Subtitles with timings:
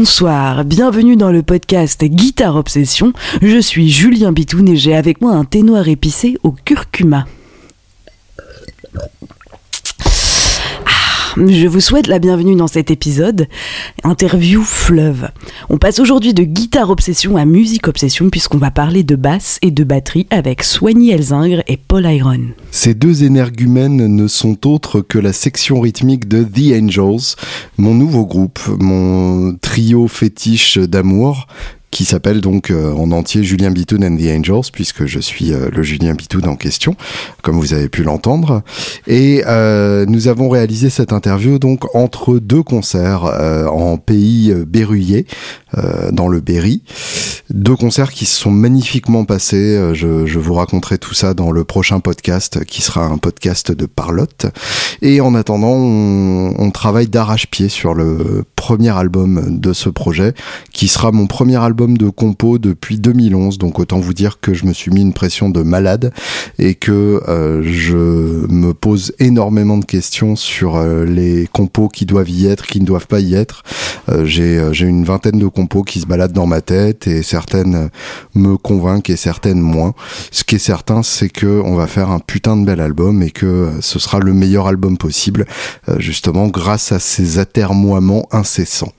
[0.00, 3.12] Bonsoir, bienvenue dans le podcast Guitare Obsession.
[3.42, 7.26] Je suis Julien Bitoun et j'ai avec moi un thé noir épicé au curcuma.
[11.36, 13.46] Je vous souhaite la bienvenue dans cet épisode,
[14.02, 15.28] interview fleuve.
[15.68, 19.70] On passe aujourd'hui de guitare obsession à musique obsession puisqu'on va parler de basse et
[19.70, 22.40] de batterie avec Soigny Elzingre et Paul Iron.
[22.72, 27.36] Ces deux énergumènes ne sont autres que la section rythmique de The Angels,
[27.78, 31.46] mon nouveau groupe, mon trio fétiche d'amour
[31.90, 35.68] qui s'appelle donc euh, en entier Julien Bitoun and the Angels, puisque je suis euh,
[35.72, 36.94] le Julien Bitoun en question,
[37.42, 38.62] comme vous avez pu l'entendre.
[39.06, 43.24] Et euh, nous avons réalisé cette interview donc entre deux concerts
[43.70, 45.26] en pays berruyer,
[46.12, 46.82] dans le Berry.
[47.50, 49.94] Deux concerts qui se sont magnifiquement passés.
[49.94, 53.86] Je, je, vous raconterai tout ça dans le prochain podcast, qui sera un podcast de
[53.86, 54.46] Parlotte.
[55.02, 60.34] Et en attendant, on, on travaille d'arrache-pied sur le premier album de ce projet,
[60.72, 64.66] qui sera mon premier album de compo depuis 2011, donc autant vous dire que je
[64.66, 66.12] me suis mis une pression de malade
[66.58, 72.28] et que euh, je me pose énormément de questions sur euh, les compos qui doivent
[72.28, 73.62] y être, qui ne doivent pas y être.
[74.08, 77.88] Euh, j'ai j'ai une vingtaine de compos qui se baladent dans ma tête et certaines
[78.34, 79.94] me convainquent et certaines moins.
[80.30, 83.30] Ce qui est certain, c'est que on va faire un putain de bel album et
[83.30, 85.46] que ce sera le meilleur album possible,
[85.98, 88.92] justement grâce à ces atermoiements incessants.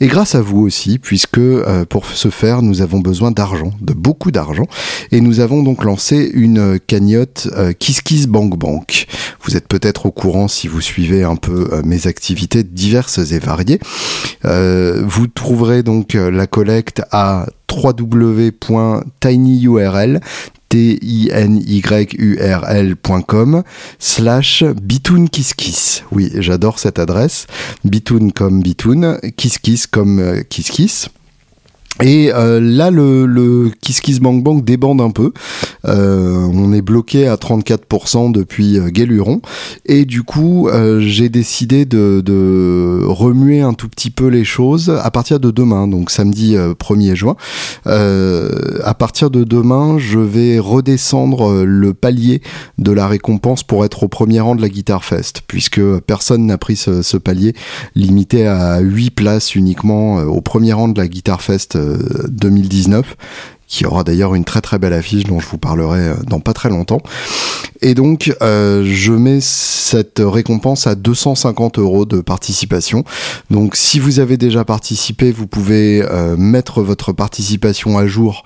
[0.00, 3.92] Et grâce à vous aussi, puisque euh, pour ce faire, nous avons besoin d'argent, de
[3.92, 4.66] beaucoup d'argent,
[5.12, 9.06] et nous avons donc lancé une cagnotte euh, Kiss Kiss Bank Bank.
[9.42, 13.38] Vous êtes peut-être au courant si vous suivez un peu euh, mes activités diverses et
[13.38, 13.78] variées.
[14.42, 18.60] vous trouverez donc la collecte à www.tinyurl
[20.70, 23.62] t-i-n-y-u-r-l.com
[23.98, 26.04] slash bitoonkisskiss.
[26.12, 27.46] Oui, j'adore cette adresse.
[27.84, 31.10] Bitoon comme bitoon, kiss comme euh, kiss kiss.
[32.02, 35.32] Et euh, là, le, le Kiss Kiss Bank Bank débande un peu.
[35.86, 38.90] Euh, on est bloqué à 34% depuis euh.
[39.86, 44.90] Et du coup, euh, j'ai décidé de, de, remuer un tout petit peu les choses
[44.90, 47.36] à partir de demain, donc samedi 1er juin.
[47.86, 52.42] à partir de demain, je vais redescendre le palier
[52.78, 56.58] de la récompense pour être au premier rang de la Guitar Fest, puisque personne n'a
[56.58, 57.54] pris ce, ce, palier
[57.94, 61.78] limité à 8 places uniquement au premier rang de la Guitar Fest
[62.28, 63.16] 2019
[63.70, 66.52] qui aura d'ailleurs une très très belle affiche dont je vous parlerai euh, dans pas
[66.52, 67.00] très longtemps.
[67.82, 73.04] Et donc, euh, je mets cette récompense à 250 euros de participation.
[73.48, 78.44] Donc, si vous avez déjà participé, vous pouvez euh, mettre votre participation à jour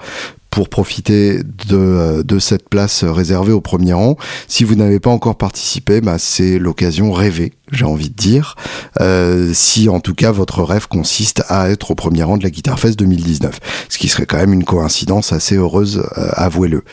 [0.55, 4.17] pour profiter de, de, cette place réservée au premier rang.
[4.47, 8.57] Si vous n'avez pas encore participé, bah, c'est l'occasion rêvée j'ai envie de dire,
[9.01, 12.51] euh, si en tout cas votre rêve consiste à être au premier rang de la
[12.51, 16.85] Guitar Fest 2019, ce qui serait quand même une coïncidence assez heureuse, euh, avouez-le.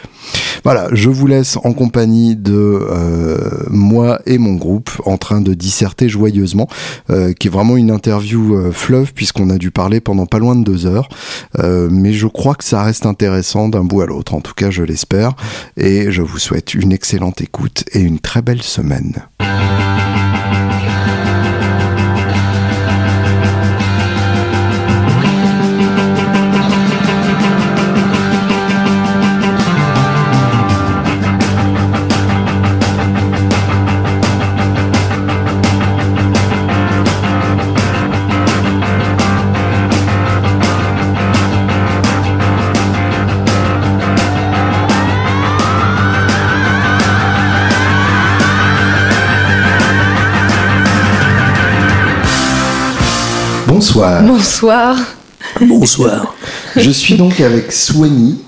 [0.63, 3.37] Voilà, je vous laisse en compagnie de euh,
[3.69, 6.67] moi et mon groupe en train de disserter joyeusement,
[7.09, 10.55] euh, qui est vraiment une interview euh, fleuve puisqu'on a dû parler pendant pas loin
[10.55, 11.09] de deux heures,
[11.57, 14.83] mais je crois que ça reste intéressant d'un bout à l'autre, en tout cas je
[14.83, 15.33] l'espère,
[15.77, 19.27] et je vous souhaite une excellente écoute et une très belle semaine.
[53.93, 54.23] Bonsoir.
[54.23, 54.97] Bonsoir.
[55.59, 56.35] Bonsoir.
[56.77, 58.39] Je suis donc avec Soigny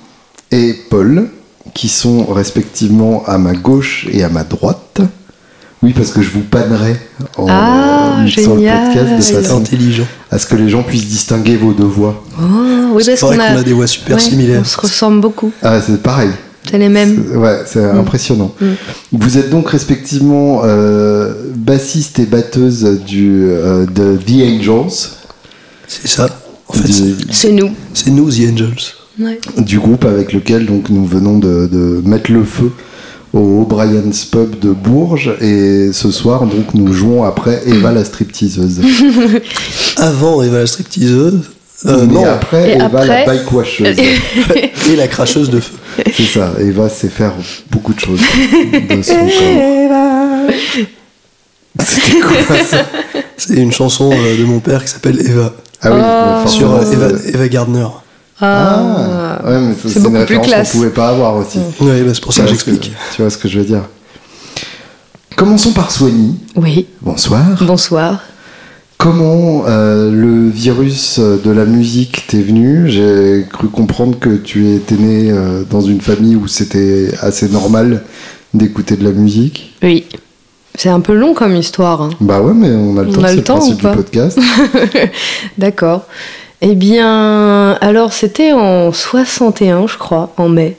[0.51, 1.27] et Paul,
[1.73, 5.01] qui sont respectivement à ma gauche et à ma droite.
[5.81, 6.95] Oui, parce que je vous pannerai
[7.35, 10.05] en, ah, sur le podcast de façon intelligent.
[10.31, 12.23] à ce que les gens puissent distinguer vos deux voix.
[12.39, 12.43] Oh,
[12.93, 13.63] oui, parce qu'on a...
[13.63, 14.61] des voix super similaires.
[14.61, 15.51] On se ressemble beaucoup.
[15.61, 16.29] Ah, c'est pareil.
[16.71, 17.21] C'est les mêmes.
[17.35, 17.97] Ouais, c'est mm.
[17.97, 18.55] impressionnant.
[18.61, 18.65] Mm.
[19.11, 25.09] Vous êtes donc respectivement euh, bassiste et batteuse du, euh, de The Angels.
[25.87, 26.29] C'est ça.
[26.67, 26.91] En fait,
[27.31, 27.71] c'est nous.
[27.93, 28.93] C'est nous, The Angels.
[29.57, 32.71] Du groupe avec lequel donc nous venons de, mettre le feu
[33.31, 38.81] au O'Brien's Pub de Bourges et ce soir donc nous jouons après Eva la stripteaseuse.
[39.97, 41.41] Avant Eva la stripteaseuse
[41.85, 43.97] euh, non, après Eva la bike washeuse
[44.89, 45.73] et la cracheuse de feu.
[46.15, 47.33] C'est ça, Eva sait faire
[47.69, 48.21] beaucoup de choses
[48.89, 50.87] de son corps.
[51.79, 52.85] C'était quoi ça?
[53.35, 55.53] C'est une chanson euh, de mon père qui s'appelle Eva.
[55.83, 56.01] Ah oui,
[56.45, 56.47] Oh.
[56.47, 57.87] Sur euh, Eva, Gardner.
[58.41, 61.59] Ah, ouais, mais c'est une beaucoup plus référence qu'on pouvait pas avoir aussi.
[61.79, 62.91] Oui, bah, c'est pour ça que j'explique.
[63.15, 63.83] Tu vois ce que je veux dire
[65.35, 66.35] Commençons par Soigny.
[66.55, 67.43] Oui, Bonsoir.
[67.61, 68.21] bonsoir.
[68.97, 72.89] Comment euh, le virus de la musique t'est venu?
[72.89, 78.03] J'ai cru comprendre que tu étais né euh, dans une famille où c'était assez normal
[78.53, 79.75] d'écouter de la musique.
[79.83, 80.05] Oui.
[80.75, 82.01] C'est un peu long comme histoire.
[82.01, 82.09] hein.
[82.19, 84.39] Bah ouais, mais on a le On temps, a c'est le temps principe du podcast.
[85.57, 86.03] D'accord.
[86.61, 90.77] Eh bien, alors c'était en 61, je crois, en mai.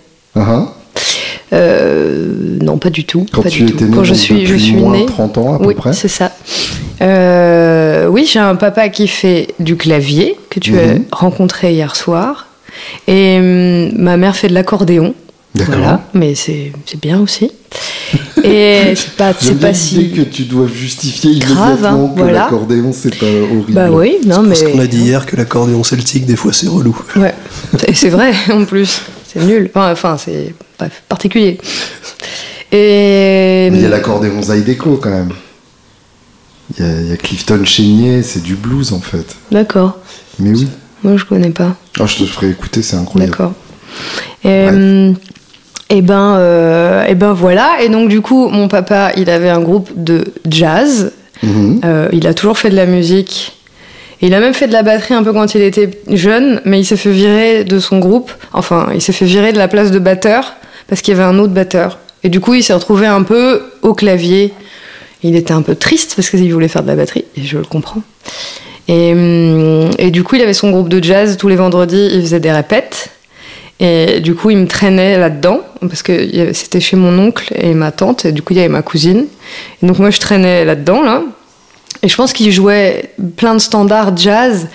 [1.53, 3.27] Euh, non, pas du tout.
[3.33, 3.91] Quand pas tu du étais tout.
[3.91, 5.07] né, Quand je suis, je suis moins née.
[5.07, 5.93] 30 ans à peu oui, près.
[5.93, 6.33] c'est ça.
[7.03, 11.05] Euh, oui, j'ai un papa qui fait du clavier que tu as Mhm.
[11.13, 12.47] rencontré hier soir,
[13.07, 15.15] et hum, ma mère fait de l'accordéon.
[15.55, 15.75] D'accord.
[15.77, 17.51] Voilà, mais c'est c'est bien aussi.
[18.43, 20.11] Et c'est pas, c'est pas si.
[20.11, 22.39] que tu dois justifier Grave, immédiatement hein, que voilà.
[22.41, 23.73] l'accordéon c'est pas horrible.
[23.73, 24.49] Bah oui, non mais.
[24.49, 26.97] Parce qu'on a dit hier que l'accordéon celtique, des fois, c'est relou.
[27.17, 27.35] Ouais,
[27.93, 29.03] c'est- vrai en plus.
[29.33, 29.71] C'est nul.
[29.75, 31.59] Enfin, c'est bref, particulier.
[32.73, 35.31] Et Mais il y a l'accordéon Zydeco quand même.
[36.79, 39.37] Il y, a- il y a Clifton Chénier, c'est du blues en fait.
[39.53, 39.99] d'accord.
[40.41, 40.67] Mais oui.
[41.05, 41.77] Moi, je connais pas.
[42.01, 43.31] Ah, je te ferai écouter, c'est incroyable.
[43.33, 43.53] D'accord.
[44.43, 45.15] Et, hum,
[45.95, 47.77] et ben, euh, et ben voilà.
[47.81, 51.13] Et donc du coup, mon papa, il avait un groupe de jazz.
[51.43, 51.81] Mhm.
[51.85, 53.53] Euh, il a toujours fait de la musique.
[54.21, 56.81] Et il a même fait de la batterie un peu quand il était jeune, mais
[56.81, 58.33] il s'est fait virer de son groupe.
[58.53, 60.55] Enfin, il s'est fait virer de la place de batteur
[60.89, 61.99] parce qu'il y avait un autre batteur.
[62.25, 64.53] Et du coup, il s'est retrouvé un peu au clavier.
[65.23, 67.65] Il était un peu triste parce qu'il voulait faire de la batterie, et je le
[67.65, 68.03] comprends.
[68.89, 72.21] Et, hum, et du coup, il avait son groupe de jazz tous les vendredis, il
[72.21, 73.11] faisait des répètes.
[73.81, 77.91] Et du coup, il me traînait là-dedans, parce que c'était chez mon oncle et ma
[77.91, 79.27] tante, et du coup, il y avait ma cousine.
[79.83, 81.23] Et donc, moi, je traînais là-dedans, là.
[82.03, 84.69] Et je pense qu'il jouait plein de standards jazz,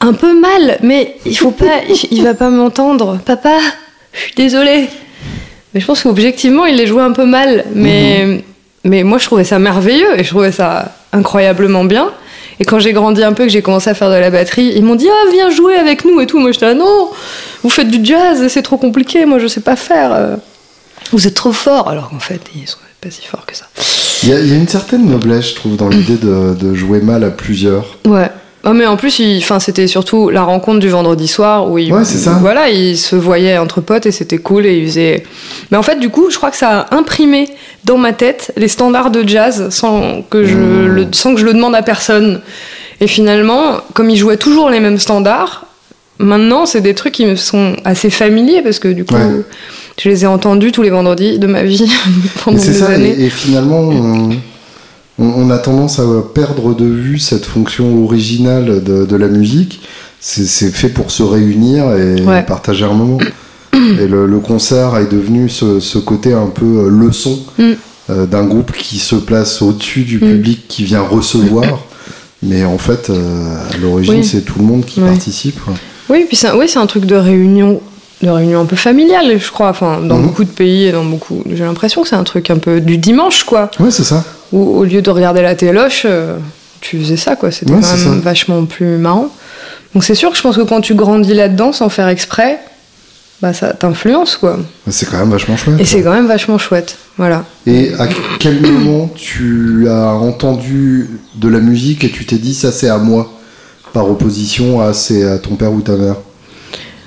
[0.00, 3.18] un peu mal, mais il faut pas, il, il va pas m'entendre.
[3.24, 3.58] Papa,
[4.12, 4.88] je suis désolée.
[5.74, 7.64] Mais je pense qu'objectivement, il les jouait un peu mal.
[7.74, 8.42] Mais,
[8.84, 12.10] mais moi, je trouvais ça merveilleux et je trouvais ça incroyablement bien.
[12.60, 14.84] Et quand j'ai grandi un peu, que j'ai commencé à faire de la batterie, ils
[14.84, 16.38] m'ont dit Ah, viens jouer avec nous et tout.
[16.38, 17.10] Moi, j'étais là Non,
[17.62, 19.24] vous faites du jazz, c'est trop compliqué.
[19.24, 20.12] Moi, je sais pas faire.
[20.12, 20.36] euh.
[21.12, 21.88] Vous êtes trop fort.
[21.88, 23.64] Alors qu'en fait, ils sont pas si forts que ça.
[24.22, 26.74] Il y, a- il y a une certaine noblesse, je trouve, dans l'idée de, de
[26.74, 27.96] jouer mal à plusieurs.
[28.06, 28.30] Ouais.
[28.62, 32.04] Ah, mais en plus, enfin, c'était surtout la rencontre du vendredi soir où ils, Ouais,
[32.04, 32.38] c'est ça.
[32.42, 35.22] Voilà, ils se voyaient entre potes et c'était cool et ils faisaient.
[35.70, 37.48] Mais en fait, du coup, je crois que ça a imprimé
[37.84, 40.86] dans ma tête les standards de jazz sans que je, Mmh.
[40.88, 42.42] le, sans que je le demande à personne.
[43.00, 45.64] Et finalement, comme ils jouaient toujours les mêmes standards,
[46.18, 49.42] maintenant, c'est des trucs qui me sont assez familiers parce que du coup, Ouais.
[49.98, 51.90] je les ai entendus tous les vendredis de ma vie
[52.44, 53.16] pendant des ça, années.
[53.18, 54.28] et, et finalement, on,
[55.20, 59.80] on- on a tendance à perdre de vue cette fonction originale de, de la musique.
[60.22, 62.42] C'est fait pour se réunir et Ouais.
[62.42, 63.18] partager un moment.
[63.72, 67.64] et le, le concert est devenu ce, ce côté un peu euh, leçon Mm.
[68.10, 70.20] euh, d'un groupe qui se place au-dessus du Mm.
[70.20, 71.64] public qui vient recevoir.
[72.42, 74.24] Mais en fait, euh, à l'origine, Oui.
[74.24, 75.58] c'est tout le monde qui participe.
[76.08, 77.80] Oui, puis c'est un, oui, un truc de réunion,
[78.22, 79.68] de réunion un peu familiale, je crois.
[79.70, 80.26] Enfin, dans Mhm.
[80.26, 81.42] beaucoup de pays et dans beaucoup.
[81.50, 83.70] J'ai l'impression que c'est un truc un peu du dimanche, quoi.
[83.78, 84.24] Ouais, c'est ça.
[84.52, 86.36] Où au lieu de regarder la téloche, euh,
[86.80, 87.50] tu faisais ça, quoi.
[87.50, 88.20] C'était Ouais, quand même ça.
[88.22, 89.28] vachement plus marrant.
[89.94, 92.58] Donc c'est sûr que je pense que quand tu grandis là-dedans sans faire exprès,
[93.42, 94.58] bah ça t'influence, quoi.
[94.88, 95.80] C'est quand même vachement chouette.
[95.80, 96.96] Et c'est quand même vachement chouette.
[97.16, 97.44] Voilà.
[97.66, 98.06] Et à
[98.38, 102.98] quel moment tu as entendu de la musique et tu t'es dit ça c'est à
[102.98, 103.30] moi
[103.92, 106.16] par opposition à, c'est à ton père ou ta mère?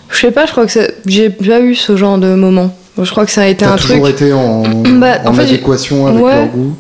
[0.10, 2.76] Je sais pas, je crois que j'ai déjà eu ce genre de moment.
[3.02, 4.14] Je crois que ça a été un toujours truc.
[4.14, 4.64] été en,
[5.00, 6.36] Bah, en en fait, j'ai- adéquation avec Ouais.
[6.36, 6.76] leur goût?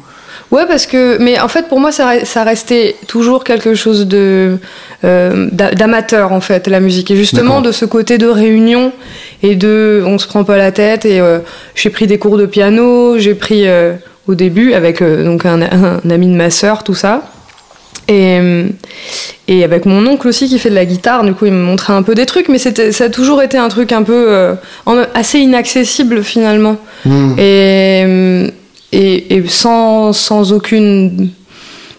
[0.54, 4.58] Ouais, parce que, mais en fait, pour moi, ça, ça restait toujours quelque chose de
[5.04, 8.92] euh, d'a- d'amateur en fait, la musique, et justement de ce côté de réunion
[9.42, 11.06] et de, on se prend pas la tête.
[11.06, 11.40] Et euh,
[11.74, 13.94] j'ai pris des cours de piano, j'ai pris euh,
[14.28, 17.24] au début avec donc un, un ami de ma sœur, tout ça.
[18.08, 18.38] Et,
[19.48, 21.94] et avec mon oncle aussi qui fait de la guitare, du coup il me montrait
[21.94, 24.56] un peu des trucs, mais c'était, ça a toujours été un truc un peu
[25.16, 27.36] assez inaccessible finalement Hmm.
[27.38, 28.54] et,
[28.94, 31.30] et, et sans, sans aucune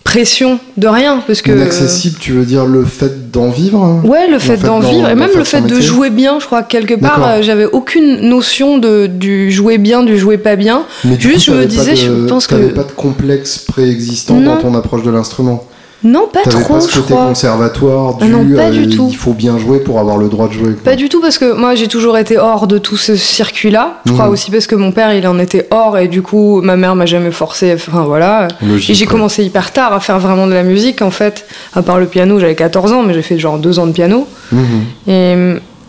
[0.05, 4.03] pression de rien parce que Inaccessible, tu veux dire le fait d'en vivre hein?
[4.05, 6.69] Ouais le fait d'en vivre et même le fait de jouer bien je crois que
[6.71, 11.19] quelque part euh, j'avais aucune notion de du jouer bien du jouer pas bien Mais
[11.19, 14.57] Juste, coup, je me disais, de- je pense que- pas de complexe préexistant Non.
[14.57, 15.65] dans ton approche de l'instrument?
[16.05, 17.27] Non, pas trop, pas ce je côté crois.
[17.29, 19.09] conservatoire du Ah non, pas du tout.
[19.11, 20.75] il faut bien jouer pour avoir le droit de jouer.
[20.75, 20.83] quoi.
[20.85, 24.01] Pas du tout parce que moi j'ai toujours été hors de tout ce circuit-là.
[24.05, 24.33] Je crois Mhm.
[24.33, 27.07] aussi parce que mon père il en était hors et du coup ma mère m'a
[27.07, 27.73] jamais forcé.
[27.75, 28.49] Enfin voilà.
[28.63, 31.47] Logique, Et j'ai commencé hyper tard à faire vraiment de la musique en fait.
[31.75, 34.27] À part le piano, j'avais 14 ans, mais j'ai fait genre deux ans de piano.
[34.53, 34.61] Mhm.
[35.09, 35.35] Et,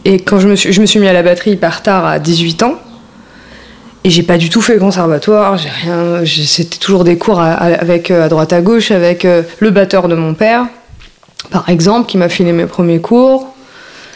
[0.05, 2.19] et quand je me, suis, je me suis mis à la batterie hyper tard, à
[2.19, 2.75] 18 ans,
[4.05, 7.53] et j'ai pas du tout fait le conservatoire, j'ai rien, c'était toujours des cours à,
[7.53, 10.65] à- avec, euh, à droite à gauche avec euh, le batteur de mon père,
[11.49, 13.47] par exemple, qui m'a filé mes premiers cours.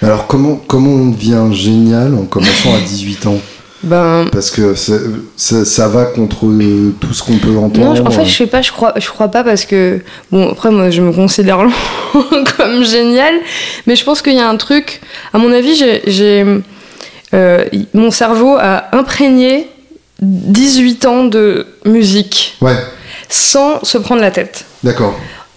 [0.01, 3.39] Alors comment comment on devient génial en commençant à 18 ans?
[3.81, 4.93] Ben, Parce que ça,
[5.37, 7.95] ça va contre euh, tout ce qu'on peut entendre.
[7.95, 10.69] non, en fait, je sais pas, je crois, je crois pas parce que, bon, après,
[10.69, 11.59] moi, je me considère
[12.57, 13.33] comme génial,
[13.87, 14.99] mais je pense qu'il y a un truc,
[15.33, 16.45] à mon avis, j'ai, j'ai,
[17.33, 19.67] euh, mon cerveau a imprégné
[20.21, 22.75] 18 ans de musique Ouais,
[23.29, 24.65] sans se prendre la tête.
[24.83, 25.15] d'accord.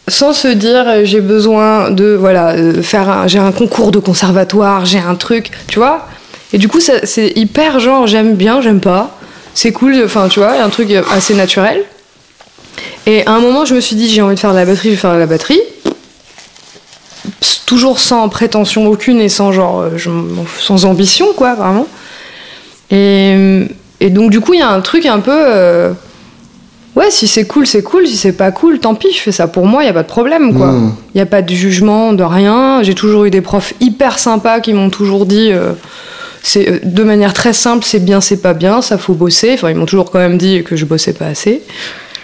[0.09, 4.00] Sans se dire euh, j'ai besoin de voilà euh, faire un, j'ai un concours de
[4.00, 6.09] conservatoire j'ai un truc tu vois.
[6.52, 9.16] Et du coup c'est hyper genre j'aime bien j'aime pas.
[9.54, 11.85] C'est cool enfin tu vois un truc assez naturel.
[13.07, 14.88] Et à un moment je me suis dit j'ai envie de faire de la batterie
[14.88, 15.61] je vais faire de la batterie.
[17.66, 19.99] Toujours sans prétention aucune et sans genre euh,
[20.59, 21.87] sans ambition quoi vraiment.
[22.90, 23.69] Et,
[24.02, 25.92] et donc du coup il y a un truc un peu euh,
[26.94, 28.06] Ouais, si c'est cool, c'est cool.
[28.06, 30.09] Si c'est pas cool, tant pis, je fais ça pour moi, y a pas de
[30.09, 30.75] problème, quoi.
[31.14, 32.82] Il y a pas de jugement, de rien.
[32.82, 35.73] J'ai toujours eu des profs hyper sympas qui m'ont toujours dit, euh,
[36.42, 39.52] c'est euh, de manière très simple, c'est bien, c'est pas bien, ça faut bosser.
[39.54, 41.62] Enfin, ils m'ont toujours quand même dit que je bossais pas assez.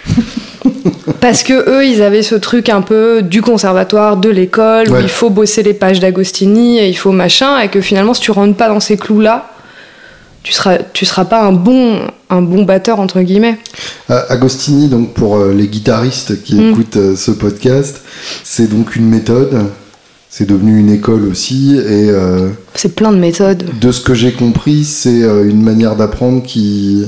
[1.19, 5.09] Parce que eux, ils avaient ce truc un peu du conservatoire, de l'école, où il
[5.09, 8.55] faut bosser les pages d'Agostini, et il faut machin, et que finalement, si tu rentres
[8.55, 9.49] pas dans ces clous-là,
[10.43, 13.57] tu seras, tu seras pas un bon, un bon batteur entre guillemets.
[14.09, 16.71] Euh, Agostini, donc pour euh, les guitaristes qui Mm.
[16.71, 18.01] écoutent euh, ce podcast,
[18.43, 19.65] c'est donc une méthode.
[20.31, 21.75] C'est devenu une école aussi.
[21.75, 23.65] Et euh, C'est plein de méthodes.
[23.81, 27.03] de ce que j'ai compris, c'est euh, une manière d'apprendre qui,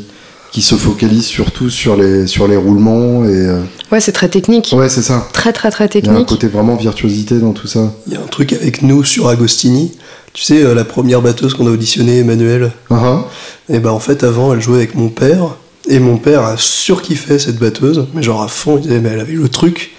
[0.51, 3.23] qui se focalise surtout sur les, sur les roulements.
[3.25, 3.61] Et, euh,
[3.91, 4.73] Ouais, c'est très technique.
[4.75, 5.27] Ouais, c'est ça.
[5.33, 6.29] Très, très, très Il y a un technique.
[6.29, 7.93] côté vraiment virtuosité dans tout ça.
[8.07, 9.91] Il y a un truc avec nous sur Agostini.
[10.33, 13.25] Tu sais, euh, la première batteuse qu'on a auditionnée, Emmanuel, Ah, ah.
[13.69, 15.55] et ben en fait, avant, elle jouait avec mon père.
[15.89, 19.19] Et mon père a surkiffé cette batteuse, mais genre à fond, il disait, mais elle
[19.19, 19.91] avait le truc.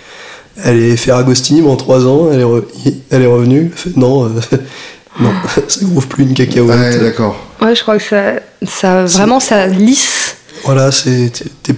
[0.64, 2.64] Elle est faire Agostini pendant 3 ans, elle est, re-
[3.10, 3.70] elle est revenue.
[3.72, 4.28] Elle fait, non, euh,
[5.20, 5.30] non,
[5.68, 6.78] ça groove plus une cacahuète.
[6.78, 7.36] Ouais, d'accord.
[7.60, 8.34] Ouais, je crois que ça,
[8.66, 10.36] ça vraiment, ça lisse.
[10.64, 11.32] voilà, c'est.
[11.62, 11.74] t'es-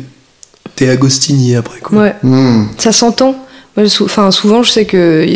[0.91, 1.99] Agostini après quoi.
[1.99, 2.65] Ouais, Hmm.
[2.79, 3.35] ça s'entend.
[3.77, 5.27] Enfin, souvent, je sais que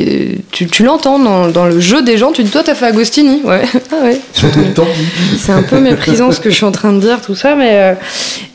[0.53, 2.31] tu, tu l'entends dans, dans le jeu des gens.
[2.31, 3.43] Tu dis, toi, t'as fait Agostini.
[3.49, 4.21] Ouais, ah ouais.
[4.33, 7.73] C'est un peu méprisant ce que je suis en train de dire, tout ça, mais,
[7.73, 7.95] euh,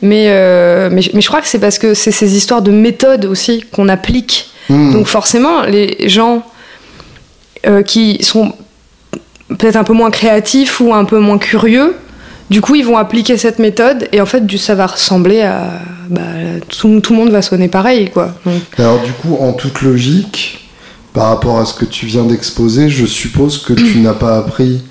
[0.02, 3.24] mais, euh, mais, mais je crois que c'est parce que c'est ces histoires de méthode
[3.24, 4.50] aussi qu'on applique.
[4.70, 4.92] Hmm.
[4.92, 6.44] Donc forcément, les gens
[7.66, 8.52] euh, qui sont
[9.48, 11.94] peut-être un peu moins créatifs ou un peu moins curieux,
[12.50, 15.70] du coup, ils vont appliquer cette méthode et en fait, ça va ressembler à...
[16.10, 16.20] bah,
[16.68, 18.34] tout, tout le monde va sonner pareil, quoi.
[18.44, 20.68] Donc, Alors du coup, en toute logique,
[21.12, 24.82] par rapport à ce que tu viens d'exposer, je suppose que tu n'as pas appris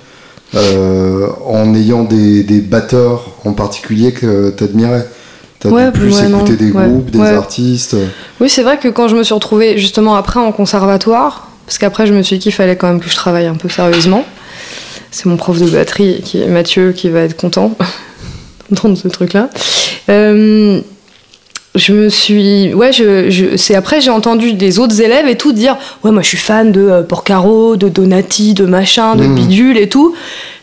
[0.54, 5.06] euh, en ayant des, des batteurs en particulier que t'admirais.
[5.60, 7.96] T'as Ouais, plus ouais, non, écouter des ouais, groupes, des artistes.
[8.40, 12.06] Oui, c'est vrai que quand je me suis retrouvée justement après en conservatoire, parce qu'après
[12.06, 14.24] je me suis dit qu'il fallait quand même que je travaille un peu sérieusement.
[15.16, 17.76] C'est mon prof de batterie, qui est Mathieu, qui va être content
[18.70, 19.48] d'entendre ce truc-là.
[20.08, 20.80] Euh,
[21.76, 22.74] je me suis.
[22.74, 26.22] Ouais, je, je- c'est après j'ai entendu des autres élèves et tout dire Ouais, moi
[26.22, 29.34] je suis fan de euh, Porcaro, de Donati, de machin, de Mm.
[29.36, 30.16] bidule et tout.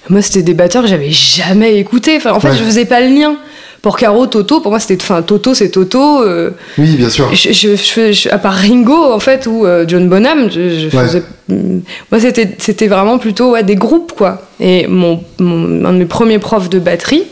[0.10, 2.18] Moi, c'était des batteurs que j'avais jamais écoutés.
[2.18, 2.58] Enfin, en fait, Ouais.
[2.58, 3.38] je faisais pas le lien.
[3.82, 4.98] Porcaro, Toto, pour moi, c'était.
[5.02, 6.22] Enfin, Toto, c'est Toto.
[6.22, 7.34] euh, Oui, bien sûr.
[7.34, 10.96] je, je- je- je- à part Ringo en fait ou euh, John Bonham je, je
[10.98, 11.04] Ouais.
[11.06, 11.80] faisais mm,
[12.12, 16.06] moi c'était c'était vraiment plutôt ouais, des groupes quoi et mon, mon- un de mes
[16.06, 17.24] premiers profs de batterie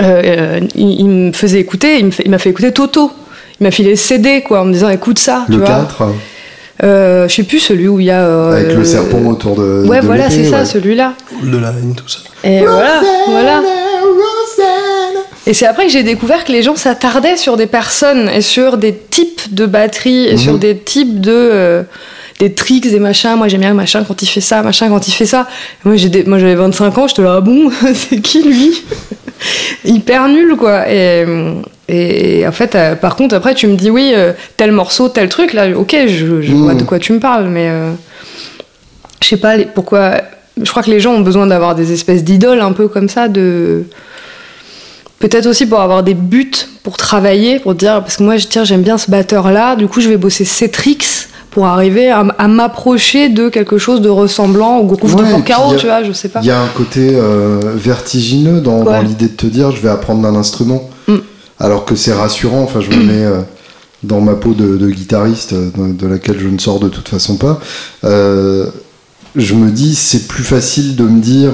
[0.00, 3.10] euh, il, il me faisait écouter il m'a fait écouter Toto
[3.60, 6.02] il m'a filé le CD quoi en me disant écoute ça tu Le vois 4,
[6.84, 9.84] euh, je sais plus celui où il y a euh, avec le serpent autour de.
[9.86, 10.64] ouais de voilà c'est ça ouais.
[10.64, 12.20] celui-là De la haine, tout ça.
[12.44, 13.62] et voilà voilà
[15.48, 18.76] Et c'est après que j'ai découvert que les gens s'attardaient sur des personnes et sur
[18.76, 20.38] des types de batteries et Mhm.
[20.38, 21.82] sur des types de euh,
[22.38, 23.34] des tricks, des machins.
[23.34, 25.48] Moi j'aime bien machin quand il fait ça, machin quand il fait ça.
[25.84, 28.84] Moi des- j'avais 25 ans, j'étais là ah bon, c'est qui lui?
[29.86, 30.84] Hyper nul quoi.
[30.90, 31.24] Et,
[31.88, 35.30] et en fait, euh, par contre après tu me dis oui euh, tel morceau, tel
[35.30, 36.62] truc là, ok je, je Mhm.
[36.62, 37.90] vois de quoi tu me parles, mais euh,
[39.22, 40.20] je sais pas les- pourquoi.
[40.60, 43.28] Je crois que les gens ont besoin d'avoir des espèces d'idoles un peu comme ça
[43.28, 43.84] de
[45.18, 46.50] Peut-être aussi pour avoir des buts
[46.84, 50.00] pour travailler, pour dire, parce que moi, je tiens, j'aime bien ce batteur-là, du coup,
[50.00, 54.78] je vais bosser ces tricks pour arriver à, à m'approcher de quelque chose de ressemblant
[54.78, 56.40] au groupe Ouais, de Porcaro, tu vois, je sais pas.
[56.42, 58.84] Il y a un côté euh, vertigineux dans, Ouais.
[58.84, 60.88] dans l'idée de te dire je vais apprendre un instrument.
[61.08, 61.16] Mm.
[61.58, 63.40] Alors que c'est rassurant, enfin je me mets euh,
[64.04, 67.08] dans ma peau de, de guitariste, euh, de, de laquelle je ne sors de toute
[67.08, 67.58] façon pas.
[68.04, 68.66] Euh,
[69.34, 71.52] je me dis c'est plus facile de me dire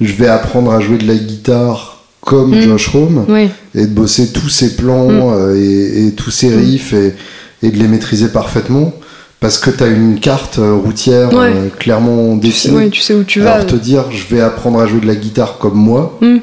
[0.00, 1.93] je vais apprendre à jouer de la guitare
[2.24, 2.62] comme Mm.
[2.62, 2.90] Josh
[3.28, 5.32] Oui, et de bosser tous ses plans Mm.
[5.34, 7.14] euh, et, et tous ses riffs et,
[7.62, 8.92] et de les maîtriser parfaitement
[9.40, 11.52] parce que tu as une carte euh, routière Ouais.
[11.54, 12.76] euh, clairement dessinée.
[12.84, 13.54] oui, tu sais où tu vas.
[13.54, 16.36] Alors te dire je vais apprendre à jouer de la guitare comme moi, Mm.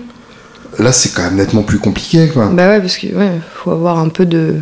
[0.80, 2.50] là c'est quand même nettement plus compliqué quoi.
[2.54, 4.56] Bah ouais, parce que ouais, faut avoir un peu de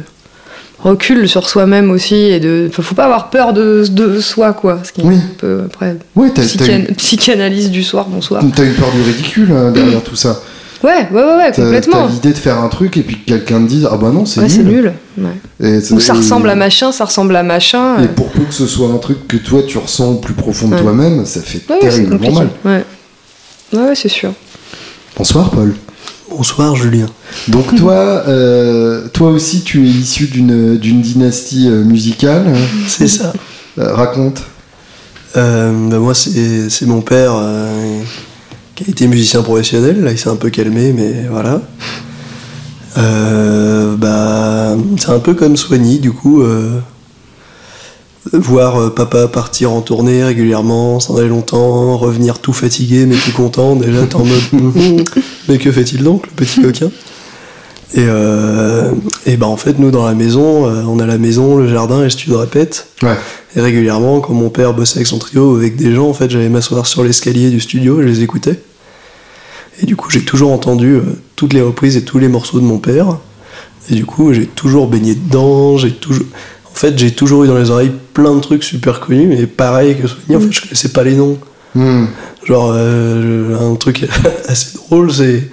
[0.82, 2.70] recul sur soi-même aussi et de.
[2.72, 4.80] Faut pas avoir peur de, de soi, quoi.
[4.86, 5.16] Ce qui est Oui.
[5.16, 8.42] un peu après Ouais, psychan- une, psychanalyse du soir, bonsoir.
[8.56, 10.40] t'as une peur du ridicule derrière tout ça.
[10.82, 12.08] Ouais, ouais, ouais, ouais complètement.
[12.08, 14.26] t'as l'idée de faire un truc et puis que quelqu'un te dise ah bah non
[14.26, 14.94] c'est Ouais, c'est nul.
[15.18, 15.30] Ouais.
[15.62, 18.00] Et Ou ça ressemble à machin, ça ressemble à machin.
[18.00, 20.34] Et euh, pour peu que ce soit un truc que toi tu ressens au plus
[20.34, 20.82] profond de Ouais.
[20.82, 22.50] toi-même, ça fait terriblement mal.
[22.64, 22.86] Ouais,
[23.74, 24.32] ouais, ouais, c'est sûr.
[25.18, 25.76] Bonsoir Paul.
[26.30, 27.08] Bonsoir Julien.
[27.50, 27.96] Donc toi,
[28.30, 32.46] euh, toi aussi tu es issu d'une d'une dynastie euh, musicale.
[32.88, 33.34] C'est ça.
[33.80, 34.42] Euh, raconte.
[35.38, 38.00] Euh, bah, moi, c'est c'est mon père euh,
[38.80, 40.02] qui a été musicien professionnel.
[40.02, 41.62] Là, il s'est un peu calmé, mais voilà.
[42.98, 46.42] Euh, bah, c'est un peu comme Soigny, du coup.
[46.42, 46.80] euh,
[48.32, 53.32] voir euh, papa partir en tournée régulièrement, s'en aller longtemps, revenir tout fatigué mais tout
[53.32, 53.76] content.
[53.76, 54.42] Déjà, t'es en mode
[55.50, 56.90] mais que fait-il donc, le petit coquin?
[57.96, 58.92] Et, euh,
[59.26, 62.02] et bah en fait, nous dans la maison, euh, on a la maison, le jardin
[62.02, 62.88] et le studio de répète.
[63.02, 63.16] Ouais.
[63.56, 66.50] Et régulièrement, quand mon père bossait avec son trio, avec des gens, en fait, j'allais
[66.50, 68.60] m'asseoir sur l'escalier du studio, je les écoutais.
[69.82, 71.02] Et du coup, j'ai toujours entendu euh,
[71.36, 73.18] toutes les reprises et tous les morceaux de mon père.
[73.90, 76.26] Et du coup, j'ai toujours baigné dedans, j'ai toujours...
[76.66, 79.98] En fait, j'ai toujours eu dans les oreilles plein de trucs super connus, mais pareil
[79.98, 81.38] que Sonia, en fait, je connaissais pas les noms.
[81.76, 82.06] Hmm.
[82.46, 84.08] Genre, euh, un truc
[84.48, 85.50] assez drôle, c'est.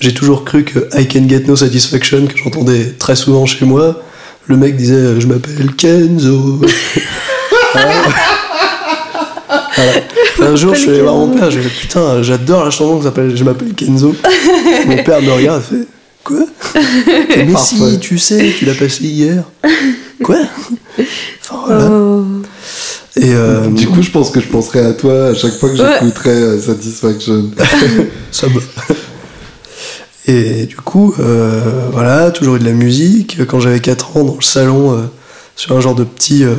[0.00, 4.00] J'ai toujours cru que I Can Get No Satisfaction, que j'entendais très souvent chez moi,
[4.46, 6.60] le mec disait euh, Je m'appelle Kenzo.
[7.74, 7.92] Voilà.
[9.76, 9.92] Voilà.
[10.40, 13.04] Un jour, je suis allé voir mon père, j'ai dit Putain, j'adore la chanson qui
[13.04, 14.14] s'appelle Je m'appelle Kenzo.
[14.86, 15.86] mon père me regarde et fait
[16.24, 16.46] Quoi?
[17.36, 19.44] Mais si, tu sais, tu l'as passé hier.
[20.22, 20.36] Quoi?
[20.98, 21.90] Enfin, voilà.
[21.90, 22.24] Oh.
[23.16, 25.76] Et euh, Du coup, je pense que je penserai à toi à chaque fois que
[25.76, 27.50] j'écouterai euh, Satisfaction.
[28.30, 28.60] ça me...
[30.28, 33.46] Et du coup, euh, voilà, toujours eu de la musique.
[33.46, 35.02] Quand j'avais 4 ans, dans le salon, euh,
[35.56, 36.54] sur un genre de petit, euh,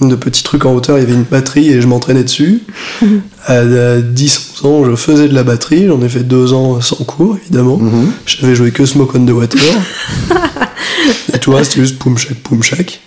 [0.00, 2.62] de petit truc en hauteur, il y avait une batterie et je m'entraînais dessus.
[3.46, 3.62] à, à
[3.98, 5.86] 10-11 ans, je faisais de la batterie.
[5.86, 7.76] J'en ai fait 2 ans sans cours, évidemment.
[7.78, 8.10] Mhm.
[8.26, 9.60] J'avais joué que Smoke on the Water.
[11.34, 13.00] et tout le reste, c'était juste poum shack, poum shack.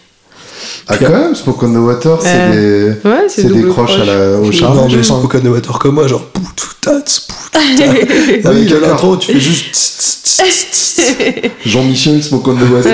[0.88, 4.06] Ah, quand même, Smoke on the Water, c'est Euh, des, Ouais, c'est des croches à
[4.06, 4.74] la- au char.
[4.76, 6.91] non, mais je Smoke on the Water comme moi, genre poutou-tats,
[7.28, 7.60] poutou-tats.
[7.89, 9.76] Oui, Avec un intro, tu fais juste.
[11.65, 12.93] Jean-Michel Smoke on the Water.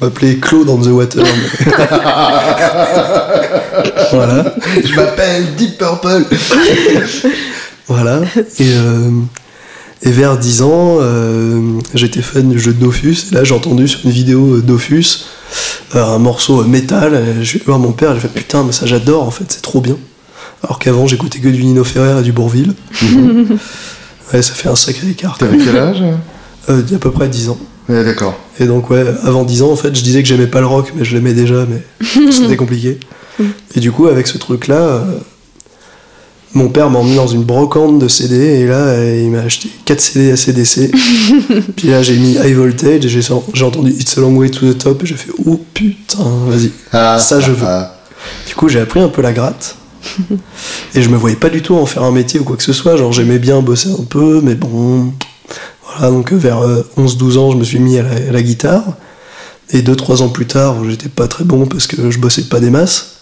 [0.00, 1.24] On m'appelait Claude on the Water.
[1.24, 1.72] mais-
[4.12, 4.54] voilà.
[4.84, 6.24] je m'appelle Deep Purple.
[7.86, 8.20] Voilà.
[8.58, 9.10] Et, euh,
[10.02, 11.60] et vers 10 ans, euh,
[11.94, 13.16] j'étais fan du jeu de Dofus.
[13.30, 15.26] Et là, j'ai entendu sur une vidéo euh, Dofus
[15.96, 17.22] euh, un morceau euh, métal.
[17.42, 19.80] Je vais voir mon père, j'ai fait putain, mais ça j'adore en fait, c'est trop
[19.80, 19.96] bien.
[20.62, 22.74] Alors qu'avant, j'écoutais que du Nino Ferrer et du Bourville.
[24.32, 25.38] ouais, ça fait un sacré écart.
[25.38, 26.02] T'avais quel âge?
[26.68, 27.58] Euh, il y a à peu près 10 ans.
[27.90, 28.38] Ouais, d'accord.
[28.60, 30.92] Et donc, ouais, avant 10 ans, en fait, je disais que j'aimais pas le rock,
[30.96, 31.82] mais je l'aimais déjà, mais
[32.32, 32.98] c'était compliqué.
[33.74, 35.04] Et du coup, avec ce truc-là, euh,
[36.54, 39.68] mon père m'a emmené dans une brocante de CD, et là, euh, il m'a acheté
[39.86, 40.90] 4 CD ACDC.
[41.76, 43.20] Puis là, j'ai mis High Voltage, et j'ai
[43.54, 46.70] j'ai entendu It's a Long Way to the Top, et j'ai fait Oh putain, vas-y.
[46.92, 47.66] Ah, Ça, je veux.
[47.66, 47.96] ah,
[48.46, 49.76] Du coup, j'ai appris un peu la gratte.
[50.94, 52.72] et je me voyais pas du tout en faire un métier ou quoi que ce
[52.72, 52.96] soit.
[52.96, 55.12] Genre, j'aimais bien bosser un peu, mais bon.
[55.96, 58.42] Voilà, donc euh, vers euh, 11-12 ans, je me suis mis à la, à la
[58.42, 58.84] guitare.
[59.72, 62.58] Et 2-3 ans plus tard, où j'étais pas très bon parce que je bossais pas
[62.58, 63.20] des masses,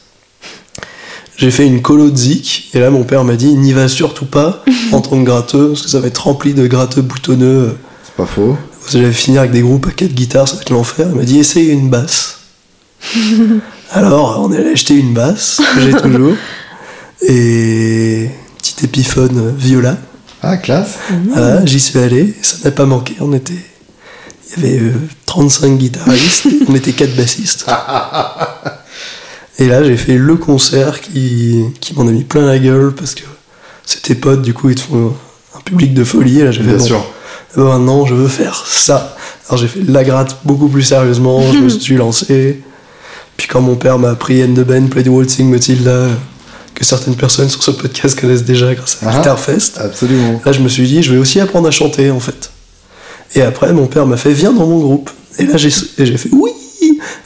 [1.38, 2.70] j'ai fait une colo de zik.
[2.74, 5.82] Et là, mon père m'a dit N'y va surtout pas en tant que gratteux, parce
[5.82, 7.76] que ça va être rempli de gratteux boutonneux.
[8.04, 8.56] c'est pas faux.
[8.86, 11.06] Vous allez finir avec des groupes à quatre guitares, ça va être l'enfer.
[11.10, 12.38] Il m'a dit essaye une basse.
[13.92, 16.34] Alors on est allé acheter une basse, que j'ai toujours,
[17.22, 18.28] et
[18.58, 19.96] petite épiphone euh, viola.
[20.42, 20.98] Ah, classe.
[21.30, 23.14] Voilà, j'y suis allé, ça n'a pas manqué.
[23.20, 23.54] On était,
[24.56, 24.92] il y avait euh,
[25.26, 27.66] 35 guitaristes, on était quatre bassistes.
[29.58, 33.14] Et là j'ai fait le concert qui, qui m'en a mis plein la gueule parce
[33.16, 33.24] que
[33.84, 35.12] c'était potes, du coup ils te font
[35.56, 36.40] un public de folie.
[36.40, 37.04] Et là j'ai fait Bien bon, sûr.
[37.56, 39.16] maintenant je veux faire ça.
[39.48, 42.62] Alors j'ai fait la gratte beaucoup plus sérieusement, je me suis lancé.
[43.36, 46.06] Puis quand mon père m'a appris End the Band, Play the Waltzing Matilda,
[46.78, 49.16] que certaines personnes sur ce podcast connaissent déjà grâce à Ah.
[49.18, 50.40] Guitar Fest, Absolument.
[50.46, 52.50] là je me suis dit, je vais aussi apprendre à chanter en fait.
[53.34, 55.10] Et après, mon père m'a fait, viens dans mon groupe.
[55.40, 56.50] Et là, j'ai fait, oui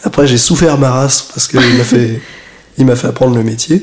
[0.04, 2.20] Après, j'ai souffert ma race parce qu'il m'a fait,
[2.78, 3.82] il m'a fait apprendre le métier.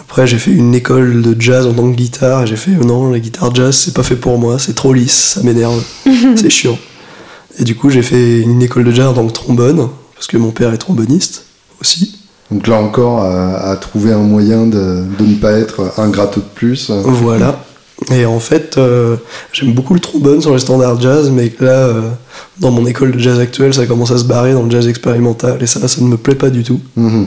[0.00, 3.10] Après, j'ai fait une école de jazz en tant que guitare et j'ai fait, non,
[3.10, 5.82] la guitare jazz, c'est pas fait pour moi, c'est trop lisse, ça m'énerve,
[6.36, 6.78] c'est chiant.
[7.58, 10.36] Et du coup, j'ai fait une école de jazz en tant que trombone, parce que
[10.36, 11.44] mon père est tromboniste
[11.80, 12.18] aussi.
[12.52, 16.36] Donc là encore, à, à trouver un moyen de, de ne pas être un gratte
[16.36, 16.90] de plus.
[16.90, 17.64] Voilà.
[18.10, 19.16] Et en fait, euh,
[19.52, 22.00] j'aime beaucoup le trombone sur les standards jazz, mais là, euh,
[22.58, 25.62] dans mon école de jazz actuelle, ça commence à se barrer dans le jazz expérimental,
[25.62, 26.80] et ça, ça ne me plaît pas du tout.
[26.96, 27.26] Mhm.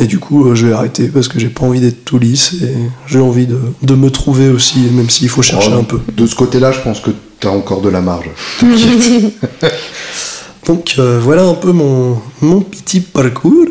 [0.00, 2.54] Et du coup, euh, je vais arrêter parce que j'ai pas envie d'être tout lisse,
[2.62, 5.98] et j'ai envie de, de me trouver aussi, même s'il faut chercher Oh, un peu.
[6.16, 8.30] De ce côté-là, je pense que tu as encore de la marge.
[10.66, 13.66] Donc euh, voilà un peu mon, mon petit parcours.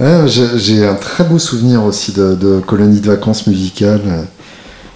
[0.00, 4.26] Ouais, j'ai un très beau souvenir aussi de, de colonie de vacances musicales.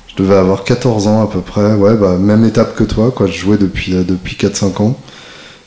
[0.08, 1.74] Je devais avoir 14 ans à peu près.
[1.74, 3.26] Ouais, bah, même étape que toi, quoi.
[3.26, 4.96] Je jouais depuis, euh, depuis 4-5 ans.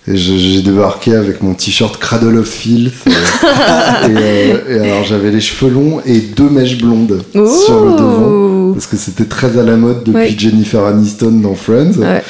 [0.10, 2.93] Et j'ai débarqué avec mon t-shirt Cradle of Filth.
[3.08, 7.91] euh, et, euh, et alors j'avais les cheveux longs et deux mèches blondes sur le
[7.91, 8.73] devant.
[8.73, 10.39] Parce que c'était très à la mode depuis.
[10.39, 11.97] Jennifer Aniston dans Friends.
[11.97, 12.23] Ouais.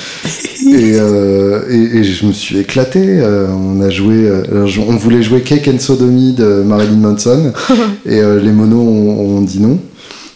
[0.74, 3.00] Et, euh, et, et je me suis éclaté.
[3.04, 7.54] euh, on a joué, euh, on voulait jouer Cake and Sodomy de Marilyn Manson,
[8.06, 9.80] et les monos ont, ont dit non.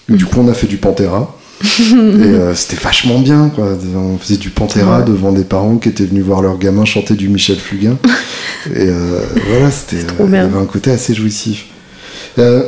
[0.10, 1.38] Du coup, on a fait du Pantera.
[1.62, 3.68] et euh, c'était vachement bien, quoi.
[3.96, 5.06] On faisait du Pantera Ouais.
[5.06, 7.98] devant des parents qui étaient venus voir leur gamin chanter du Michel Fugain.
[8.76, 10.04] et euh, voilà, c'était.
[10.20, 11.68] Il y avait un côté assez jouissif.
[12.40, 12.64] Euh,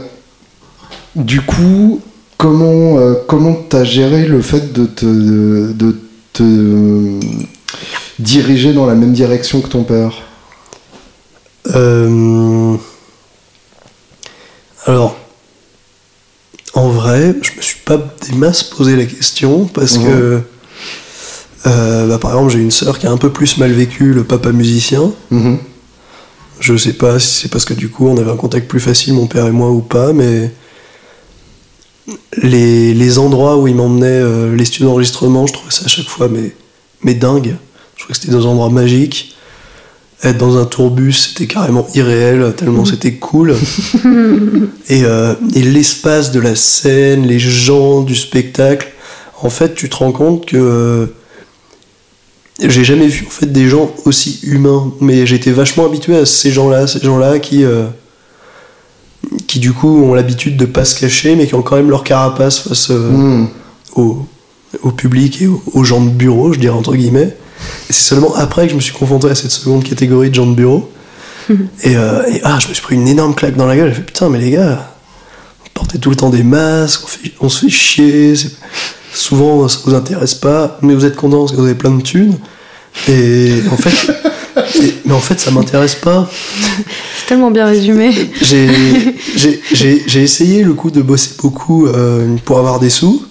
[1.16, 2.02] du coup,
[2.38, 2.98] comment
[3.28, 5.96] comment t'as géré le fait de te de
[6.34, 7.20] te euh,
[8.20, 10.14] diriger dans la même direction que ton père
[11.76, 12.76] Euh,
[14.86, 15.16] Alors,
[16.74, 20.04] en vrai, je me suis pas des masses posé la question parce Mhm.
[20.06, 20.42] que,
[21.68, 24.26] euh, bah, par exemple, j'ai une sœur qui a un peu plus mal vécu le
[24.26, 25.14] papa musicien.
[25.32, 25.58] Mhm.
[26.60, 29.14] Je sais pas si c'est parce que du coup on avait un contact plus facile,
[29.14, 30.52] mon père et moi, ou pas, mais
[32.42, 36.08] les, les endroits où il m'emmenait, euh, les studios d'enregistrement, je trouvais ça à chaque
[36.08, 36.54] fois mais,
[37.02, 37.56] mais dingue.
[37.96, 39.36] Je trouvais que c'était des endroits magiques.
[40.24, 43.56] Être dans un tourbus, c'était carrément irréel, tellement c'était cool.
[44.90, 48.90] et euh, et l'espace de la scène, les gens du spectacle,
[49.42, 51.08] en fait, tu te rends compte que euh,
[52.62, 56.52] j'ai jamais vu en fait des gens aussi humains, mais j'étais vachement habitué à ces
[56.52, 57.66] gens-là, ces gens-là qui
[59.48, 62.04] qui du coup ont l'habitude de pas se cacher, mais qui ont quand même leur
[62.04, 63.48] carapace face euh, Mhm.
[63.96, 64.26] au,
[64.82, 67.36] au public et aux, aux gens de bureau, je dirais entre guillemets.
[67.90, 70.48] Et c'est seulement après que je me suis confronté à cette seconde catégorie de gens
[70.48, 70.90] de bureau.
[71.50, 71.56] et,
[71.96, 73.90] euh, et, ah, je me suis pris une énorme claque dans la gueule.
[73.90, 74.94] J'ai fait putain, mais les gars,
[75.64, 78.36] vous portez tout le temps des masques, on, fait- on se fait chier.
[78.36, 78.52] c'est-
[79.16, 82.02] Souvent, ça vous intéresse pas, mais vous êtes content parce que vous avez plein de
[82.02, 82.36] thunes.
[83.08, 84.12] Et en fait,
[85.06, 86.30] mais en fait, ça m'intéresse pas.
[87.18, 88.12] C'est tellement bien résumé.
[88.42, 93.24] J'ai essayé le coup de bosser beaucoup euh, pour avoir des sous,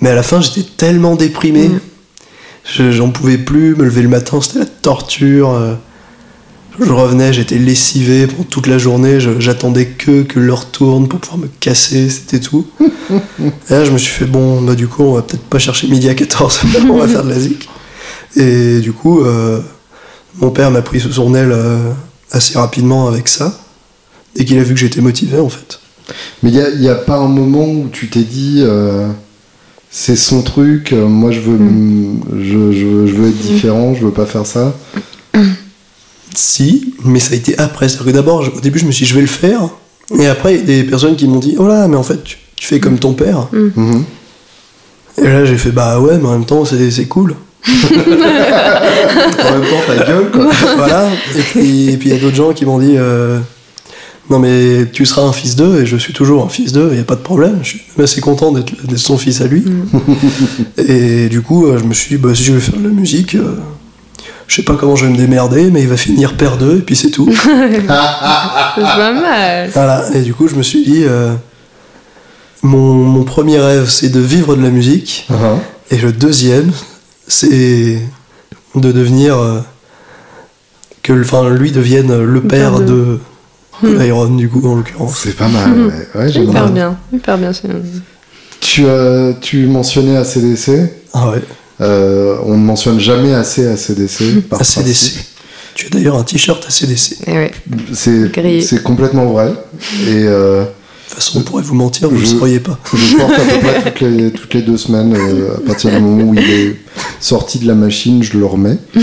[0.00, 1.80] mais à la fin j'étais tellement déprimé, Mm.
[2.70, 5.50] Je- j'en pouvais plus, me lever le matin c'était la torture.
[5.54, 5.74] euh.
[6.80, 11.38] Je revenais, j'étais lessivé pendant toute la journée, j'attendais que que l'heure tourne pour pouvoir
[11.38, 12.66] me casser, c'était tout.
[13.10, 13.14] Et
[13.70, 16.08] là je me suis fait bon, bah du coup on va peut-être pas chercher midi
[16.08, 17.68] à 14 on va faire de la zik.
[18.36, 19.60] Et du coup, euh,
[20.40, 21.90] mon père m'a pris sous son aile euh,
[22.30, 23.58] assez rapidement avec ça,
[24.36, 25.80] dès qu'il a vu que j'étais motivé en fait.
[26.42, 29.08] Mais il n'y a, pas un moment où tu t'es dit, euh,
[29.90, 32.20] c'est son truc, euh, moi je veux, Mm.
[32.40, 34.74] je, je- je veux être différent, je veux pas faire ça?
[36.34, 37.88] Si, mais ça a été après.
[37.88, 39.68] C'est-à-dire que d'abord, au début, je me suis dit, je vais le faire.
[40.20, 42.22] Et après, il y a des personnes qui m'ont dit, oh là, mais en fait,
[42.22, 43.48] tu, tu fais comme ton père.
[43.52, 44.04] Mhm.
[45.18, 47.34] Et là, j'ai fait, bah ouais, mais en même temps, c'est c'est cool.
[47.66, 50.46] En même temps, ta gueule, quoi.
[50.76, 51.06] voilà.
[51.36, 53.38] Et puis, et puis, il y a d'autres gens qui m'ont dit, euh,
[54.30, 56.94] non, mais tu seras un fils d'eux, et je suis toujours un fils d'eux, il
[56.96, 57.58] n'y a pas de problème.
[57.62, 59.64] Je suis assez content d'être son fils à lui.
[60.76, 62.90] et du coup, euh, je me suis dit, bah, si je veux faire de la
[62.94, 63.56] musique, euh,
[64.46, 66.82] je sais pas comment je vais me démerder, mais il va finir père d'eux, et
[66.82, 67.28] puis c'est tout.
[67.44, 69.70] C'est pas mal.
[69.74, 71.32] Voilà, et du coup, je me suis dit, euh,
[72.62, 75.58] mon, mon premier rêve, c'est de vivre de la musique, Mhm.
[75.90, 76.70] et le deuxième,
[77.28, 78.00] c'est
[78.74, 79.36] de devenir.
[79.38, 79.60] euh,
[81.02, 83.18] que enfin, lui devienne le père de,
[83.82, 85.20] de l'Iron, du coup, en l'occurrence.
[85.22, 86.08] C'est pas mal, ouais.
[86.14, 86.72] Ouais, j'aime Hyper bien.
[86.72, 87.52] bien, hyper bien.
[87.52, 87.68] c'est-
[88.60, 90.90] Tu, euh, tu mentionnais ACDC.
[91.14, 91.42] Ah ouais,
[91.80, 94.42] Euh, on ne mentionne jamais assez ACDC.
[94.50, 94.82] par ACDC.
[94.82, 95.24] principe.
[95.74, 97.16] Tu as d'ailleurs un t-shirt ACDC.
[97.26, 97.50] Eh ouais.
[97.94, 99.52] C'est complètement vrai.
[100.08, 100.64] Et euh,
[101.08, 102.78] toute façon, on pourrait vous mentir, vous ne le sauriez pas.
[102.94, 105.14] je porte à peu près toutes les, toutes les deux semaines.
[105.14, 106.76] euh, à partir du moment où il est
[107.20, 108.78] sorti de la machine, je le remets.
[108.94, 108.98] Et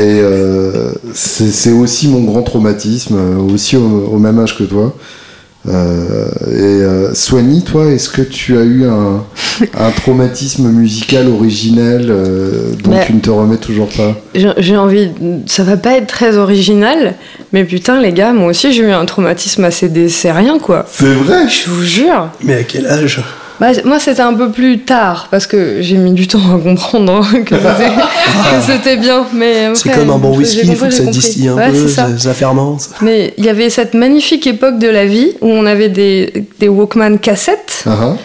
[0.00, 4.94] euh, c'est aussi mon grand traumatisme, euh, aussi au, au même âge que toi.
[5.68, 9.22] Euh, et euh, Soigny, toi, est-ce que tu as eu un,
[9.78, 14.76] un traumatisme musical originel euh, dont Mais- tu ne te remets toujours pas J'ai j'ai
[14.76, 15.10] envie,
[15.46, 17.14] ça va pas être très original,
[17.52, 20.84] mais putain les gars, moi aussi j'ai eu un traumatisme assez c'est rien quoi.
[20.90, 21.48] C'est vrai?
[21.48, 22.28] Je vous jure.
[22.42, 23.20] Mais à quel âge?
[23.60, 27.24] Bah, moi c'était un peu plus tard parce que j'ai mis du temps à comprendre
[27.44, 29.24] que c'était que c'était bien.
[29.34, 32.08] Mais C'est comme un bon whisky, il faut que ça distille un Ouais, peu, ça.
[32.18, 32.90] ça, fermente.
[33.02, 36.68] Mais il y avait cette magnifique époque de la vie où on avait des, des
[36.68, 37.84] Walkman cassettes.
[37.86, 38.16] Ah, ah.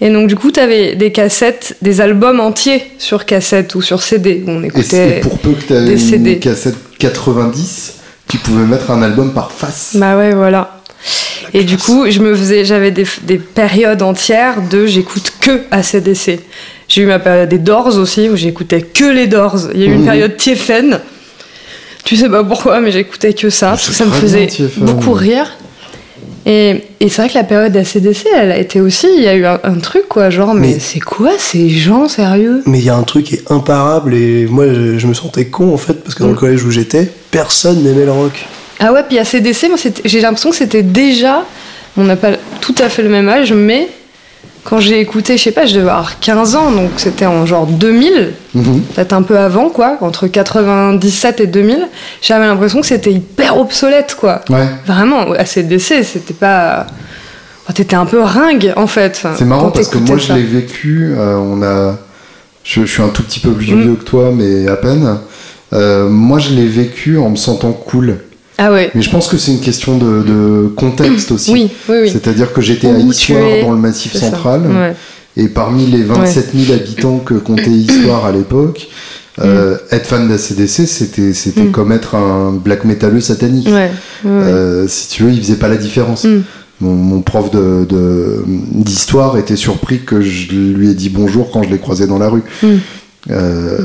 [0.00, 4.02] Et donc, du coup, tu avais des cassettes, des albums entiers sur cassette ou sur
[4.02, 4.82] CD où on Et, écoutait.
[4.84, 6.38] c'est- pour peu que tu aies des une CD.
[6.38, 7.94] cassette 90,
[8.28, 9.92] tu pouvais mettre un album par face.
[9.94, 10.80] Bah ouais, voilà.
[11.52, 15.60] La Et du coup, je me faisais, j'avais des, des périodes entières de j'écoute que
[15.70, 16.40] ACDC.
[16.88, 19.58] J'ai eu ma période des Doors aussi où j'écoutais que les Doors.
[19.74, 20.06] Il y a eu une Mhm.
[20.06, 21.00] période Tiefen.
[22.04, 23.68] Tu sais pas pourquoi, mais j'écoutais que ça.
[23.70, 25.50] parce que ça me faisait bien, beaucoup rire.
[26.46, 29.34] Et, et c'est vrai que la période ACDC, elle a été aussi, il y a
[29.34, 32.62] eu un, un truc quoi, genre, mais, Mais- c'est quoi ces gens sérieux?
[32.66, 35.46] Mais il y a un truc qui est imparable et moi je, je me sentais
[35.46, 36.38] con en fait parce que dans le Mm.
[36.38, 38.44] collège où j'étais, personne n'aimait le rock.
[38.86, 41.42] Ah ouais, puis ACDC, moi, c'était- j'ai l'impression que c'était déjà.
[41.96, 43.88] On n'a pas tout à fait le même âge, mais
[44.64, 47.66] quand j'ai écouté, je sais pas, je devais avoir 15 ans, donc c'était en genre
[47.66, 48.82] 2000, Mhm.
[48.94, 51.88] peut-être un peu avant, quoi, entre 97 et 2000,
[52.20, 54.40] j'avais l'impression que c'était hyper obsolète, quoi.
[54.50, 54.66] Ouais.
[54.86, 56.86] Vraiment, ACDC, c'était pas.
[57.64, 59.22] Enfin, T'étais un peu ringue, en fait.
[59.38, 61.14] C'est marrant parce que moi je l'ai vécu.
[61.16, 61.96] euh, on a,
[62.62, 63.80] je, je suis un tout petit peu plus Mm.
[63.82, 65.16] vieux que toi, mais à peine.
[65.72, 68.18] Euh, moi je l'ai vécu en me sentant cool.
[68.58, 68.90] Ah ouais.
[68.94, 71.50] Mais je pense que c'est une question de, de contexte aussi.
[71.52, 72.10] Oui, oui, oui.
[72.10, 74.94] C'est-à-dire que j'étais à Issoire es, dans le Massif central Ouais.
[75.36, 78.86] et parmi les 27 000 habitants que comptait Issoire à l'époque,
[79.42, 81.72] euh, être fan d'ACDC c'était c'était Mm.
[81.72, 83.68] comme être un black metalleux satanique.
[84.24, 86.22] Euh, si tu veux, il faisait pas la différence.
[86.24, 86.42] Mm.
[86.80, 91.64] Mon, mon prof de- de- d'histoire était surpris que je lui ai dit bonjour quand
[91.64, 92.42] je l'ai croisé dans la rue.
[92.62, 92.68] Mm.
[93.30, 93.78] Euh,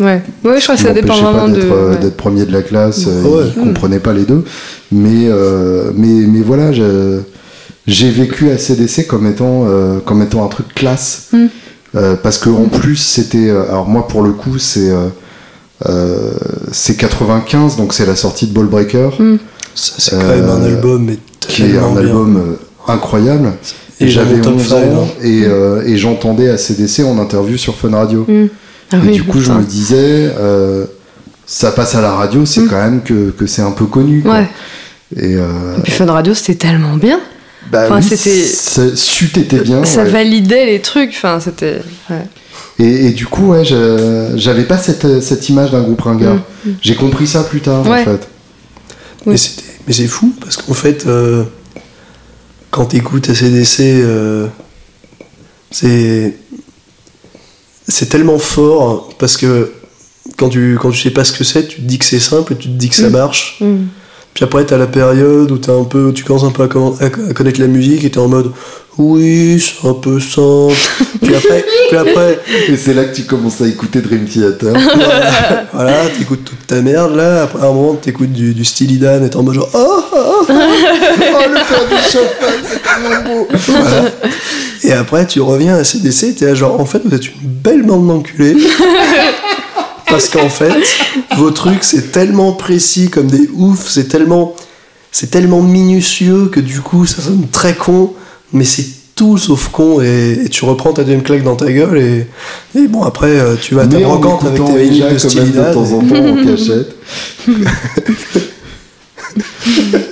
[0.00, 0.22] Ouais.
[0.44, 1.54] Ouais, je crois que ça dépend vraiment de.
[1.54, 1.98] d'être euh, ouais.
[1.98, 3.04] d'être premier de la classe.
[3.08, 3.44] euh, Ouais.
[3.56, 4.44] Il comprenait pas les deux.
[4.92, 7.20] Mais, euh, mais, mais voilà, je-
[7.86, 11.28] j'ai vécu ACDC comme étant, euh, comme étant un truc classe.
[11.32, 11.46] Mm.
[11.96, 13.50] Euh, parce que en plus, c'était.
[13.50, 14.90] Alors, moi, pour le coup, c'est.
[14.90, 15.08] euh,
[15.86, 16.30] euh,
[16.72, 19.10] c'est 95, donc c'est la sortie de Ball Breaker,
[19.74, 21.96] Ça, c'est quand même un album, mais qui est un bien.
[21.98, 22.56] album
[22.88, 23.52] incroyable.
[24.00, 25.24] Et j'avais mon top 11 five, ans hein.
[25.24, 28.24] et, euh, et j'entendais ACDC en interview sur Fun Radio.
[28.28, 28.46] Mm.
[28.92, 30.86] Ah Et oui, du coup, je me disais, euh,
[31.46, 32.68] ça passe à la radio, c'est Mm.
[32.68, 34.22] quand même que, que c'est un peu connu.
[34.22, 34.32] quoi.
[34.40, 34.48] Ouais.
[35.16, 37.20] Et euh, Et puis Fun Radio, c'était tellement bien.
[37.70, 39.84] bah Enfin, oui, c'était- ça- c'eût été bien.
[39.84, 40.10] ça ouais.
[40.10, 41.10] validait les trucs.
[41.10, 41.80] Enfin, c'était.
[42.10, 42.26] ouais.
[42.78, 43.64] Et, et du coup, ouais,
[44.36, 46.38] j'avais pas cette, cette image d'un groupe ringard.
[46.80, 48.04] J'ai compris ça plus tard, en Mm.
[48.04, 48.10] Fait.
[49.26, 49.32] Oui.
[49.32, 51.44] Mais c'était- mais c'est fou parce qu'en fait, euh,
[52.70, 54.46] quand t'écoutes ACDC, euh,
[55.70, 56.36] c'est
[57.88, 59.72] c'est tellement fort parce que
[60.36, 62.52] quand tu quand tu sais pas ce que c'est, tu te dis que c'est simple
[62.52, 63.12] et tu te dis que ça Mm.
[63.12, 63.56] marche.
[63.60, 63.76] Mm.
[64.34, 66.68] Puis après, t'as la période où t'as un peu, où tu commences un peu à,
[66.68, 68.52] con- à- à connaître la musique et t'es en mode
[68.98, 70.74] oui, c'est un peu simple.
[71.22, 74.74] puis après, puis après, Et c'est là que tu commences à écouter Dream Theater.
[75.72, 77.44] voilà, t'écoutes toute ta merde là.
[77.44, 80.16] Après un moment, t'écoutes du, du Steely Dan et t'es en mode genre oh, oh,
[80.16, 80.44] oh.
[80.48, 83.48] oh, le père du Chopin, c'est tellement beau.
[83.68, 84.10] Voilà.
[84.84, 87.82] Et après, tu reviens à CDC, t'es là genre, en fait, vous êtes une belle
[87.84, 88.56] bande d'enculés.
[90.08, 90.72] Parce qu'en fait,
[91.36, 94.54] vos trucs, c'est tellement précis comme des oufs, c'est tellement,
[95.12, 98.14] c'est tellement minutieux que du coup, ça sonne très con,
[98.52, 101.98] mais c'est tout sauf con, et, et tu reprends ta deuxième claque dans ta gueule,
[101.98, 102.26] et,
[102.78, 105.12] et bon, après, euh, tu vas à ta Mais en brocante avec tes vinyles Eja
[105.12, 106.96] de Steely de temps en temps en cachette.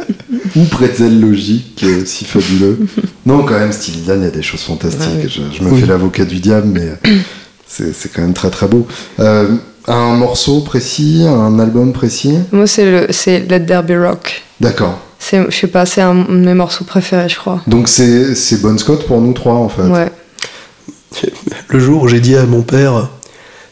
[0.56, 2.78] Ou Pretzel Logique, euh, si fabuleux.
[3.26, 5.28] Non, quand même, Steely Dan, il y a des choses fantastiques.
[5.28, 5.80] Je, je me Oui.
[5.80, 7.18] fais l'avocat du diable, mais euh,
[7.66, 8.86] c'est quand même très très beau.
[9.20, 9.48] Euh,
[9.88, 14.42] un morceau précis, un album précis Moi, c'est le, c'est Let There Be Rock.
[14.60, 15.00] D'accord.
[15.18, 17.60] C'est, je sais pas, c'est un de mes morceaux préférés, je crois.
[17.66, 19.82] Donc c'est c'est Bon Scott pour nous trois, en fait.
[19.82, 20.10] Ouais.
[21.68, 23.08] Le jour où j'ai dit à mon père,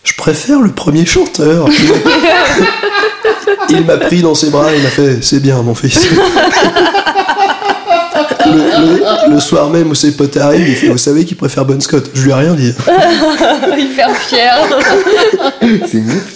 [0.03, 1.69] je préfère le premier chanteur.
[3.71, 6.07] Il m'a pris dans ses bras et il m'a fait, c'est bien mon fils.
[8.47, 11.65] le, le- le soir même où ses potes arrivent, il fait Vous savez qu'il préfère
[11.65, 12.73] Bon Scott Je lui ai rien dit.
[13.79, 14.55] Hyper fier.
[15.91, 16.35] C'est ouf.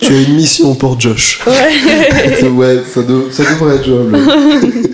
[0.00, 1.40] Tu as une mission pour Josh.
[1.44, 4.18] Ça- ouais, ça, de- ça devrait être jouable.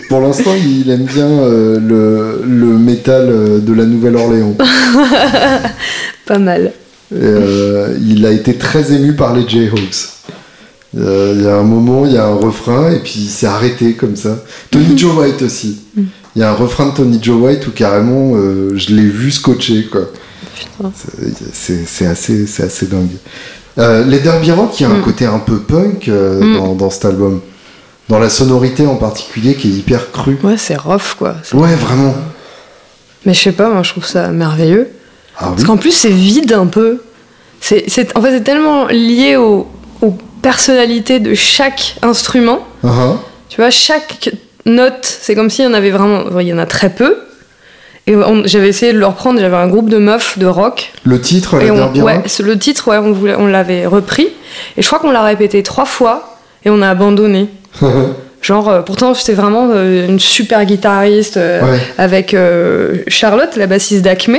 [0.08, 4.54] Pour l'instant, il aime bien euh, le, le métal euh, de la Nouvelle-Orléans.
[6.26, 6.72] Pas mal.
[7.14, 10.08] Euh, il a été très ému par les Jayhawks.
[10.98, 13.46] Euh, Il y a un moment, il y a un refrain, et puis il s'est
[13.46, 14.38] arrêté comme ça.
[14.70, 15.78] Tony Joe White aussi.
[15.96, 19.30] Il y a un refrain de Tony Joe White où carrément, euh, je l'ai vu
[19.30, 20.10] scotché, quoi.
[21.52, 23.08] C'est- assez, c'est assez dingue.
[24.06, 25.02] Les Derby Rock, il y a un Mm.
[25.02, 26.54] côté un peu punk Mm.
[26.56, 27.40] dans, dans cet album.
[28.08, 30.36] Dans la sonorité en particulier qui est hyper crue.
[30.44, 31.36] Ouais, c'est rough quoi.
[31.54, 32.14] Ouais, vraiment.
[33.24, 34.88] Mais je sais pas, moi je trouve ça merveilleux.
[35.38, 35.52] Ah oui.
[35.56, 37.02] Parce qu'en plus c'est vide un peu.
[37.60, 39.66] C'est, en fait, c'est tellement lié au-
[40.02, 42.58] aux personnalités de chaque instrument.
[42.84, 43.16] Ah, ah.
[43.48, 44.30] Tu vois, chaque
[44.66, 46.24] note, c'est comme s'il y en avait vraiment.
[46.40, 47.16] Il y en a très peu.
[48.06, 50.92] Et j'avais essayé de le reprendre, j'avais un groupe de meufs de rock.
[51.04, 54.28] Le titre, Et on- ouais, Rock c'est- le titre, ouais, on, voulait- on l'avait repris.
[54.76, 57.48] Et je crois qu'on l'a répété trois fois et on a abandonné.
[58.42, 62.36] Genre, euh, pourtant, c'était vraiment euh, une super guitariste euh, Ouais, avec
[63.08, 64.36] Charlotte, la bassiste d'Acme,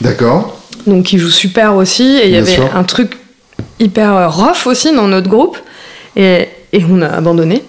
[0.00, 0.58] d'accord.
[0.86, 2.04] donc qui joue super aussi.
[2.22, 2.68] Et il y avait sûr.
[2.74, 3.16] un truc
[3.80, 5.58] hyper euh, rough aussi dans notre groupe.
[6.16, 7.62] Et, et on a abandonné.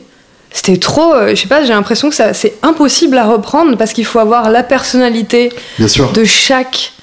[0.52, 3.92] C'était trop, euh, je sais pas, j'ai l'impression que ça, c'est impossible à reprendre parce
[3.94, 6.12] qu'il faut avoir la personnalité Bien sûr.
[6.14, 6.94] de chaque.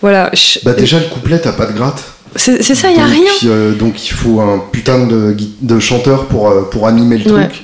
[0.00, 0.30] Voilà.
[0.30, 2.02] ch- Bah déjà, le couplet, t'as pas de gratte.
[2.36, 3.30] c'est ça, il a rien.
[3.44, 7.46] euh, donc il faut un putain de, chanteur pour, euh, pour animer le Ouais.
[7.48, 7.62] truc.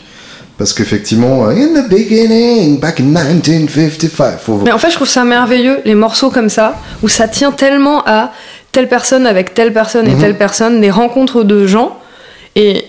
[0.59, 4.59] Parce qu'effectivement, in the beginning, back in 1955, faut...
[4.59, 8.03] Mais en fait, je trouve ça merveilleux, les morceaux comme ça, où ça tient tellement
[8.07, 8.33] à
[8.73, 10.21] telle personne avec telle personne et Mhm.
[10.21, 11.99] telle personne, des rencontres de gens,
[12.57, 12.85] et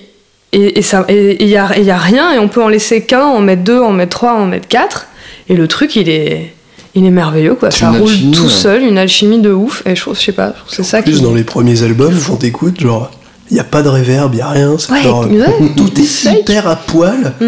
[0.53, 2.67] et et ça, et il y a, et y a rien, et on peut en
[2.67, 5.07] laisser qu'un, en mettre deux, en mettre trois, en mettre quatre,
[5.47, 6.51] et le truc, il est,
[6.93, 7.71] il est merveilleux, quoi.
[7.71, 8.49] Ça roule alchimie, tout ouais.
[8.49, 11.21] seul, une alchimie de ouf, et je je sais pas, c'est ça En plus, qui.
[11.21, 13.09] dans les premiers albums, quand t'écoutes, genre,
[13.49, 14.75] il n'y a pas de réverb, il n'y a rien.
[14.77, 15.45] C'est Ouais, genre, ouais,
[15.77, 17.33] tout est hyper à poil.
[17.39, 17.45] Mm.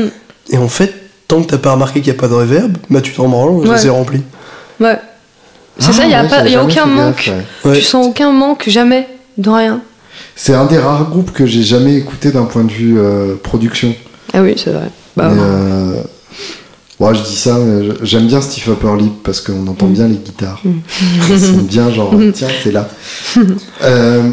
[0.54, 0.94] Et en fait,
[1.28, 3.66] tant que t'as pas remarqué qu'il n'y a pas de réverb, bah tu t'en branles,
[3.68, 3.78] ça Ouais.
[3.80, 4.22] s'est rempli.
[4.80, 4.98] Ouais.
[5.80, 7.32] C'est Ah, ça, il y a ouais, pas, j'avais y a aucun manque.
[7.66, 7.76] ouais.
[7.78, 9.08] Tu sens aucun manque, jamais,
[9.38, 9.82] de rien.
[10.36, 13.96] C'est un des rares groupes que j'ai jamais écouté d'un point de vue euh, production.
[14.34, 14.90] Ah oui, c'est vrai.
[15.16, 16.02] Bah, Mais, euh,
[17.00, 17.58] ouais, je dis ça,
[18.02, 19.94] j'aime bien Steve Upper Lip parce qu'on entend Mm.
[19.94, 20.62] bien les guitares.
[21.28, 22.88] C'est bien, genre, tiens, c'est là.
[23.84, 24.30] Euh,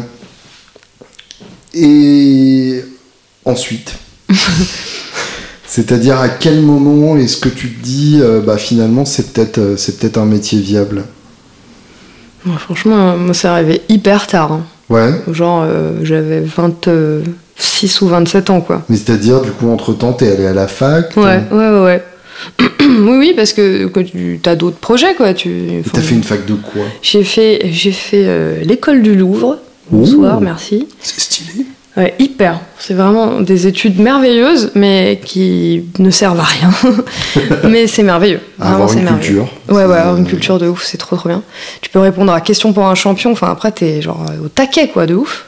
[1.73, 2.83] et
[3.45, 3.93] ensuite,
[5.65, 10.17] c'est-à-dire à quel moment est-ce que tu te dis, bah finalement, c'est peut-être, c'est peut-être
[10.17, 11.05] un métier viable?
[12.59, 14.51] Franchement, moi, c'est arrivé hyper tard.
[14.53, 14.61] hein.
[14.89, 15.11] Ouais.
[15.31, 18.83] Genre, euh, j'avais 26 ou 27 ans, quoi.
[18.89, 21.15] Mais c'est-à-dire, du coup, entre-temps, t'es allé à la fac.
[21.15, 21.83] Ouais, ouais, ouais.
[21.83, 22.03] ouais.
[22.79, 25.33] oui, oui, parce que, que tu as d'autres projets, quoi.
[25.33, 26.83] Tu, t'as fait une fac de quoi?
[27.01, 29.59] J'ai fait, j'ai fait euh, l'école du Louvre.
[29.89, 30.43] Bonsoir, Ouh.
[30.43, 30.87] merci.
[31.01, 31.65] C'est stylé.
[31.97, 32.61] Ouais, hyper.
[32.79, 36.69] C'est vraiment des études merveilleuses, mais qui ne servent à rien.
[37.69, 38.39] mais c'est merveilleux.
[38.57, 39.41] Vraiment, Avoir c'est une merveilleux.
[39.41, 39.75] culture.
[39.75, 41.43] Ouais, ouais, avoir une culture de ouf, c'est trop trop bien.
[41.81, 45.05] Tu peux répondre à question pour un champion, enfin après t'es genre au taquet quoi,
[45.05, 45.47] de ouf.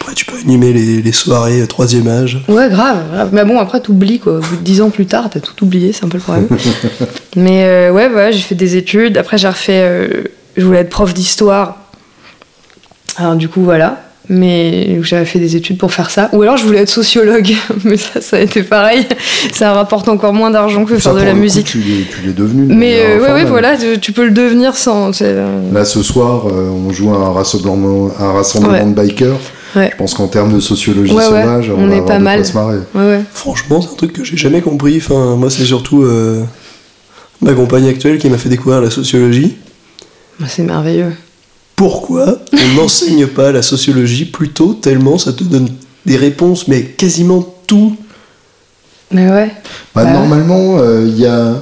[0.00, 2.38] Après, tu peux animer les, les soirées euh, troisième âge.
[2.48, 3.28] Ouais, grave, grave.
[3.32, 4.34] Mais bon, après t'oublies quoi.
[4.38, 6.48] Au bout de 10 ans plus tard, t'as tout oublié, c'est un peu le problème.
[7.36, 9.18] Mais euh, ouais, ouais, j'ai fait des études.
[9.18, 9.80] Après, j'ai refait.
[9.82, 10.22] euh,
[10.56, 11.76] je voulais être prof d'histoire.
[13.16, 14.02] Alors du coup, voilà.
[14.28, 16.28] Mais j'avais fait des études pour faire ça.
[16.32, 17.50] Ou alors je voulais être sociologue.
[17.84, 19.06] Mais ça, ça a été pareil.
[19.52, 21.66] Ça rapporte encore moins d'argent que Ça, faire de la coup, musique.
[21.66, 22.66] tu l'es, devenu.
[22.68, 23.46] de Mais euh, ouais, ouais, informelle.
[23.48, 25.20] voilà, tu, tu peux le devenir sans.
[25.22, 28.84] euh, Là, ce soir, euh, on joue à un rassemblement, un rassemblement Ouais.
[28.84, 29.40] de bikers.
[29.74, 29.88] Ouais.
[29.92, 32.22] Je pense qu'en termes de sociologie Ouais, ouais, sauvage, on va est avoir pas de
[32.24, 32.44] mal.
[32.46, 32.78] se marrer.
[32.94, 33.20] Ouais, ouais.
[33.32, 34.96] Franchement, c'est un truc que j'ai jamais compris.
[34.98, 36.42] Enfin, moi, c'est surtout euh,
[37.40, 39.56] ma compagne actuelle qui m'a fait découvrir la sociologie.
[40.46, 41.12] C'est merveilleux.
[41.80, 45.70] Pourquoi on n'enseigne pas la sociologie plus tôt tellement ça te donne
[46.04, 47.96] des réponses, mais quasiment tout.
[49.10, 49.48] Mais ouais.
[49.94, 51.54] Bah, Bah, normalement, euh, il y, a,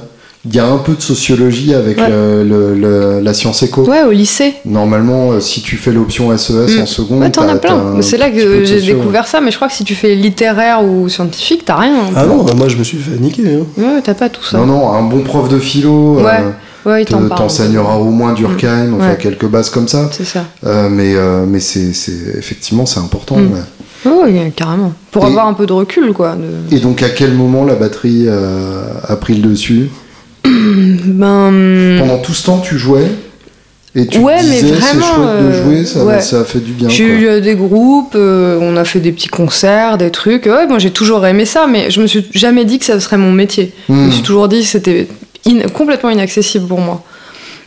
[0.45, 2.09] il y a un peu de sociologie avec Ouais.
[2.09, 3.85] le- le- le- la science éco.
[3.89, 4.55] Ouais, au lycée.
[4.65, 6.81] Normalement, euh, si tu fais l'option SES Mm.
[6.81, 8.01] en seconde, Ouais, t'en t'as- as plein.
[8.01, 11.07] c'est là que j'ai découvert ça, mais je crois que si tu fais littéraire ou
[11.07, 11.95] scientifique, t'as rien.
[12.13, 13.43] Ah non, moi je me suis fait niquer.
[13.55, 13.65] hein.
[13.81, 14.57] Ouais, t'as pas tout ça.
[14.57, 16.49] Non, non, un bon prof de philo Ouais, euh,
[16.89, 17.41] Ouais, il te- t'en parle.
[17.41, 19.17] t'enseignera au moins Durkheim, enfin Ouais.
[19.19, 20.09] quelques bases comme ça.
[20.11, 20.45] C'est ça.
[20.65, 23.37] Euh, mais euh, mais c'est, c'est- effectivement, c'est important.
[23.37, 23.51] Mm.
[23.53, 23.59] ouais.
[24.05, 24.93] Oui, carrément.
[25.11, 26.35] Pour Et- avoir un peu de recul, quoi.
[26.35, 29.89] de- Et donc, à quel moment la batterie euh, a pris le dessus
[30.43, 31.97] Ben.
[31.99, 33.07] Pendant tout ce temps, tu jouais
[33.95, 36.21] Et tu Ouais, mais disais, c'est vraiment, chouette de jouer, ça, ouais.
[36.21, 36.87] ça a fait du bien.
[36.89, 37.05] J'ai
[37.37, 40.45] eu des groupes, euh, on a fait des petits concerts, des trucs.
[40.45, 43.17] Ouais, moi j'ai toujours aimé ça, mais je me suis jamais dit que ça serait
[43.17, 43.73] mon métier.
[43.89, 44.11] Je me Hmm.
[44.11, 45.07] suis toujours dit que c'était
[45.49, 47.03] in- complètement inaccessible pour moi.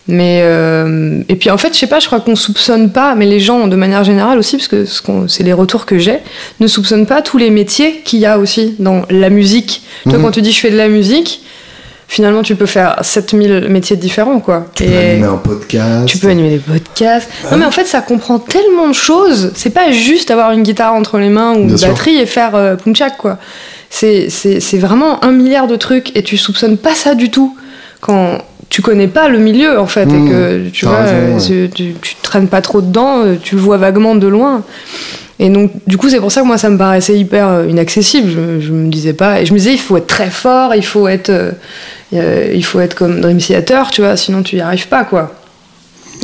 [0.09, 3.25] Mais euh, et puis en fait, je sais pas, je crois qu'on soupçonne pas, mais
[3.27, 4.85] les gens de manière générale aussi, parce que
[5.29, 6.19] c'est les retours que j'ai,
[6.59, 9.83] ne soupçonnent pas tous les métiers qu'il y a aussi dans la musique.
[10.05, 10.23] Toi, Mhm.
[10.25, 11.43] quand tu dis je fais de la musique,
[12.09, 14.67] finalement tu peux faire 7000 métiers différents, quoi.
[14.75, 16.07] Tu peux animer un podcast.
[16.09, 17.31] tu peux animer des podcasts.
[17.53, 19.53] Non, mais en fait, ça comprend tellement de choses.
[19.55, 21.89] C'est pas juste avoir une guitare entre les mains ou Bien une sûr.
[21.89, 23.39] batterie et faire euh, punchak, quoi.
[23.89, 24.29] C'est
[24.79, 27.57] vraiment un milliard de trucs et tu soupçonnes pas ça du tout
[28.03, 28.39] quand
[28.69, 31.95] tu connais pas le milieu, en fait, Mmh, et que tu vois, raison, euh, tu,
[32.23, 34.65] traînes pas trop dedans, euh, tu le vois vaguement de loin.
[35.39, 38.31] Et donc, du coup, c'est pour ça que moi, ça me paraissait hyper euh, inaccessible.
[38.31, 39.41] Je, je me disais pas.
[39.41, 42.81] Et je me disais, il faut être très fort, il faut être, euh, il faut
[42.81, 45.33] être comme Dream Theater, tu vois, sinon tu y arrives pas, quoi.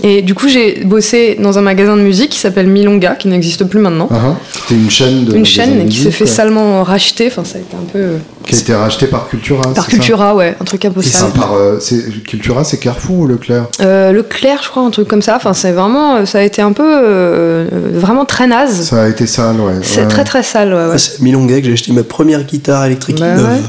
[0.02, 3.64] Et du coup, j'ai bossé dans un magasin de musique qui s'appelle Milonga, qui n'existe
[3.64, 4.08] plus maintenant.
[4.10, 4.34] Ah, ah.
[4.52, 5.34] C'était une chaîne de.
[5.34, 7.26] Une de chaîne qui s'est fait quoi, salement racheter.
[7.26, 7.98] Enfin, ça a été un peu.
[7.98, 9.62] euh, Qui a été rachetée par Cultura.
[9.62, 11.30] par c'est ça Cultura, ouais, un truc un peu sale.
[11.32, 15.22] par, euh, c'est- Cultura, c'est Carrefour ou Leclerc Euh, Leclerc, je crois, un truc comme
[15.22, 15.36] ça.
[15.36, 16.24] Enfin, c'est vraiment.
[16.26, 16.84] Ça a été un peu.
[16.86, 18.82] euh, vraiment très naze.
[18.88, 19.74] Ça a été sale, ouais.
[19.82, 20.08] C'est ouais.
[20.08, 20.90] très très sale, ouais, ouais.
[20.94, 23.62] Ah, C'est Milonga que j'ai acheté ma première guitare électrique Bah neuve.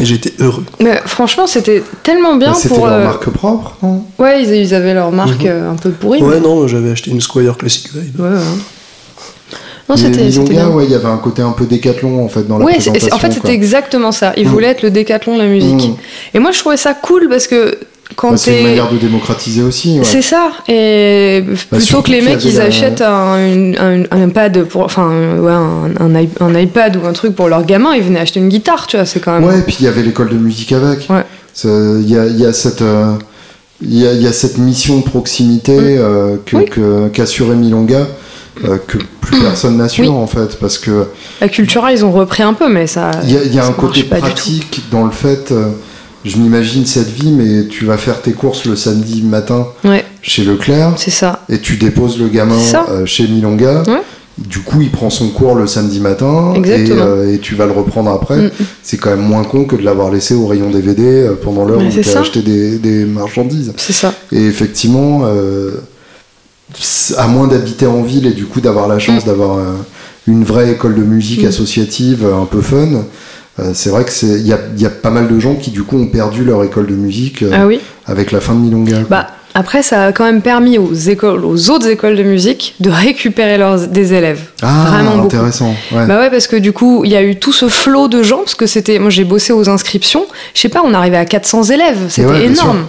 [0.00, 0.64] Et j'étais heureux.
[0.80, 2.86] Mais franchement, c'était tellement bien Bah, C'était pour.
[2.86, 4.04] leur euh, marque propre, non?
[4.18, 5.48] Ouais, ils, ils avaient leur marque Mhm.
[5.50, 6.22] euh, un peu pourrie.
[6.22, 8.20] Ouais, mais- non, j'avais acheté une Squire Classic Vibe.
[8.20, 8.34] Ouais, ouais.
[9.88, 10.68] Non, Mais c'était c'était bien.
[10.68, 13.08] ouais, il y avait un côté un peu décathlon en fait dans la Ouais, présentation.
[13.14, 13.36] en fait, quoi.
[13.36, 14.34] c'était exactement ça.
[14.36, 14.50] Ils Mm.
[14.50, 15.88] voulaient être le décathlon de la musique.
[15.88, 15.96] Mm.
[16.34, 17.78] Et moi, je trouvais ça cool parce que
[18.22, 19.98] Bah, c'est une manière de démocratiser aussi.
[19.98, 20.04] ouais.
[20.04, 20.50] C'est ça.
[20.68, 25.08] Et Bah, plutôt que les mecs, ils la- achètent un, un, un pad pour, enfin,
[25.38, 28.86] ouais, un, un iPad ou un truc pour leur gamin, ils venaient acheter une guitare,
[28.86, 29.06] tu vois.
[29.06, 29.44] C'est quand même.
[29.44, 31.08] Ouais, et puis il y avait l'école de musique avec.
[31.10, 31.24] Ouais.
[31.64, 32.82] Il y a, il y a cette.
[32.82, 33.14] euh,
[33.80, 35.84] il y, a, il y a cette mission de proximité Mm.
[36.00, 36.64] euh, Oui.
[37.12, 38.08] qu'assurait Milonga
[38.64, 40.10] euh, que plus personne n'assure Oui.
[40.10, 41.06] en fait parce que
[41.40, 43.12] La Cultura, ils ont repris un peu, mais ça.
[43.22, 45.68] il y a, il y a ça un côté pratique dans le fait euh,
[46.24, 50.44] je m'imagine cette vie mais tu vas faire tes courses le samedi matin Ouais, chez
[50.44, 51.42] Leclerc c'est ça.
[51.48, 52.56] et tu déposes le gamin
[52.90, 53.82] euh, chez Milonga.
[53.86, 54.02] Ouais.
[54.36, 57.72] Du coup, il prend son cours le samedi matin et, euh, et tu vas le
[57.72, 58.36] reprendre après.
[58.36, 58.50] Mm.
[58.84, 61.80] C'est quand même moins con que de l'avoir laissé au rayon DVD euh, pendant l'heure
[61.80, 63.72] où tu as acheté des, des marchandises.
[63.76, 64.14] C'est ça.
[64.30, 65.80] Et effectivement, euh,
[67.16, 69.26] à moins d'habiter en ville et du coup d'avoir la chance Mm.
[69.26, 69.58] d'avoir
[70.28, 71.46] une vraie école de musique Mm.
[71.48, 73.04] associative un peu fun,
[73.58, 75.70] euh, c'est vrai que c'est il y a, y a pas mal de gens qui
[75.70, 77.80] du coup ont perdu leur école de musique euh, Ah oui.
[78.06, 79.00] avec la fin de Milonga.
[79.08, 82.90] Bah, après, ça a quand même permis aux écoles, aux autres écoles de musique, de
[82.90, 84.40] récupérer leurs, des élèves.
[84.62, 85.26] ah, vraiment beaucoup.
[85.26, 85.74] intéressant.
[85.90, 86.06] Ouais.
[86.06, 88.38] Bah ouais, parce que du coup, il y a eu tout ce flot de gens,
[88.38, 91.64] parce que c'était, moi j'ai bossé aux inscriptions, je sais pas, on arrivait à 400
[91.64, 92.86] élèves, c'était ouais, bien énorme.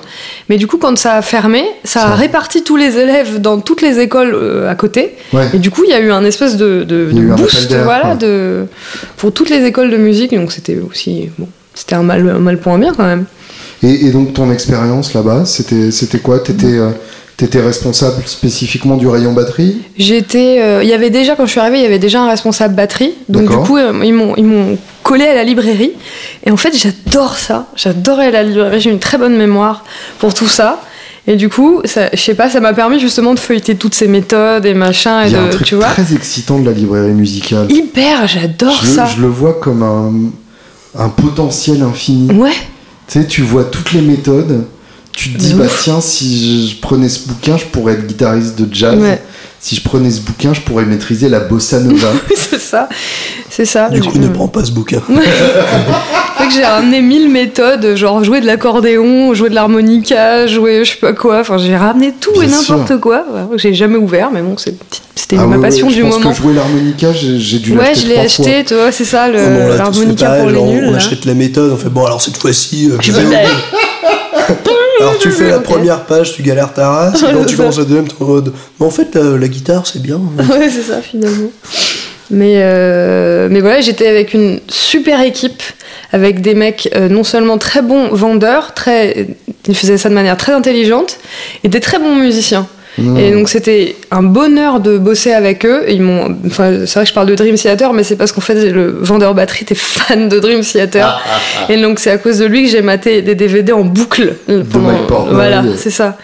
[0.50, 3.82] Mais du coup, quand ça a fermé, ça, a réparti tous les élèves dans toutes
[3.82, 5.48] les écoles euh, à côté, Ouais.
[5.54, 8.66] et du coup, il y a eu un espèce de, de, boost, voilà, de,
[9.18, 12.58] pour toutes les écoles de musique, donc c'était aussi, bon, c'était un mal, un mal
[12.60, 13.26] pour un bien quand même.
[13.84, 16.40] Et, et donc ton expérience là-bas, c'était c'était quoi?
[16.40, 16.90] T'étais euh,
[17.38, 19.78] t'étais responsable spécifiquement du rayon batterie?
[19.98, 22.30] J'étais, euh, il y avait déjà quand je suis arrivée, il y avait déjà un
[22.30, 23.14] responsable batterie.
[23.30, 25.94] Donc du coup, euh, ils m'ont ils m'ont collé à la librairie.
[26.46, 27.68] Et en fait, j'adore ça.
[27.78, 28.82] J'adorais la librairie.
[28.82, 29.86] J'ai une très bonne mémoire
[30.20, 30.82] pour tout ça.
[31.28, 34.08] Et du coup, ça, je sais pas, ça m'a permis justement de feuilleter toutes ces
[34.08, 36.72] méthodes et machin et Il y a un truc tu vois, très excitant de la
[36.72, 37.72] librairie musicale.
[37.72, 38.28] hyper.
[38.28, 39.06] J'adore ça.
[39.06, 40.12] je le vois comme un,
[41.02, 42.32] un potentiel infini.
[42.34, 42.52] Ouais.
[43.10, 44.66] Tu sais, tu vois toutes les méthodes.
[45.12, 48.74] Tu te dis, bah tiens, si je, prenais ce bouquin, je pourrais être guitariste de
[48.74, 48.98] jazz.
[48.98, 49.22] Ouais.
[49.60, 52.08] Si je prenais ce bouquin, je pourrais maîtriser la bossa nova.
[52.36, 52.88] c'est ça.
[53.50, 53.90] C'est ça.
[53.90, 55.02] Du coup, Je- ne prends pas ce bouquin.
[56.38, 60.92] C'est que j'ai ramené mille méthodes, genre jouer de l'accordéon, jouer de l'harmonica, jouer je
[60.92, 61.42] sais pas quoi.
[61.42, 63.26] Enfin, j'ai ramené tout Bien et n'importe quoi.
[63.30, 64.78] Voilà, J'ai jamais ouvert, mais bon, c'est-
[65.30, 66.32] c'était Ah ma ouais, passion ouais, du je pense moment.
[66.32, 70.30] que jouer l'harmonica, j'ai dû Ouais, l'acheter je l'ai acheté, tu vois, c'est ça, l'harmonica
[70.40, 70.86] pour les nuls.
[70.88, 70.98] on là.
[70.98, 73.44] achète la méthode, on fait bon, alors cette fois-ci, euh, je vais Ouais.
[75.02, 77.86] Alors tu fais la première page, tu galères ta race, et quand tu commences la
[77.86, 78.54] deuxième, en mode.
[78.80, 80.18] Mais en fait, la, la guitare, c'est bien.
[80.18, 81.50] Ouais, c'est ça, finalement.
[82.32, 85.64] Mais, euh, mais voilà, j'étais avec une super équipe,
[86.12, 89.28] avec des mecs euh, non seulement très bons vendeurs, très,
[89.68, 91.18] ils faisaient ça de manière très intelligente,
[91.64, 92.68] et des très bons musiciens.
[93.00, 93.18] Mmh.
[93.18, 95.84] Et donc c'était un bonheur de bosser avec eux.
[95.90, 98.42] Ils m'ont, enfin, c'est vrai que je parle de Dream Theater, mais c'est parce qu'en
[98.42, 101.22] fait le vendeur batterie était fan de Dream Theater,
[101.70, 104.36] et donc c'est à cause de lui que j'ai maté des DVD en boucle.
[104.50, 105.34] euh, Mike Portnoy.
[105.34, 106.18] Voilà, c'est ça.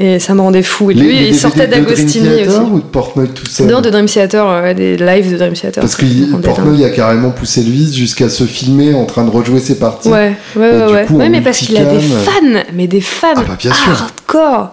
[0.00, 0.92] Et ça me rendait fou.
[0.92, 2.56] Et lui, les il sortait de d'Agostini aussi.
[2.70, 5.80] ou de Portnoy tout seul Non, de Dream Theater, ouais, des lives de Dream Theater.
[5.80, 6.04] Parce que
[6.40, 10.08] Portnoy a carrément poussé le vice jusqu'à se filmer en train de rejouer ses parties.
[10.08, 10.86] Ouais, ouais, Et ouais.
[10.86, 11.04] du ouais.
[11.06, 13.72] coup, Ouais, en mais parce qu'il a des fans, mais des fans Ah bah, bien
[13.72, 13.90] sûr.
[13.90, 14.72] hardcore.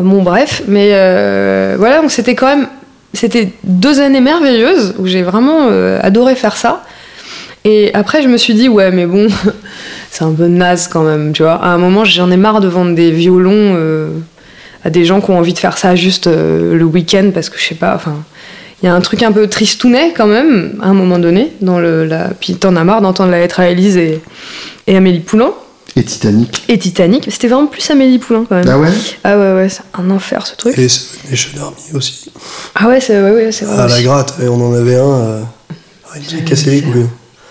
[0.00, 2.68] Bon, bref, mais euh, voilà, donc c'était quand même.
[3.14, 6.84] C'était deux années merveilleuses où j'ai vraiment euh, adoré faire ça.
[7.64, 9.28] Et après, je me suis dit, ouais, mais bon,
[10.10, 11.54] c'est un peu naze quand même, tu vois.
[11.54, 14.08] À un moment, j'en ai marre de vendre des violons euh,
[14.84, 17.58] à des gens qui ont envie de faire ça juste euh, le week-end parce que
[17.58, 18.16] je sais pas, enfin.
[18.80, 21.50] Il y a un truc un peu tristounet quand même, à un moment donné.
[21.60, 22.28] Dans le, la...
[22.28, 24.22] Puis t'en as marre d'entendre la lettre à Élise et,
[24.86, 25.50] et Amélie Poulain.
[25.98, 26.64] Et Titanic.
[26.68, 27.26] Et Titanic.
[27.30, 28.68] C'était vraiment plus Amélie Poulain quand même.
[28.68, 28.88] Ah ouais?
[29.24, 30.78] Ah ouais, ouais, c'est un enfer ce truc.
[30.78, 32.30] Et Seven Nation Army aussi.
[32.74, 33.78] Ah ouais, c'est ouais, ouais, c'est vrai.
[33.82, 35.00] À la gratte, et on en avait un.
[35.10, 35.40] euh,
[36.10, 37.06] ah, il nous a cassé les couilles.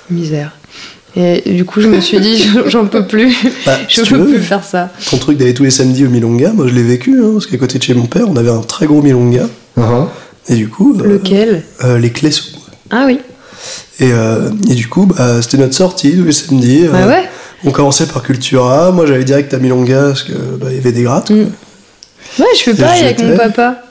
[0.09, 0.51] Misère.
[1.15, 3.35] Et du coup, je me suis dit, je- j'en peux plus.
[3.65, 4.91] Bah, je si peux veux, plus faire ça.
[5.09, 7.57] Ton truc d'aller tous les samedis au Milonga, moi je l'ai vécu, hein, parce qu'à
[7.57, 9.47] côté de chez mon père, on avait un très gros Milonga.
[9.77, 10.07] Uh-huh.
[10.47, 11.63] Et du coup, euh, Lequel?
[11.83, 12.45] euh, les clés sous.
[12.91, 13.19] Ah oui.
[13.99, 16.83] Et, euh, et du coup, bah, c'était notre sortie tous les samedis.
[16.85, 17.29] euh, Ah ouais?
[17.65, 18.91] On commençait par Cultura.
[18.91, 21.31] Moi, j'allais direct à Milonga parce que bah, il y avait des grattes.
[21.31, 21.45] Mm.
[22.39, 23.81] Ouais, je fais pareil avec mon papa.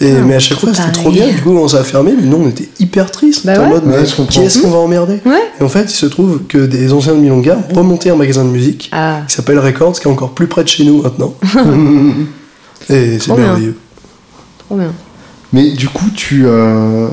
[0.00, 1.26] Et, Ah, mais à chaque fois, c'était trop bien.
[1.26, 3.44] Du coup, on s'est fermé, mais nous, on était hyper tristes.
[3.44, 3.74] Bah On était en ouais.
[3.80, 5.18] mode, Ouais, mais qui est-ce qu'on va emmerder?
[5.26, 5.42] Ouais.
[5.60, 8.44] Et en fait, il se trouve que des anciens de Milonga ont remonté un magasin
[8.44, 11.34] de musique Ah, qui s'appelle Records, qui est encore plus près de chez nous maintenant.
[12.90, 13.36] et c'est bien.
[13.36, 13.76] merveilleux.
[14.58, 14.92] trop bien.
[15.52, 17.08] Mais du coup, tu, euh,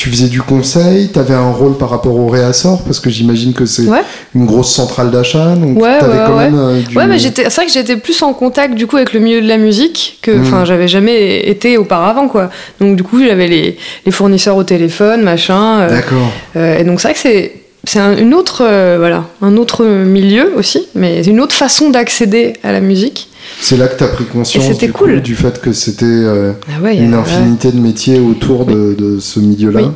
[0.00, 3.52] tu faisais du conseil, tu avais un rôle par rapport au réassort, parce que j'imagine
[3.52, 4.00] que c'est Ouais.
[4.34, 6.50] une grosse centrale d'achat, donc Ouais, avais ouais, quand ouais.
[6.50, 6.96] même euh, du...
[6.96, 9.42] Ouais, mais j'étais, c'est vrai que j'étais plus en contact du coup avec le milieu
[9.42, 10.40] de la musique que, Mm.
[10.40, 12.48] enfin, j'avais jamais été auparavant, quoi.
[12.80, 13.76] Donc du coup, j'avais les,
[14.06, 15.80] les fournisseurs au téléphone, machin.
[15.80, 16.32] euh, D'accord.
[16.56, 17.52] euh, et donc c'est vrai que c'est,
[17.84, 22.52] c'est un, une autre, euh, voilà, un autre milieu aussi, mais une autre façon d'accéder
[22.62, 23.28] à la musique.
[23.60, 25.22] C'est là que tu as pris conscience du, coup, cool.
[25.22, 27.20] du fait que c'était euh, Ah ouais, une ouais.
[27.20, 29.80] infinité de métiers autour de, de ce milieu-là.
[29.82, 29.88] Oui.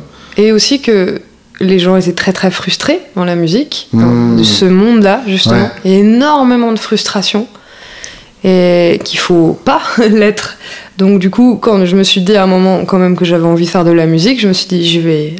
[0.43, 1.21] Et aussi que
[1.61, 4.37] les gens étaient très très frustrés dans la musique, dans Mm.
[4.37, 5.69] de ce monde-là justement.
[5.85, 5.91] Ouais.
[5.99, 7.47] Énormément de frustration
[8.43, 10.57] et qu'il faut pas l'être.
[10.97, 13.45] Donc du coup, quand je me suis dit à un moment quand même que j'avais
[13.45, 15.35] envie de faire de la musique, je me suis dit je vais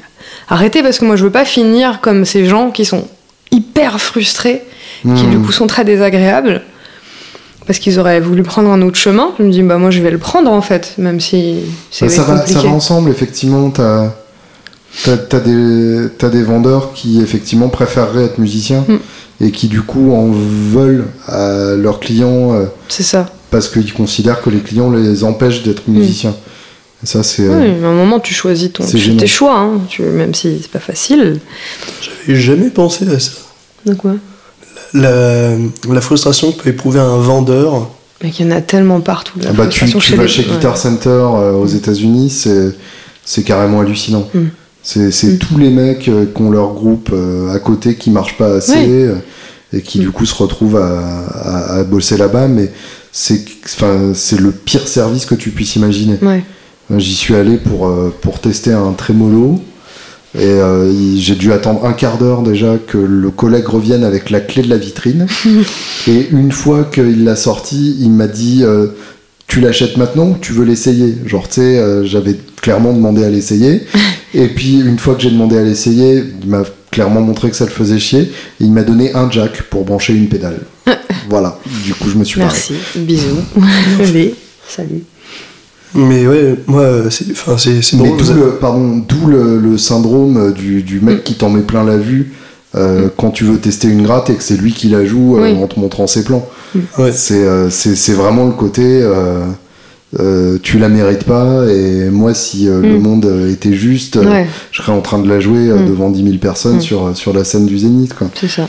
[0.50, 3.06] arrêter parce que moi je veux pas finir comme ces gens qui sont
[3.52, 4.62] hyper frustrés,
[5.04, 5.30] qui Hmm.
[5.30, 6.62] du coup sont très désagréables.
[7.68, 9.30] Parce qu'ils auraient voulu prendre un autre chemin.
[9.40, 12.12] Je me dis, bah moi je vais le prendre en fait, même si c'est Bah,
[12.12, 13.72] ça, va, ça va ensemble, effectivement.
[13.72, 18.96] Tu as, des, t'as des vendeurs qui, effectivement, préféreraient être musiciens Mm.
[19.42, 23.26] et qui, du coup, en veulent à leurs clients euh, C'est ça.
[23.52, 26.32] parce qu'ils considèrent que les clients les empêchent d'être musiciens.
[26.32, 26.36] Et
[27.06, 27.44] ça, c'est.
[27.44, 29.82] euh, Oui, mais à un moment, tu choisis ton, c'est tu fais tes choix, hein,
[29.88, 31.40] tu, même si c'est pas facile.
[32.02, 33.32] J'avais jamais pensé à ça.
[33.86, 34.16] Donc, ouais.
[34.94, 35.52] La,
[35.90, 37.90] la frustration que peut éprouver un vendeur.
[38.24, 39.38] Mais qu'il y en a tellement partout.
[39.42, 40.50] la Ah bah, tu, tu vas les- chez ouais.
[40.54, 42.72] Guitar Center euh, aux États-Unis, c'est
[43.26, 44.28] c'est carrément hallucinant.
[44.34, 44.46] Mm.
[44.84, 45.38] C'est c'est Mm.
[45.40, 48.74] tous les mecs euh, qui ont leur groupe euh, à côté qui marchent pas assez
[48.74, 48.86] Oui.
[48.90, 49.16] euh,
[49.74, 50.02] et qui Mm.
[50.04, 52.72] du coup se retrouvent à, à- à bosser là-bas, mais
[53.12, 56.18] c'est enfin, c'est le pire service que tu puisses imaginer.
[56.22, 56.44] Ouais.
[56.92, 59.62] Euh, J'y suis allé pour, euh, pour tester un trémolo.
[60.38, 64.42] Et euh, j'ai dû attendre un quart d'heure déjà que le collègue revienne avec la
[64.42, 65.28] clé de la vitrine.
[66.08, 68.88] et une fois qu'il l'a sorti, il m'a dit euh,
[69.48, 71.16] Tu l'achètes maintenant ou tu veux l'essayer?
[71.26, 73.84] Genre, tu sais, euh, j'avais clairement demandé à l'essayer.
[74.34, 77.66] et puis, une fois que j'ai demandé à l'essayer, il m'a clairement montré que ça
[77.66, 78.24] le faisait chier.
[78.24, 80.60] Et il m'a donné un jack pour brancher une pédale.
[81.30, 82.52] voilà, du coup, je me suis barré.
[82.52, 83.42] Merci, bisous.
[84.02, 84.36] Allez,
[84.68, 85.04] salut.
[85.94, 88.18] Mais ouais, moi, c'est enfin, c'est c'est drôle.
[88.18, 91.98] d'où le, pardon, d'où le, le syndrome du, du mec qui t'en met plein la
[91.98, 92.34] vue
[92.76, 95.44] euh, quand tu veux tester une gratte et que c'est lui qui la joue euh,
[95.54, 95.64] Oui.
[95.64, 96.46] en te montrant ses plans.
[96.98, 97.12] Ouais.
[97.14, 99.46] C'est, euh, c'est, c'est vraiment le côté euh,
[100.20, 103.02] euh, tu la mérites pas et moi si euh, le Mm.
[103.02, 105.88] monde euh, était juste, euh, Ouais, je serais en train de la jouer euh, Mm.
[105.88, 106.82] devant 10 000 personnes Mm.
[106.82, 108.14] sur, sur la scène du Zénith.
[108.14, 108.28] Quoi.
[108.38, 108.68] c'est ça.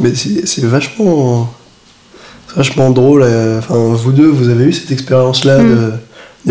[0.00, 1.52] Mais c'est c'est vachement,
[2.48, 3.22] c'est vachement drôle.
[3.24, 5.68] euh, Enfin, vous deux, vous avez eu cette expérience-là Mm.
[5.68, 5.92] de,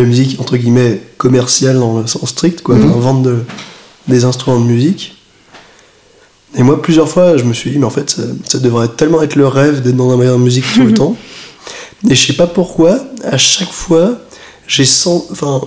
[0.01, 3.43] de musique entre guillemets commerciale dans le sens strict, quoi, enfin, vendre de-
[4.07, 5.15] des instruments de musique.
[6.55, 9.21] Et moi, plusieurs fois, je me suis dit, mais en fait, ça, ça devrait tellement
[9.21, 11.15] être le rêve d'être dans un magasin de musique tout le temps.
[12.09, 14.19] Et je sais pas pourquoi, à chaque fois,
[14.67, 15.61] j'ai sens, enfin,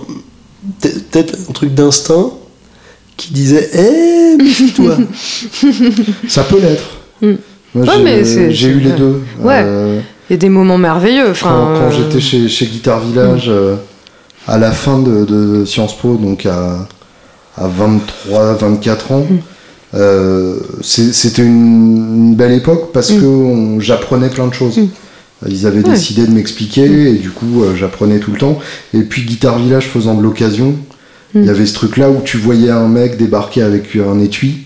[0.81, 2.31] peut- peut-être un truc d'instinct
[3.17, 4.97] qui disait, hé, méfie-toi.
[6.27, 6.97] Ça peut l'être.
[7.21, 7.33] Mm.
[7.75, 9.21] Moi, Ouais, j'ai, eu les deux.
[9.39, 9.61] Ouais.
[9.63, 9.90] Euh,
[10.31, 11.33] y a des moments merveilleux.
[11.41, 13.75] Quand, quand euh, j'étais chez, chez Guitar Village euh,
[14.47, 16.87] à la fin de, de Sciences Po, donc à,
[17.57, 19.37] à 23, 24 ans, Mm.
[19.95, 23.19] euh, c'était une, une belle époque parce Mm.
[23.21, 24.77] que j'apprenais plein de choses.
[24.77, 24.87] Mm.
[25.49, 25.93] Ils avaient Ouais.
[25.95, 28.59] décidé de m'expliquer et du coup euh, j'apprenais tout le temps.
[28.93, 30.75] Et puis Guitar Village faisant de l'occasion,
[31.33, 34.65] il y avait ce truc là où tu voyais un mec débarquer avec un étui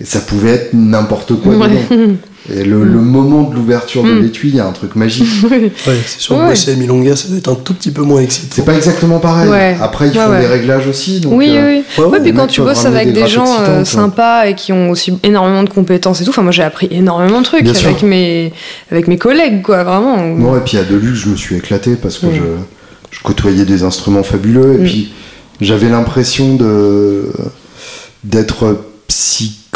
[0.00, 1.68] et ça pouvait être n'importe quoi ouais.
[2.50, 4.22] Et le, le moment de l'ouverture de Mm.
[4.22, 5.26] l'étui, il y a un truc magique.
[5.50, 5.70] Ouais,
[6.06, 6.48] c'est sûr, Ouais.
[6.48, 8.54] bosser à Milonga, ça doit être un tout petit peu moins excitant.
[8.56, 9.50] C'est pas exactement pareil.
[9.50, 9.76] Ouais.
[9.82, 10.40] Après, ils Ouais, font ouais.
[10.40, 11.20] des réglages aussi.
[11.20, 11.84] Donc, oui, euh, oui, oui.
[11.98, 14.72] ouais, Ouais, ouais, puis quand tu bosses avec des des gens euh, sympas et qui
[14.72, 17.74] ont aussi énormément de compétences et tout, enfin moi j'ai appris énormément de trucs Bien
[17.74, 17.88] sûr.
[17.90, 18.52] avec mes,
[18.90, 20.16] avec mes collègues, quoi, vraiment.
[20.24, 22.40] Non, et puis à Deluxe, je me suis éclaté parce que je,
[23.10, 24.84] je côtoyais des instruments fabuleux et Mm.
[24.84, 25.12] puis
[25.60, 27.26] j'avais l'impression de
[28.24, 28.78] d'être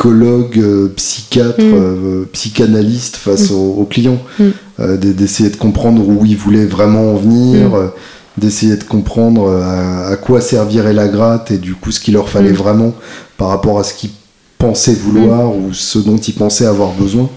[0.03, 1.74] psychologue, euh, psychiatre, Mm.
[1.74, 4.44] euh, psychanalyste face aux, aux clients, Mm.
[4.80, 7.90] Euh, d'essayer de comprendre où ils voulaient vraiment en venir, Mm.
[8.38, 12.28] d'essayer de comprendre à, à quoi servirait la gratte et du coup ce qu'il leur
[12.28, 12.55] fallait Mm.
[12.64, 12.94] vraiment
[13.36, 14.11] par rapport à ce qu'ils
[14.59, 17.28] pensaient vouloir ou ce dont ils pensaient avoir besoin.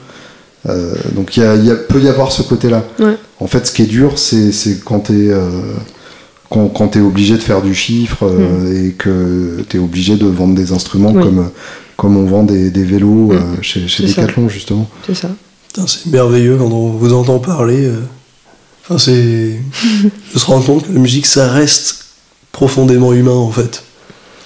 [1.15, 2.83] Donc il y a- il y a- peut y avoir ce côté-là.
[2.99, 3.17] Ouais.
[3.39, 4.51] En fait, ce qui est dur, c'est
[4.83, 5.33] quand tu es,
[6.49, 10.25] quand, quand t'es obligé de faire du chiffre euh, et que tu es obligé de
[10.25, 11.17] vendre des instruments Mm.
[11.17, 11.23] Oui.
[11.23, 11.49] comme,
[11.97, 13.31] comme on vend des, des vélos Mm.
[13.31, 14.21] euh, chez, chez ça.
[14.21, 14.89] Decathlon, justement.
[15.05, 15.29] C'est ça.
[15.67, 17.85] Putain, c'est merveilleux quand on vous entend parler.
[17.85, 17.99] euh.
[18.83, 19.59] Enfin, c'est.
[20.33, 22.05] de se rendre compte que la musique, ça reste
[22.51, 23.83] profondément humain en fait.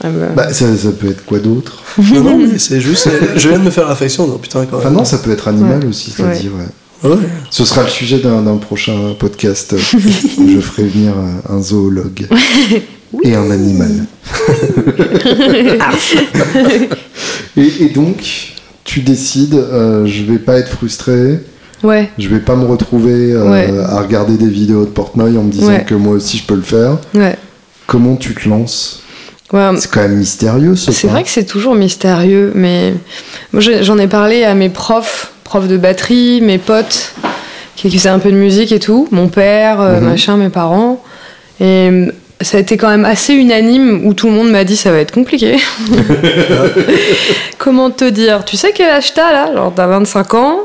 [0.04, 1.84] Ah bah, Bah, ça, ça peut être quoi d'autre?
[2.14, 3.10] Non, non, mais c'est juste.
[3.36, 5.82] Je viens de me faire réflexion, non, putain, quand Enfin non, ça peut être animal
[5.82, 5.88] Ouais.
[5.89, 6.39] aussi, cela Ouais.
[6.39, 7.10] dit, ouais.
[7.10, 7.16] Ouais.
[7.50, 9.78] Ce sera le sujet d'un d'un prochain podcast où
[10.50, 11.62] je ferai venir un, un
[13.24, 13.91] et un animal.
[17.57, 18.53] et, et donc,
[18.84, 21.39] tu décides, euh, je vais pas être frustré,
[21.84, 23.70] ouais, je vais pas me retrouver euh, Ouais.
[23.88, 25.84] à regarder des vidéos de Portnoy en me disant Ouais.
[25.86, 26.97] que moi aussi je peux le faire.
[27.14, 27.36] ouais.
[27.88, 29.01] Comment tu te lances
[29.51, 32.93] Ouais, C'est quand même mystérieux ce C'est vrai que c'est toujours mystérieux, mais
[33.53, 37.14] j'en ai parlé à mes profs, profs de batterie, mes potes
[37.76, 40.05] qui qui faisaient un peu de musique et tout, mon père, euh, Mhm.
[40.05, 41.03] machin, mes parents.
[41.60, 41.89] Et
[42.42, 45.00] ça a été quand même assez unanime où tout le monde m'a dit ça va
[45.00, 45.58] être compliqué.
[47.58, 48.46] Comment te dire?
[48.46, 49.54] Tu sais quel âge t'as là?
[49.54, 50.60] Genre t'as 25 ans.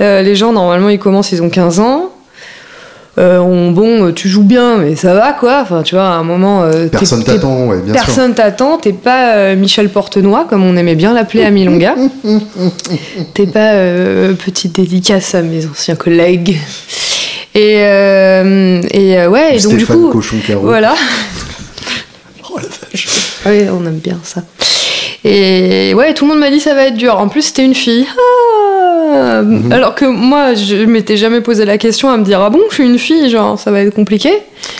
[0.00, 2.10] Euh, les gens normalement ils commencent, ils ont 15 ans.
[3.18, 5.58] Euh, on- bon, euh, tu joues bien, mais ça va quoi.
[5.62, 6.62] Enfin, tu vois, à un moment.
[6.62, 8.04] euh, Personne t'attend, ouais, bien sûr.
[8.04, 11.96] Personne t'attend, t'es pas euh, Michel Portenoy, comme on aimait bien l'appeler à Milonga.
[13.34, 16.56] t'es pas euh, petite dédicace à mes anciens collègues.
[17.54, 20.08] Et, euh, et euh, ouais, et donc du coup.
[20.10, 20.62] Cochon Carreau.
[20.66, 20.94] Voilà.
[22.52, 23.06] Oh la vache.
[23.46, 24.42] Oui, on aime bien ça.
[25.24, 27.16] Et ouais, tout le monde m'a dit ça va être dur.
[27.16, 28.06] En plus, c'était une fille.
[29.12, 29.70] Ah Mhm.
[29.72, 32.74] Alors que moi, je m'étais jamais posé la question à me dire ah bon, je
[32.74, 34.30] suis une fille, genre ça va être compliqué.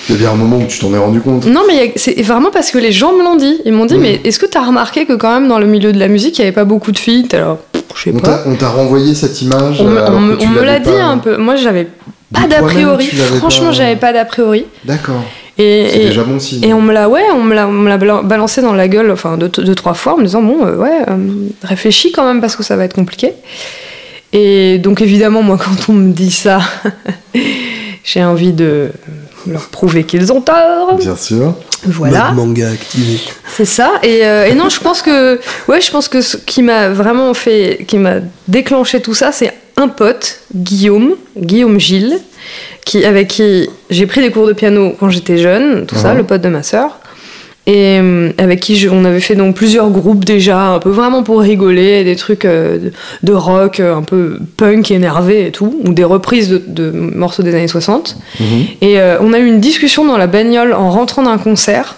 [0.09, 1.47] Il y a bien un moment où tu t'en es rendu compte.
[1.47, 3.61] Non, mais y c'est vraiment parce que les gens me l'ont dit.
[3.65, 4.01] Ils m'ont dit, Mhm.
[4.03, 6.43] mais est-ce que t'as remarqué que quand même dans le milieu de la musique, il
[6.43, 7.25] n'y avait pas beaucoup de filles?
[7.29, 7.43] Pff,
[7.95, 8.29] je sais On pas.
[8.39, 10.91] t'a on t'a renvoyé cette image On, me- euh, alors on on me l'a dit
[10.91, 11.37] pas- un peu.
[11.37, 11.87] Moi, j'avais
[12.33, 13.07] pas d'a priori.
[13.39, 14.65] Franchement, pas- j'avais pas d'a priori.
[14.85, 15.23] D'accord.
[15.59, 16.65] Et, C'est déjà bon signe.
[16.65, 18.89] et on me l'a, ouais, on me l'a, on me l'a bala- balancé dans la
[18.89, 21.17] gueule, enfin deux, deux trois fois, en me disant bon, euh, ouais, euh,
[21.63, 23.33] réfléchis quand même parce que ça va être compliqué.
[24.33, 26.61] Et donc évidemment, moi, quand on me dit ça,
[28.05, 28.91] j'ai envie de
[29.47, 30.97] leur prouver qu'ils ont tort.
[30.99, 31.55] Bien sûr.
[31.87, 32.31] Voilà.
[32.33, 33.19] Mode manga activé.
[33.49, 33.93] C'est ça.
[34.03, 37.33] Et, euh, et non, je pense que, ouais, je pense que ce qui m'a vraiment
[37.35, 38.17] fait, qui m'a
[38.49, 42.19] déclenché tout ça, c'est un pote, Guillaume, Guillaume Gilles,
[42.85, 46.19] qui, avec qui j'ai pris des cours de piano quand j'étais jeune, tout ça, Mhm.
[46.19, 46.99] le pote de ma sœur.
[47.67, 51.23] Et euh, avec qui je- on avait fait donc plusieurs groupes déjà, un peu vraiment
[51.23, 52.91] pour rigoler, des trucs euh,
[53.23, 57.43] de, rock, euh, un peu punk énervé et tout, ou des reprises de, de morceaux
[57.43, 58.17] des années 60.
[58.41, 58.47] Mhm.
[58.81, 61.97] Et on a eu une discussion dans la bagnole en rentrant d'un concert.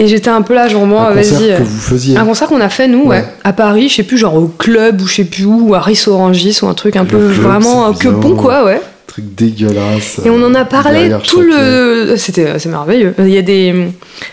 [0.00, 1.30] Et j'étais un peu là, genre, moi, vas-y.
[1.48, 2.16] que euh, vous faisiez.
[2.16, 3.16] Un concert qu'on a fait, nous, ouais.
[3.18, 3.24] Ouais.
[3.42, 5.80] à Paris, je sais plus, genre au club ou je sais plus où, ou à
[5.80, 8.80] Riss Orangis ou un truc un Le peu club, vraiment euh, que bon, quoi, ouais.
[9.08, 10.20] truc dégueulasse.
[10.24, 12.14] Et on en a euh, parlé tout le.
[12.16, 13.12] C'était, c'est merveilleux.
[13.18, 13.74] Il y a des.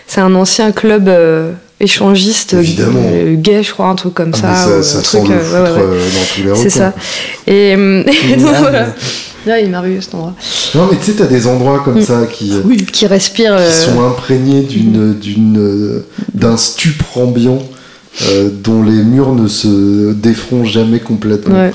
[0.06, 1.50] C'est un ancien club euh,
[1.80, 4.54] échangiste euh, gay, je crois, un truc comme Ah, ça.
[4.64, 6.54] ça, ou ça un truc, euh, ouais, ouais.
[6.54, 6.92] C'est ça.
[7.48, 8.86] Et, et donc, voilà.
[9.46, 10.34] Là, il merveilleux cet endroit.
[10.74, 12.04] Non, mais tu sais, t'as des endroits comme Mm.
[12.04, 12.76] ça qui, euh, Oui.
[12.78, 13.56] Qui respire.
[13.56, 17.60] qui euh, sont imprégnés d'une, d'une, euh, d'un stupre ambiant
[18.28, 21.54] euh, dont les murs ne se défront jamais complètement.
[21.54, 21.72] Ouais.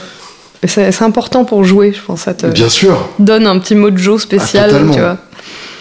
[0.63, 2.21] Et C'est c'est important pour jouer, je pense.
[2.21, 4.93] Ça te Bien sûr, donne un petit mojo spécial, Ah, totalement.
[4.93, 5.17] tu vois.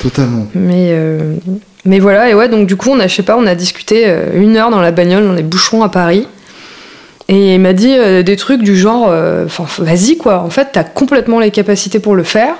[0.02, 0.46] totalement.
[0.54, 1.34] Mais, euh,
[1.84, 4.04] mais voilà, et ouais, donc du coup, on a, je sais pas, on a discuté
[4.06, 6.26] euh, une heure dans la bagnole, dans les bouchons à Paris.
[7.32, 10.68] Et il m'a dit euh, des trucs du genre, euh, enfin, vas-y quoi, en fait,
[10.72, 12.54] t'as complètement les capacités pour le faire.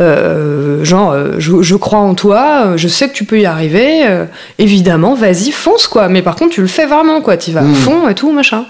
[0.00, 4.04] Euh, genre, je, je crois en toi, je sais que tu peux y arriver,
[4.58, 6.08] évidemment, vas-y, fonce quoi.
[6.08, 7.74] Mais par contre, tu le fais vraiment quoi, tu vas à Mm.
[7.74, 8.64] fond et tout, machin.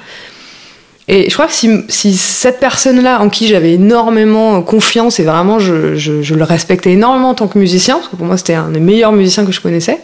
[1.09, 5.59] Et je crois que si, si cette personne-là, en qui j'avais énormément confiance et vraiment
[5.59, 8.55] je, je- je le respectais énormément en tant que musicien, parce que pour moi c'était
[8.55, 9.99] un des meilleurs musiciens que je connaissais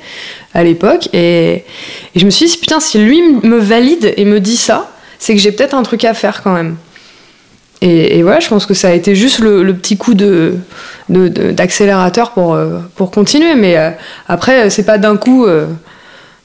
[0.55, 1.53] à l'époque, et,
[2.15, 5.35] et je me suis dit, putain, si lui me valide et me dit ça, c'est
[5.35, 6.77] que j'ai peut-être un truc à faire quand même.
[7.81, 10.55] Et, et voilà, je pense que ça a été juste le, le petit coup de
[11.09, 13.55] d'accélérateur pour euh, pour continuer.
[13.55, 13.91] Mais euh,
[14.29, 15.47] après, c'est pas d'un coup.
[15.47, 15.67] euh,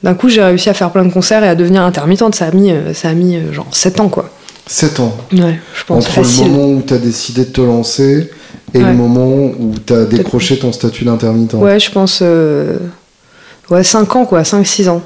[0.04, 2.36] d'un coup, j'ai réussi à faire plein de concerts et à devenir intermittente.
[2.36, 4.30] Ça a mis, euh, ça a mis euh, genre 7 ans, quoi.
[4.68, 5.16] 7 ans.
[5.32, 6.44] Ouais, je pense Entre facile.
[6.46, 8.30] le moment où tu as décidé de te lancer
[8.74, 8.84] et Ouais.
[8.86, 11.54] le moment où tu as décroché ton statut d'intermittent.
[11.54, 12.20] Ouais, je pense.
[12.22, 12.78] euh,
[13.70, 15.02] Ouais, 5 ans, quoi, 5-6 ans.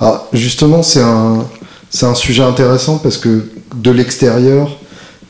[0.00, 1.46] Ah, justement, c'est un,
[1.90, 3.42] c'est un sujet intéressant parce que
[3.74, 4.76] de l'extérieur,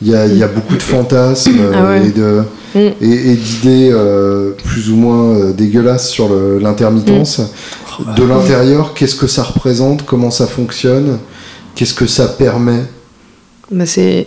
[0.03, 2.01] il y a, il y a beaucoup de fantasmes Ah ouais.
[2.01, 2.43] euh, et de-
[2.75, 2.79] Mm.
[3.01, 6.29] et, et d'idées euh, plus ou moins euh, dégueulasses sur
[6.61, 7.39] l'intermittence.
[7.39, 8.15] Mm.
[8.15, 10.05] De l'intérieur, qu'est-ce que ça représente?
[10.05, 11.19] Comment ça fonctionne?
[11.75, 12.83] Qu'est-ce que ça permet?
[13.71, 14.27] Bah, c'est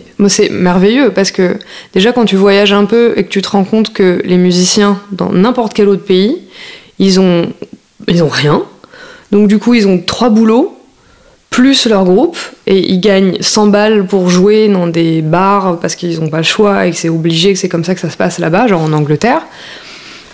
[0.50, 1.56] merveilleux parce que
[1.94, 4.98] déjà quand tu voyages un peu et que tu te rends compte que les musiciens
[5.12, 6.38] dans n'importe quel autre pays
[6.98, 7.46] ils ont
[8.08, 8.62] ils ont rien
[9.32, 10.76] donc du coup ils ont trois boulots
[11.52, 12.36] plus leur groupe
[12.66, 16.42] et ils gagnent 100 balles pour jouer dans des bars parce qu'ils n'ont pas le
[16.42, 18.82] choix et que c'est obligé que c'est comme ça que ça se passe là-bas genre
[18.82, 19.42] en Angleterre.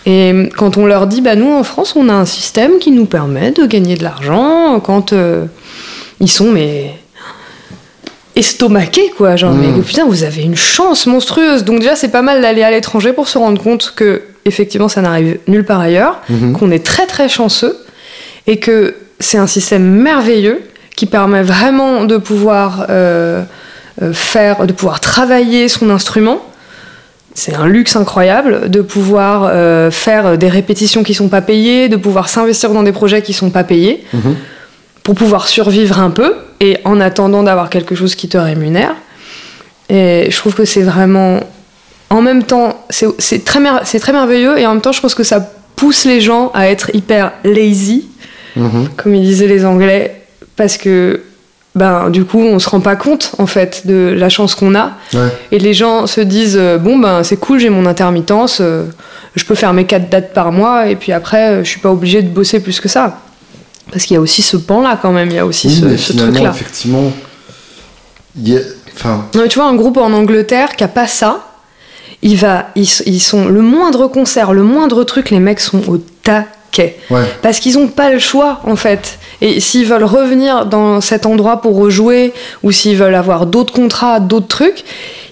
[0.06, 3.04] Et quand on leur dit bah nous en France on a un système qui nous
[3.04, 5.44] permet de gagner de l'argent quand euh,
[6.20, 6.92] ils sont mais
[8.36, 11.64] estomaqués quoi genre mais putain vous avez une chance monstrueuse.
[11.64, 15.02] Donc déjà c'est pas mal d'aller à l'étranger pour se rendre compte que effectivement ça
[15.02, 16.52] n'arrive nulle part ailleurs Mhm.
[16.52, 17.76] qu'on est très très chanceux
[18.46, 20.60] et que c'est un système merveilleux
[20.98, 23.42] qui permet vraiment de pouvoir euh,
[24.02, 26.38] euh, faire de pouvoir travailler son instrument
[27.34, 31.96] c'est un luxe incroyable de pouvoir euh, faire des répétitions qui sont pas payées de
[31.96, 34.34] pouvoir s'investir dans des projets qui sont pas payés Mhm.
[35.04, 38.94] pour pouvoir survivre un peu et en attendant d'avoir quelque chose qui te rémunère.
[39.88, 41.38] Et je trouve que c'est vraiment.
[42.10, 45.38] En même temps, c'est mer- très merveilleux et en même temps, je pense que ça
[45.76, 48.08] pousse les gens à être hyper lazy,
[48.56, 48.88] Mhm.
[48.96, 50.17] comme ils disaient les Anglais,
[50.58, 51.22] parce que.
[51.74, 54.92] Ben, du coup, on se rend pas compte en fait de la chance qu'on a.
[55.14, 55.28] Ouais.
[55.52, 58.86] Et les gens se disent euh, bon ben c'est cool, j'ai mon intermittence, euh,
[59.36, 61.92] je peux faire mes quatre dates par mois et puis après euh, je suis pas
[61.92, 63.20] obligé de bosser plus que ça.
[63.92, 65.74] Parce qu'il y a aussi ce pan là quand même, il y a aussi Oui,
[65.74, 66.50] ce, mais ce finalement, truc là.
[66.50, 67.12] effectivement,
[69.34, 71.46] Non, mais tu vois un groupe en Angleterre qui a pas ça,
[72.22, 75.98] il va, ils, ils sont le moindre concert, le moindre truc, les mecs sont au
[76.76, 77.24] ouais.
[77.42, 79.18] Parce qu'ils n'ont pas le choix, en fait.
[79.40, 84.20] Et s'ils veulent revenir dans cet endroit pour rejouer, ou s'ils veulent avoir d'autres contrats,
[84.20, 84.84] d'autres trucs,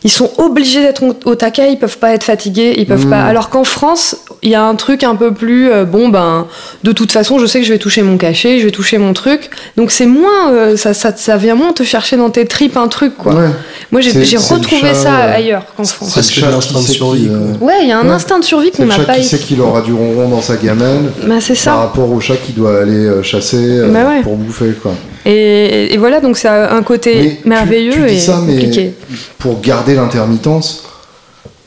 [0.07, 3.25] ils sont obligés d'être au- taquet, ils peuvent pas être fatigués, ils peuvent pas.
[3.25, 6.47] Alors qu'en France, il y a un truc un peu plus, euh, bon ben,
[6.85, 9.13] de toute façon, je sais que je vais toucher mon cachet, je vais toucher mon
[9.15, 9.51] truc.
[9.77, 12.87] Donc c'est moins, euh, ça, ça, ça vient moins te chercher dans tes tripes un
[12.87, 13.35] truc, quoi.
[13.35, 13.49] ouais.
[13.91, 16.17] Moi, j'ai retrouvé chat, ça euh, ailleurs qu'en France.
[16.23, 18.13] C'est l'instinct de survie, euh, Ouais, il y a un Ouais.
[18.13, 21.11] instinct de survie qu'on n'a pas qui sait qu'il aura du ronron dans sa gamelle
[21.27, 21.75] Bah, c'est par ça.
[21.75, 24.23] rapport au chat qui doit aller euh, chasser euh, Bah ouais.
[24.23, 24.93] pour bouffer quoi.
[25.29, 28.93] Et, et voilà, donc c'est un côté Mais merveilleux tu, dis et ça, mais compliqué.
[29.39, 30.85] pour garder l'intermittence,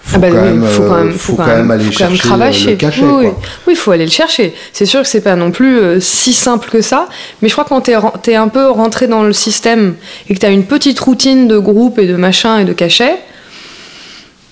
[0.01, 2.05] faut, Ah bah quand oui, même, faut quand même, faut quand même aller faut quand
[2.05, 2.69] même chercher euh, cravacher.
[2.71, 3.01] le cachet.
[3.03, 3.23] oui, oui.
[3.25, 3.39] quoi.
[3.67, 4.53] Oui, il faut aller le chercher.
[4.71, 7.09] C'est sûr que c'est pas non plus euh, si simple que ça,
[7.41, 9.95] mais je crois que quand t'es t'es un peu rentré dans le système
[10.29, 13.15] et que t'as une petite routine de groupe et de machin et de cachet,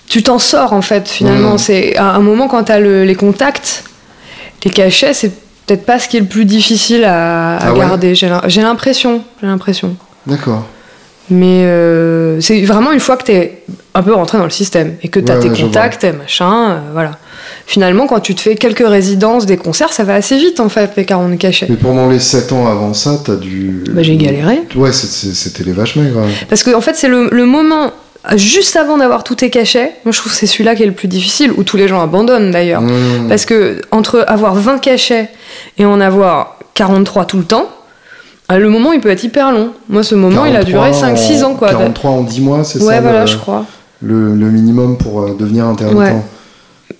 [0.08, 1.52] tu t'en sors en fait finalement.
[1.52, 1.58] Mhm.
[1.58, 3.84] C'est à un moment quand t'as le- les contacts,
[4.64, 5.32] les cachets, c'est
[5.68, 8.14] peut-être pas ce qui est le plus difficile à, à Ah ouais garder.
[8.16, 9.94] J'ai l'im- J'ai l'impression, j'ai l'impression.
[10.26, 10.64] D'accord.
[11.30, 13.62] Mais euh, c'est vraiment une fois que t'es
[13.94, 16.46] un peu rentré dans le système et que t'as Ouais, tes ouais, contacts, tes machins,
[16.46, 17.12] euh, voilà.
[17.66, 20.92] Finalement, quand tu te fais quelques résidences, des concerts, ça va assez vite en fait,
[20.96, 21.66] les 40 cachets.
[21.68, 23.84] Mais pendant les 7 ans avant ça, t'as dû.
[23.92, 24.60] Bah, j'ai galéré.
[24.74, 26.20] Ouais, c'était les vaches maigres.
[26.20, 26.28] hein.
[26.48, 27.92] Parce que en fait, c'est le, le moment
[28.36, 29.92] juste avant d'avoir tous tes cachets.
[30.06, 32.00] Moi, je trouve que c'est celui-là qui est le plus difficile, où tous les gens
[32.00, 32.80] abandonnent d'ailleurs.
[32.80, 33.28] Mmh.
[33.28, 35.28] Parce que entre avoir 20 cachets
[35.78, 37.66] et en avoir 43 tout le temps,
[38.50, 39.70] euh, le moment il peut être hyper long.
[39.88, 41.68] Moi, ce moment, il a duré 43 5-6 en- ans quoi.
[41.70, 43.64] 43 en 10 mois, c'est ouais, ça voilà, le, je crois.
[44.00, 45.98] le, le minimum pour euh, devenir intermittent.
[45.98, 46.14] Ouais.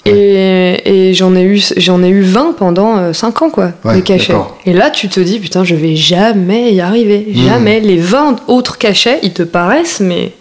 [0.05, 1.61] Et, et j'en ai eu
[2.03, 4.34] ai eu 20 pendant 5 ans quoi, Ouais, les cachets.
[4.66, 7.46] Et là tu te dis putain je vais jamais y arriver, Hmm.
[7.46, 7.80] jamais.
[7.80, 10.32] Les 20 autres cachets ils te paraissent mais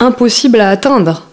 [0.00, 1.26] impossibles à atteindre.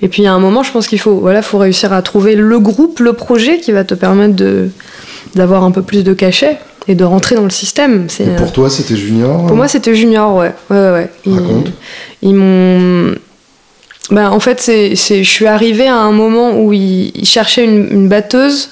[0.00, 2.58] Et puis à un moment je pense qu'il faut voilà faut réussir à trouver le
[2.60, 4.70] groupe, le projet qui va te permettre de
[5.34, 8.06] d'avoir un peu plus de cachets et de rentrer dans le système.
[8.08, 10.52] C'est Et pour toi, c'était junior pour moi, c'était junior, ouais.
[10.70, 11.10] ouais, ouais.
[11.26, 11.72] Ils, Raconte.
[12.22, 13.14] ils m'ont.
[14.10, 17.64] Ben, en fait, c'est, c'est, je suis arrivée à un moment où ils, ils cherchaient
[17.64, 18.70] une, une batteuse.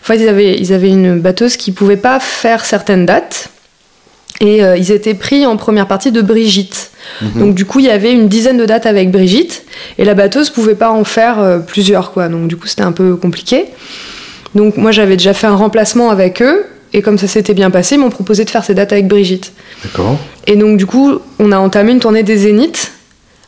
[0.00, 3.50] En fait, ils avaient, ils avaient une batteuse qui pouvait pas faire certaines dates.
[4.40, 6.90] Et euh, ils étaient pris en première partie de Brigitte.
[7.22, 7.40] Mhm.
[7.40, 9.64] Donc, du coup, il y avait une dizaine de dates avec Brigitte.
[9.98, 12.28] Et la batteuse pouvait pas en faire euh, plusieurs, quoi.
[12.28, 13.64] Donc, du coup, c'était un peu compliqué.
[14.56, 16.64] Donc, moi, j'avais déjà fait un remplacement avec eux.
[16.92, 19.52] Et comme ça s'était bien passé, ils m'ont proposé de faire ces dates avec Brigitte.
[19.84, 20.16] D'accord.
[20.46, 22.92] Et donc, du coup, on a entamé une tournée des Zéniths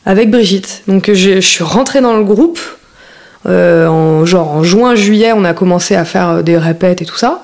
[0.05, 0.83] avec Brigitte.
[0.87, 2.59] Donc je, je suis rentrée dans le groupe.
[3.47, 7.05] euh, en, genre en juin, juillet, on a commencé à faire euh, des répètes et
[7.05, 7.41] tout ça.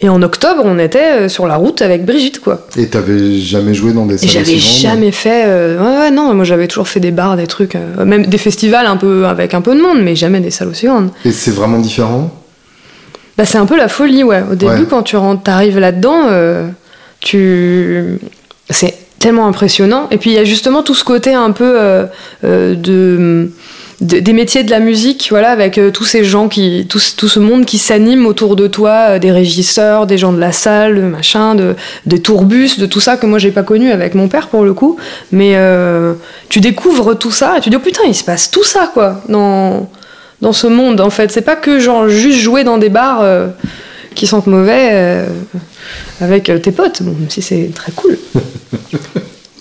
[0.00, 2.66] Et en octobre, on était euh, sur la route avec Brigitte, quoi.
[2.76, 5.44] Et t'avais jamais joué dans des salles j'avais aussi grandes jamais fait.
[5.46, 8.38] euh, ouais, ouais, non, moi j'avais toujours fait des bars, des trucs, euh, même des
[8.38, 11.10] festivals un peu avec un peu de monde, mais jamais des salles aussi grandes.
[11.24, 12.30] Et c'est vraiment différent?
[13.38, 14.42] Bah, c'est un peu la folie, ouais.
[14.50, 14.86] Au début, Ouais.
[14.90, 16.68] quand tu rentres, t'arrives là-dedans, euh,
[17.20, 18.18] tu.
[18.70, 20.08] C'est tellement impressionnant.
[20.10, 22.04] Et puis, il y a justement tout ce côté un peu euh,
[22.44, 23.50] euh, de,
[24.00, 26.86] de- des métiers de la musique, voilà, avec tous ces gens qui.
[26.88, 30.38] Tout, ce- tout ce monde qui s'anime autour de toi, des régisseurs, des gens de
[30.40, 31.76] la salle, de machin, de,
[32.06, 34.72] des tourbus, de tout ça que moi, j'ai pas connu avec mon père pour le
[34.74, 34.96] coup.
[35.32, 35.56] Mais
[36.48, 39.22] tu découvres tout ça et tu dis, oh putain, il se passe tout ça, quoi,
[39.28, 39.88] dans
[40.40, 41.30] dans ce monde en fait.
[41.32, 43.48] C'est pas que genre juste jouer dans des bars euh,
[44.14, 45.26] qui sentent mauvais euh,
[46.20, 48.18] avec euh, tes potes, bon, même si c'est très cool.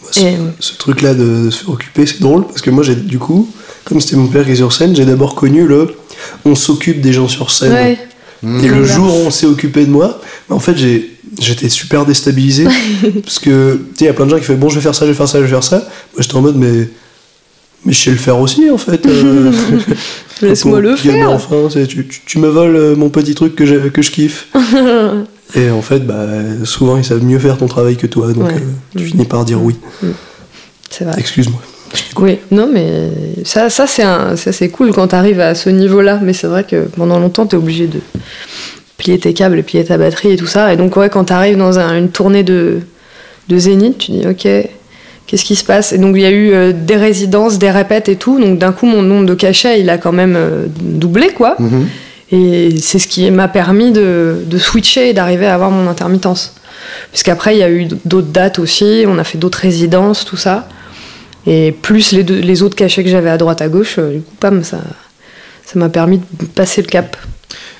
[0.10, 2.96] Ce, Et- ce truc-là de, de se faire occuper, c'est drôle parce que moi, j'ai
[2.96, 3.50] du coup,
[3.84, 5.96] comme c'était mon père qui est sur scène, j'ai d'abord connu le
[6.46, 7.74] on s'occupe des gens sur scène.
[7.74, 7.98] Ouais.
[8.64, 12.66] Et le jour où on s'est occupé de moi, bah, en fait, j'étais super déstabilisé.
[13.24, 14.82] parce que, tu sais, il y a plein de gens qui font bon, je vais
[14.82, 15.78] faire ça, je vais faire ça, je vais faire ça.
[15.80, 16.88] Moi, j'étais en mode, mais.
[17.86, 19.06] Mais je sais le faire aussi, en fait.
[19.06, 19.52] euh.
[20.42, 21.32] Laisse-moi le faire.
[21.32, 24.48] Enfin, c'est- tu, tu, tu me voles euh, mon petit truc que, je kiffe.
[25.56, 26.26] Et en fait, bah,
[26.66, 28.34] souvent, ils savent mieux faire ton travail que toi.
[28.34, 28.56] Donc, Ouais.
[28.56, 29.76] euh, tu finis par dire oui.
[30.90, 31.16] C'est vrai.
[31.18, 31.62] Excuse-moi.
[32.18, 33.10] Oui, non, mais
[33.46, 36.20] ça, ça c'est cool quand t'arrives à ce niveau-là.
[36.22, 38.00] Mais c'est vrai que pendant longtemps, t'es obligé de
[38.98, 40.74] plier tes câbles, plier ta batterie et tout ça.
[40.74, 42.80] Et donc, ouais, quand t'arrives dans un- une tournée de,
[43.48, 44.48] de Zénith, tu dis, ok,
[45.28, 45.94] qu'est-ce qui se passe?
[45.94, 48.40] Et donc, il y a eu euh, des résidences, des répètes et tout.
[48.40, 51.56] Donc, d'un coup, mon nombre de cachets, il a quand même euh, doublé, quoi.
[51.60, 51.88] Mhm.
[52.32, 56.56] Et c'est ce qui m'a permis de, de switcher et d'arriver à avoir mon intermittence.
[57.12, 60.68] Puisqu'après, il y a eu d'autres dates aussi, on a fait d'autres résidences, tout ça.
[61.46, 64.20] Et plus les, deux- les autres cachets que j'avais à droite à gauche, euh, du
[64.22, 64.80] coup, pam, ça
[65.66, 67.18] ça m'a permis de passer le cap.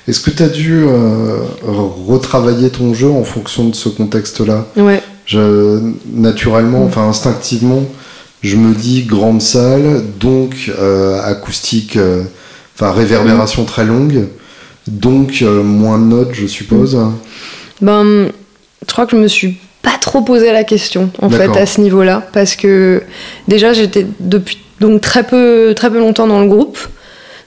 [0.06, 1.38] Est-ce que tu as dû euh,
[2.06, 4.66] retravailler ton jeu en fonction de ce contexte-là?
[4.76, 5.78] Ouais, Je,
[6.10, 7.82] naturellement, enfin instinctivement,
[8.42, 12.22] je me dis grande salle, donc euh, acoustique, euh,
[12.74, 14.28] enfin réverbération très longue,
[14.86, 16.98] donc euh, moins de notes, je suppose.
[17.82, 18.30] ben,
[18.86, 21.82] je crois que je me suis pas trop posé la question, en fait, à ce
[21.82, 22.26] niveau-là.
[22.32, 23.02] Parce que
[23.48, 26.78] déjà, j'étais depuis donc très peu, très peu longtemps dans le groupe.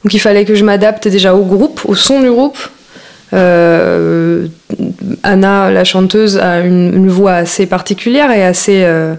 [0.03, 2.57] Donc il fallait que je m'adapte déjà au groupe, au son du groupe.
[3.33, 4.47] Euh,
[5.23, 8.83] Anna, la chanteuse, a une, une voix assez particulière et assez.
[8.83, 9.15] euh,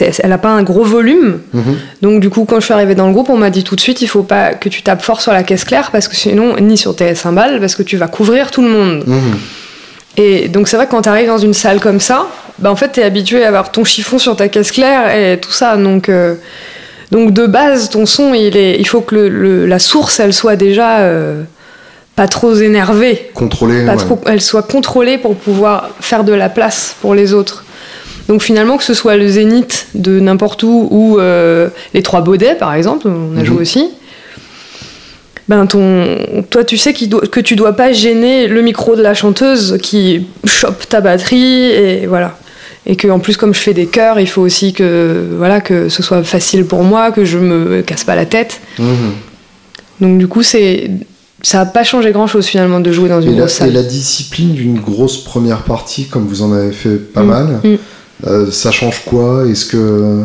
[0.00, 1.40] elle n'a pas un gros volume.
[1.52, 1.76] Mhm.
[2.02, 3.80] Donc du coup, quand je suis arrivée dans le groupe, on m'a dit tout de
[3.80, 6.54] suite, il faut pas que tu tapes fort sur la caisse claire parce que sinon,
[6.60, 9.02] ni sur tes cymbales, parce que tu vas couvrir tout le monde.
[9.06, 9.20] Mhm.
[10.16, 12.26] Et donc c'est vrai que quand tu arrives dans une salle comme ça,
[12.58, 15.38] bah en fait tu es habitué à avoir ton chiffon sur ta caisse claire et
[15.40, 15.76] tout ça.
[15.76, 16.34] Donc, euh,
[17.10, 20.32] donc de base, ton son, il, est, il faut que le- le- la source, elle
[20.34, 21.42] soit déjà euh,
[22.16, 23.86] pas trop énervée, Contrôlé.
[23.86, 23.96] pas ouais.
[23.98, 27.64] trop, elle soit contrôlée pour pouvoir faire de la place pour les autres.
[28.28, 32.54] Donc finalement, que ce soit le zénith de n'importe où ou euh, les trois baudets,
[32.54, 33.44] par exemple, on a Mhm.
[33.44, 33.88] joué aussi.
[35.48, 39.14] Ben ton, toi, tu sais doit- que tu dois pas gêner le micro de la
[39.14, 42.36] chanteuse qui chope ta batterie et voilà.
[42.86, 45.88] Et que en plus, comme je fais des chœurs, il faut aussi que voilà que
[45.88, 48.60] ce soit facile pour moi, que je me casse pas la tête.
[48.78, 49.12] Mhm.
[50.00, 50.88] Donc du coup, c'est
[51.42, 53.68] ça a pas changé grand chose finalement de jouer dans une Et la, grosse salle.
[53.70, 57.26] et la discipline d'une grosse première partie, comme vous en avez fait pas Mm.
[57.26, 57.76] mal, Mm.
[58.26, 59.44] euh, ça change quoi?
[59.48, 60.24] Est-ce que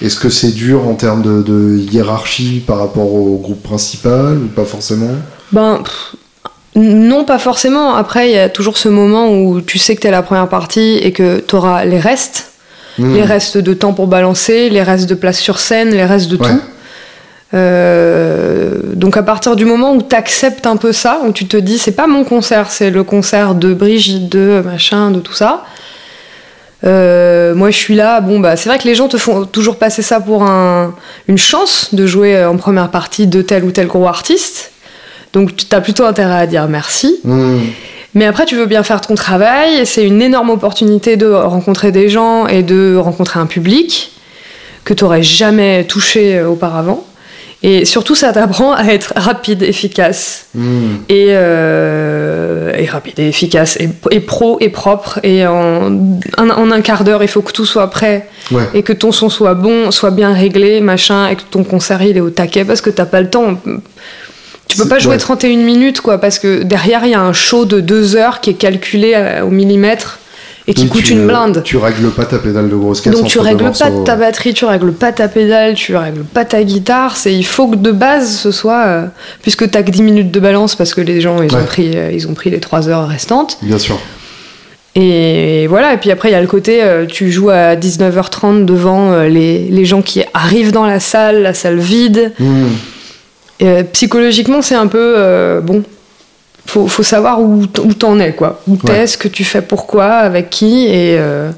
[0.00, 4.46] est-ce que c'est dur en termes de, de hiérarchie par rapport au groupe principal ou
[4.46, 5.10] pas forcément?
[5.50, 6.14] Ben, pff,
[6.76, 7.94] non, pas forcément.
[7.96, 10.98] Après, il y a toujours ce moment où tu sais que t'es la première partie
[11.02, 12.52] et que t'auras les restes.
[12.98, 13.14] Mhm.
[13.14, 16.36] Les restes de temps pour balancer, les restes de place sur scène, les restes de
[16.36, 16.48] Ouais.
[16.48, 16.60] tout.
[17.54, 21.78] Euh, donc à partir du moment où t'acceptes un peu ça, où tu te dis
[21.78, 25.64] c'est pas mon concert, c'est le concert de Brigitte, de machin, de tout ça.
[26.84, 29.76] euh, moi je suis là, bon bah c'est vrai que les gens te font toujours
[29.76, 30.94] passer ça pour un-
[31.26, 34.70] une chance de jouer en première partie de tel ou tel gros artiste.
[35.32, 37.18] Donc tu as plutôt intérêt à dire merci.
[37.24, 37.60] Mhm.
[38.14, 41.92] Mais après, tu veux bien faire ton travail, et c'est une énorme opportunité de rencontrer
[41.92, 44.12] des gens et de rencontrer un public
[44.84, 47.04] que tu n'aurais jamais touché euh, auparavant.
[47.64, 50.46] Et surtout, ça t'apprend à être rapide, efficace,
[51.08, 55.18] et, euh, et rapide et efficace, et, et pro et propre.
[55.24, 55.90] Et en
[56.36, 58.62] un, en un quart d'heure, il faut que tout soit prêt, Ouais.
[58.74, 62.16] et que ton son soit bon, soit bien réglé, machin, et que ton concert il
[62.16, 63.58] est au taquet, parce que t'as pas le temps.
[64.68, 65.18] Tu peux pas jouer ouais.
[65.18, 68.50] 31 minutes, quoi, parce que derrière, il y a un show de deux heures qui
[68.50, 70.18] est calculé euh, au millimètre
[70.68, 71.62] et qui coûte une blinde.
[71.64, 73.14] Tu règles pas ta pédale de grosse caisse.
[73.14, 76.62] Donc tu règles pas ta batterie, tu règles pas ta pédale, tu règles pas ta
[76.62, 77.16] guitare.
[77.16, 79.06] C'est il faut que de base ce soit euh,
[79.40, 82.12] puisque t'as que 10 minutes de balance parce que les gens ils ont pris euh,
[82.12, 83.58] ils ont pris les 3 heures restantes.
[83.62, 83.98] Bien sûr.
[84.94, 88.66] Et voilà, et puis après il y a le côté euh, tu joues à 19h30
[88.66, 92.32] devant euh, les, les gens qui arrivent dans la salle, la salle vide.
[92.38, 92.66] Hmm.
[93.92, 95.82] Psychologiquement, c'est un peu bon.
[96.68, 98.60] Faut, faut savoir où t'en es, quoi.
[98.68, 99.06] Où t'es, Ouais.
[99.06, 101.50] ce que tu fais pourquoi, avec qui, et euh,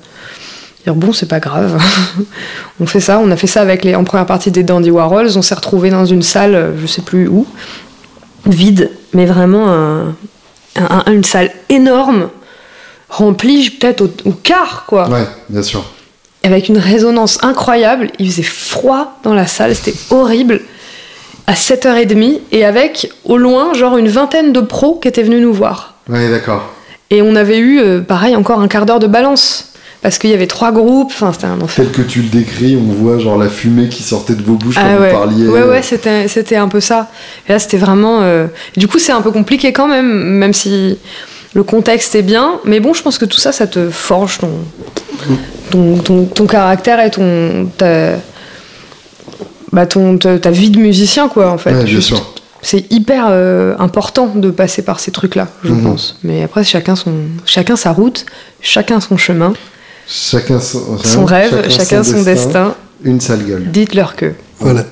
[0.85, 1.83] dire bon, c'est pas grave.
[2.81, 5.37] on fait ça, on a fait ça avec les, en première partie des Dandy Warhols.
[5.37, 7.45] On s'est retrouvé dans une salle, euh, je sais plus où,
[8.47, 10.15] vide, mais vraiment un-
[10.77, 12.29] un- une salle énorme,
[13.09, 15.85] remplie peut-être au, au quart, quoi Ouais, bien sûr.
[16.45, 18.13] avec une résonance incroyable.
[18.21, 20.61] Il faisait froid dans la salle, c'était horrible.
[21.51, 25.53] À 7h30, et avec au loin, genre une vingtaine de pros qui étaient venus nous
[25.53, 25.95] voir.
[26.09, 26.63] Ouais, d'accord.
[27.11, 29.67] Et on avait eu, euh, pareil, encore un quart d'heure de balance.
[30.01, 31.85] Parce qu'il y avait trois groupes, enfin c'était un enfer.
[31.85, 34.77] Tel que tu le décris, on voit genre la fumée qui sortait de vos bouches
[34.77, 35.11] quand Ah vous ouais.
[35.13, 35.47] parliez.
[35.49, 37.09] ouais, ouais, c'était, c'était un peu ça.
[37.49, 38.21] Et là, c'était vraiment.
[38.23, 38.47] euh,
[38.79, 40.97] Du coup, c'est un peu compliqué quand même, même si
[41.53, 42.61] le contexte est bien.
[42.65, 44.49] Mais bon, je pense que tout ça, ça te forge ton,
[45.71, 47.67] ton, ton, ton caractère et ton.
[47.77, 48.13] Ta,
[49.73, 51.73] bah, ton, ta, ta vie de musicien, quoi, en fait.
[51.75, 52.35] Ouais, bien sûr.
[52.63, 55.83] C'est hyper euh, important de passer par ces trucs-là, je Mhm.
[55.83, 56.19] pense.
[56.25, 57.13] Mais après, chacun, son,
[57.47, 58.27] chacun sa route,
[58.61, 59.53] chacun son chemin,
[60.13, 62.75] Chacun son, son rêve, chacun, son, destin.
[63.05, 63.71] Une sale gueule.
[63.71, 64.33] Dites-leur que.
[64.59, 64.85] Voilà.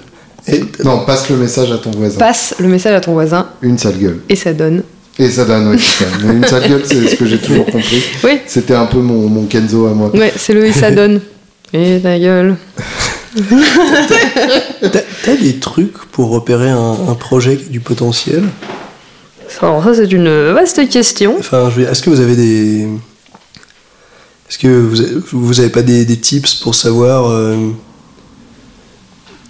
[0.46, 2.18] Et Non, passe le message à ton voisin.
[2.18, 4.20] Passe le message à ton voisin Une sale gueule.
[4.28, 4.84] et ça donne.
[5.18, 6.04] Et ça donne, ça.
[6.24, 8.00] Mais une sale gueule, c'est ce que j'ai toujours compris.
[8.22, 10.10] Oui, C'était un peu mon, mon Kenzo à moi.
[10.14, 11.20] ouais, c'est le et ça donne.
[11.74, 12.54] Et ta gueule.
[15.24, 18.44] T'as des trucs pour repérer un, un projet qui a du potentiel?
[19.60, 21.36] Alors ça c'est une vaste question.
[21.38, 22.86] Enfin, est-ce que vous avez des.
[24.48, 27.56] Est-ce que vous vous avez pas des, des tips pour savoir euh,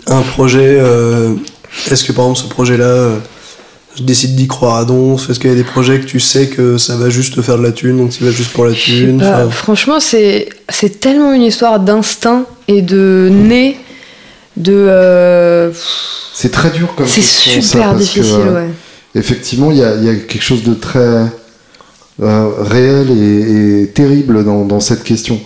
[0.06, 1.34] un projet euh,
[1.90, 3.10] Est-ce que par exemple ce projet-là,
[3.98, 5.28] euh, je décide d'y croire à donf?
[5.30, 7.58] Est-ce qu'il y a des projets que tu sais que ça va juste te faire
[7.58, 9.22] de la thune, donc tu vas juste pour la thune?
[9.22, 13.76] Enfin, franchement, c'est c'est tellement une histoire d'instinct et de nez,
[14.56, 14.72] de.
[14.72, 15.70] euh,
[16.34, 18.68] C'est très dur comme c'est question, ça, super que, difficile, euh, ouais.
[19.14, 21.26] Effectivement, il y a, il y a quelque chose de très
[22.20, 25.40] euh, réel et, et terrible dans, dans cette question.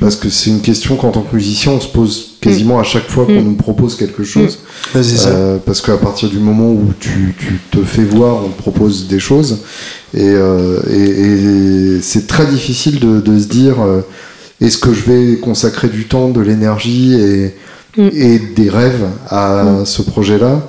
[0.00, 3.08] Parce que c'est une question qu'en tant que musicien, on se pose quasiment à chaque
[3.08, 3.44] fois qu'on Mm.
[3.44, 4.58] nous propose quelque chose.
[4.94, 5.28] ouais, c'est ça.
[5.28, 9.06] Euh, parce qu'à partir du moment où tu, tu te fais voir, on te propose
[9.08, 9.58] des choses.
[10.14, 14.00] Et, euh, et- et c'est très difficile de, de se dire euh,
[14.62, 17.54] est-ce que je vais consacrer du temps, de l'énergie et,
[17.98, 18.08] Mm.
[18.14, 20.66] et des rêves à ce projet-là?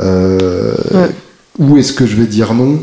[0.00, 1.10] Euh, Ouais.
[1.58, 2.80] Ou est-ce que je vais dire non?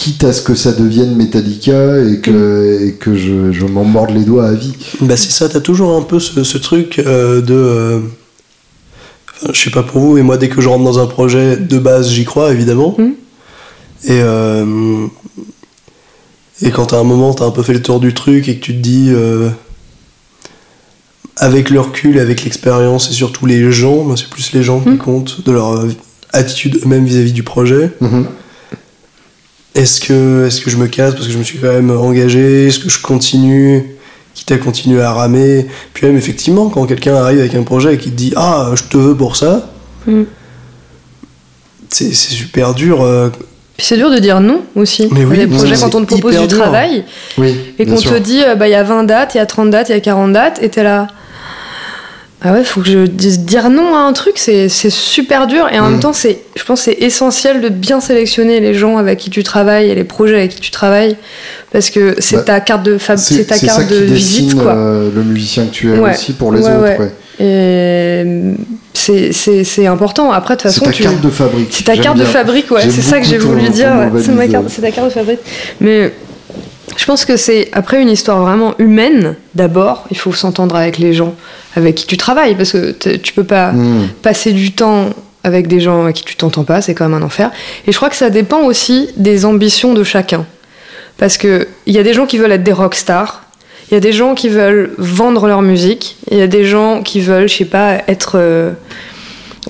[0.00, 4.10] Quitte à ce que ça devienne Metallica et que, et que je, je m'en morde
[4.18, 4.74] les doigts à vie.
[5.02, 7.54] Bah c'est ça, t'as toujours un peu ce, ce truc euh, de...
[7.54, 7.98] euh,
[9.42, 11.56] enfin, je sais pas pour vous, mais moi dès que je rentre dans un projet,
[11.56, 12.94] de base j'y crois évidemment.
[12.98, 13.14] Mhm.
[14.04, 15.06] Et, euh,
[16.62, 18.64] et quand à un moment t'as un peu fait le tour du truc et que
[18.64, 19.08] tu te dis...
[19.10, 19.50] euh,
[21.36, 24.90] avec le recul, avec l'expérience et surtout les gens, moi c'est plus les gens qui
[24.90, 24.98] Mhm.
[24.98, 25.86] comptent, de leur
[26.32, 27.90] attitude eux-mêmes vis-à-vis du projet.
[28.00, 28.26] Mhm.
[29.74, 32.66] Est-ce que, est que je me casse parce que je me suis quand même engagé?
[32.66, 33.84] Est-ce que je continue?
[34.34, 35.66] Quitte à continuer à ramer?
[35.94, 38.82] Puis même, effectivement, quand quelqu'un arrive avec un projet et qui te dit Ah, je
[38.84, 39.70] te veux pour ça,
[40.06, 40.22] Mm.
[41.88, 43.02] c'est super dur.
[43.02, 43.28] euh,
[43.76, 45.08] Puis c'est dur de dire non aussi.
[45.12, 46.58] Mais oui, non, projets quand on te propose du dur.
[46.58, 47.04] travail
[47.38, 49.46] Oui, et qu'on te dit euh, bah il y a 20 dates, il y a
[49.46, 51.06] 30 dates, il y a 40 dates et t'es là.
[52.42, 55.68] Ah ouais, faut que je dise dire non à un truc, c'est c'est super dur
[55.70, 55.90] et en Mm.
[55.90, 59.28] même temps c'est je pense que c'est essentiel de bien sélectionner les gens avec qui
[59.28, 61.16] tu travailles et les projets avec qui tu travailles
[61.70, 64.54] parce que c'est Bah, ta carte de c'est ta ça carte qui de dessine visite
[64.62, 64.72] quoi.
[64.74, 66.12] euh, le musicien que tu es Ouais.
[66.14, 66.80] aussi pour les Ouais, autres.
[66.82, 66.98] ouais.
[66.98, 67.12] ouais.
[67.40, 68.54] Et
[68.94, 70.30] c'est c'est c'est important.
[70.32, 71.68] Après de toute C'est façon ta tu carte de fabrique.
[71.72, 73.90] C'est ta carte de fabrique, ouais, c'est ça que j'ai voulu dire.
[74.22, 74.68] C'est ma carte, euh.
[74.70, 75.40] c'est ta carte de fabrique.
[75.80, 76.12] Mais
[76.96, 79.36] je pense que c'est après une histoire vraiment humaine.
[79.54, 81.34] D'abord, il faut s'entendre avec les gens
[81.76, 84.08] avec qui tu travailles parce que tu peux pas Hmm.
[84.22, 85.10] passer du temps
[85.44, 87.50] avec des gens avec qui tu t'entends pas, c'est quand même un enfer.
[87.86, 90.44] Et je crois que ça dépend aussi des ambitions de chacun.
[91.16, 93.42] Parce que il y a des gens qui veulent être des rockstars,
[93.90, 97.02] il y a des gens qui veulent vendre leur musique, il y a des gens
[97.02, 98.32] qui veulent, je sais pas, être.
[98.36, 98.72] euh,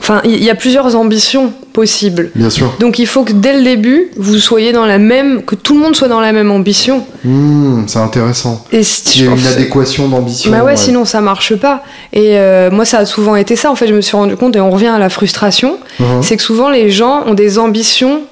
[0.00, 2.30] Enfin, il y a plusieurs ambitions possibles.
[2.34, 2.74] Bien sûr.
[2.80, 5.80] Donc il faut que dès le début, vous soyez dans la même, que tout le
[5.80, 7.04] monde soit dans la même ambition.
[7.24, 8.64] Hmm, c'est intéressant.
[8.72, 8.80] Et
[9.14, 10.50] Il y a une adéquation d'ambition.
[10.50, 10.76] bah ouais, ouais.
[10.76, 11.82] sinon ça marche pas.
[12.12, 13.70] Et euh, moi, ça a souvent été ça.
[13.70, 16.22] En fait, je me suis rendu compte, et on revient à la frustration, Mhm.
[16.22, 18.22] c'est que souvent les gens ont des ambitions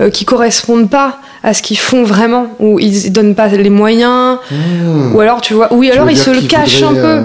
[0.00, 4.38] euh, qui correspondent pas à ce qu'ils font vraiment, où ils donnent pas les moyens,
[4.50, 5.14] Hmm.
[5.14, 6.98] ou alors tu vois, oui alors ils se le cachent un peu.
[7.04, 7.22] euh,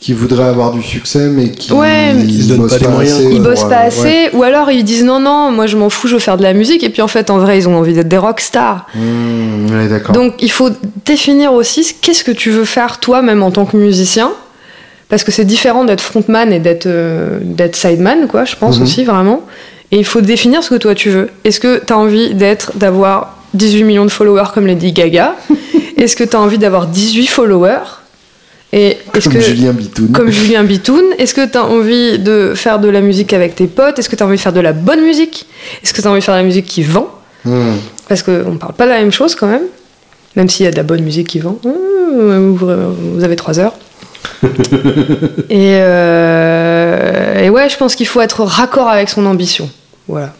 [0.00, 3.40] qui voudraient avoir du succès, mais qui Ouais, Ils bossent pas les moyens, assez Ils
[3.42, 4.30] bossent pas euh, assez, ouais.
[4.34, 6.52] ou alors ils disent non, non, moi je m'en fous, je veux faire de la
[6.52, 8.86] musique, et puis en fait, en vrai, ils ont envie d'être des rockstars.
[8.94, 10.12] Hmm, ouais, d'accord.
[10.14, 10.70] Donc il faut
[11.06, 14.32] définir aussi ce- qu'est-ce que tu veux faire toi, même en tant que musicien,
[15.08, 18.82] parce que c'est différent d'être frontman et d'être euh, d'être sideman, quoi, je pense Mhm.
[18.82, 19.42] aussi, vraiment.
[19.92, 21.30] Et il faut définir ce que toi tu veux.
[21.44, 25.36] Est-ce que tu as envie d'être, d'avoir 18 millions de followers comme Lady Gaga?
[25.96, 28.00] Est-ce que tu as envie d'avoir 18 followers?
[28.76, 30.10] Et est-ce Comme que Julien Bitoun.
[30.10, 33.68] comme Julien Bitoun, est-ce que tu as envie de faire de la musique avec tes
[33.68, 34.00] potes?
[34.00, 35.46] Est-ce que tu as envie de faire de la bonne musique?
[35.84, 37.08] Est-ce que tu as envie de faire de la musique qui vend?
[37.44, 37.74] Hmm.
[38.08, 39.62] Parce qu'on parle pas de la même chose quand même.
[40.34, 41.56] Même s'il y a de la bonne musique qui vend.
[41.64, 42.68] Mmh, Vous,
[43.14, 43.74] vous avez trois heures.
[45.50, 49.70] et, euh, et ouais, je pense qu'il faut être raccord avec son ambition.
[50.08, 50.34] Voilà,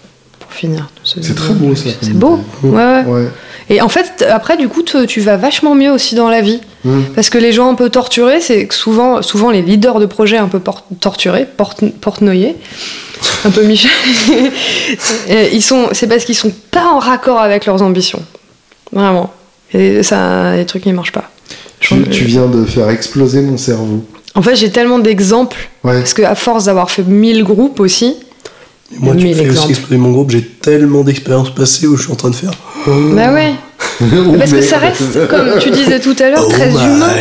[0.54, 0.88] pour finir.
[1.04, 1.90] C'est très beau ça.
[2.00, 2.38] C'est beau.
[2.62, 3.02] Ouais, ouais.
[3.06, 3.28] Ouais.
[3.70, 6.60] Et en fait, après, du coup, tu, tu vas vachement mieux aussi dans la vie.
[6.84, 7.00] Hmm.
[7.14, 10.36] Parce que les gens un peu torturés, c'est que souvent, souvent les leaders de projets
[10.36, 12.56] un peu por- torturés, porte- porte-noyés,
[13.46, 13.90] un peu Michel,
[15.30, 18.22] euh, ils sont, c'est parce qu'ils sont pas en raccord avec leurs ambitions.
[18.92, 19.32] Vraiment.
[19.72, 21.30] Et ça, les trucs qui marchent pas.
[21.80, 24.04] Tu, tu viens de faire exploser mon cerveau.
[24.34, 25.98] En fait, j'ai tellement d'exemples, Ouais.
[26.00, 28.16] parce qu'à force d'avoir fait 1000 groupes aussi,
[28.92, 30.30] Et moi, tu fais aussi exploser mon groupe.
[30.30, 32.52] J'ai tellement d'expériences passées où je suis en train de faire.
[32.86, 33.52] bah ouais.
[34.38, 36.76] Parce que ça reste, comme tu disais tout à l'heure, Oh très my.
[36.76, 37.12] humain.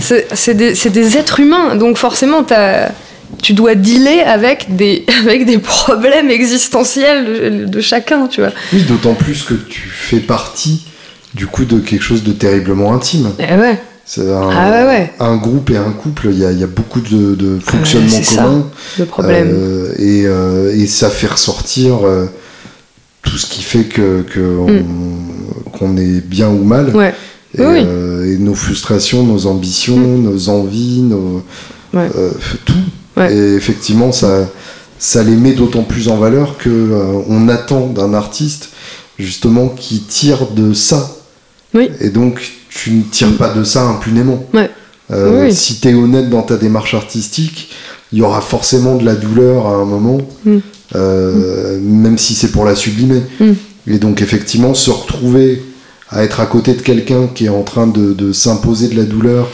[0.00, 2.90] C'est des, c'est des êtres humains, donc forcément, t'as-
[3.42, 8.50] tu dois dealer avec des, avec des problèmes existentiels de, de chacun, tu vois.
[8.72, 10.82] Oui, d'autant plus que tu fais partie
[11.34, 13.30] du coup de quelque chose de terriblement intime.
[13.38, 13.78] Eh ouais.
[14.04, 15.12] C'est un, Ah ouais, ouais.
[15.20, 18.08] un groupe et un couple, il y a, il y a beaucoup de, de fonctionnements
[18.10, 18.66] c'est ça, communs.
[18.98, 19.48] Le problème.
[19.52, 22.26] Euh, et, euh, et ça fait ressortir euh,
[23.22, 23.84] tout ce qui fait
[24.28, 26.94] que on- qu'on est bien ou mal.
[26.94, 27.14] Ouais.
[27.56, 28.32] Et, Oui, oui.
[28.32, 31.42] et nos frustrations, nos ambitions, nos envies, nos,
[31.94, 32.08] Ouais.
[32.16, 32.30] euh,
[32.64, 32.74] tout.
[33.16, 33.32] Ouais.
[33.34, 34.48] Et effectivement, ça,
[34.98, 38.70] ça les met d'autant plus en valeur euh, on attend d'un artiste
[39.18, 41.16] justement qui tire de ça.
[41.74, 41.90] Oui.
[42.00, 44.44] Et donc, tu ne tires pas de ça impunément.
[44.54, 44.70] Ouais.
[45.12, 45.54] Euh, Oui.
[45.54, 47.70] Si tu es honnête dans ta démarche artistique,
[48.12, 50.58] il y aura forcément de la douleur à un moment, Mm.
[50.96, 53.22] euh, même si c'est pour la sublimer.
[53.40, 53.52] Mm.
[53.88, 55.62] Et donc, effectivement, se retrouver
[56.10, 59.04] à être à côté de quelqu'un qui est en train de, de s'imposer de la
[59.04, 59.48] douleur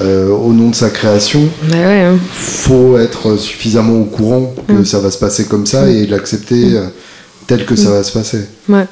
[0.00, 2.18] euh, au nom de sa création, Bah ouais, hein.
[2.32, 4.84] faut être suffisamment au courant que Mm.
[4.84, 6.80] ça va se passer comme ça et l'accepter
[7.46, 8.40] tel que ça va se passer.
[8.68, 8.86] Ouais.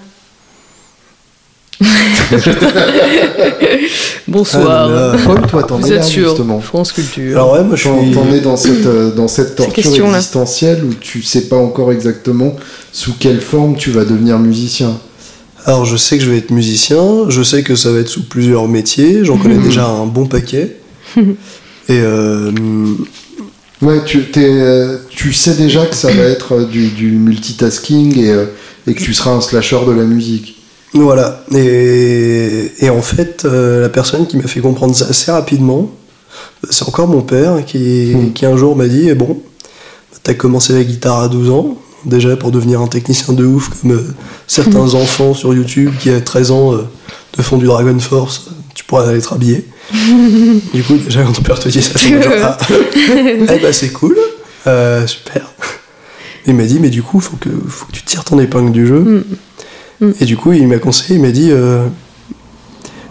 [4.29, 4.91] Bonsoir.
[4.93, 5.17] Ah.
[5.25, 6.61] Paul, toi, t'en es là, sûr justement.
[6.61, 7.37] France Culture.
[7.37, 7.91] Alors ouais, moi je suis.
[8.13, 12.55] t'en es dans cette, euh, dans cette torture existentielle où tu sais pas encore exactement
[12.93, 14.99] sous quelle forme tu vas devenir musicien.
[15.65, 18.25] Alors je sais que je vais être musicien, je sais que ça va être sous
[18.25, 19.65] plusieurs métiers, j'en connais Mhm.
[19.65, 20.77] déjà un bon paquet.
[21.17, 21.25] Et
[21.91, 22.51] euh,
[23.81, 24.99] Ouais, tu, euh,
[25.33, 28.45] sais déjà que ça va être euh, du, du multitasking et, euh,
[28.87, 30.62] et que tu seras un slasher de la musique.
[31.01, 31.43] Voilà.
[31.55, 35.91] Et, et en fait, euh, la personne qui m'a fait comprendre ça assez rapidement,
[36.69, 39.41] c'est encore mon père qui, qui un jour m'a dit Bon,
[40.23, 43.93] t'as commencé la guitare à 12 ans, déjà pour devenir un technicien de ouf, comme
[43.93, 44.15] euh,
[44.47, 46.83] certains enfants sur YouTube qui à 13 ans euh,
[47.33, 49.67] te font du Dragon Force, tu pourrais être habillé.
[50.75, 52.13] du coup, déjà quand ton père te dit ça, c'est
[52.43, 52.59] ah,
[53.17, 54.17] eh bah c'est cool,
[55.07, 55.53] super.
[56.47, 58.87] Il m'a dit, mais du coup, faut que, faut que tu tires ton épingle du
[58.87, 58.99] jeu.
[58.99, 59.25] Mm.
[60.03, 60.11] Mm.
[60.21, 61.87] Et du coup, il m'a conseillé, il m'a dit, euh,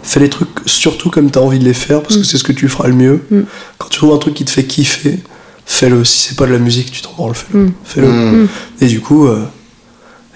[0.02, 2.24] fais les trucs surtout comme tu as envie de les faire, parce que Mm.
[2.24, 3.20] c'est ce que tu feras le mieux.
[3.30, 3.40] Mm.
[3.78, 5.18] Quand tu trouves un truc qui te fait kiffer,
[5.66, 6.04] fais-le.
[6.04, 7.72] Si c'est pas de la musique, tu t'en branles, fais-le.
[7.84, 8.48] Fais-le.
[8.80, 9.42] Et du coup, euh,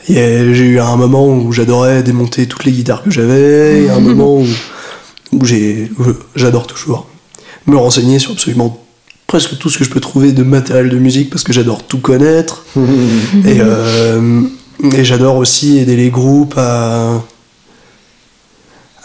[0.09, 3.83] il y a- j'ai eu un moment où j'adorais démonter toutes les guitares que j'avais,
[3.85, 4.47] et un moment où,
[5.33, 6.05] où j'ai, où
[6.37, 7.09] j'adore toujours
[7.67, 8.81] me renseigner sur absolument
[9.27, 11.99] presque tout ce que je peux trouver de matériel de musique parce que j'adore tout
[11.99, 12.65] connaître.
[13.45, 14.43] Et, euh,
[14.83, 17.23] et j'adore aussi aider les groupes à,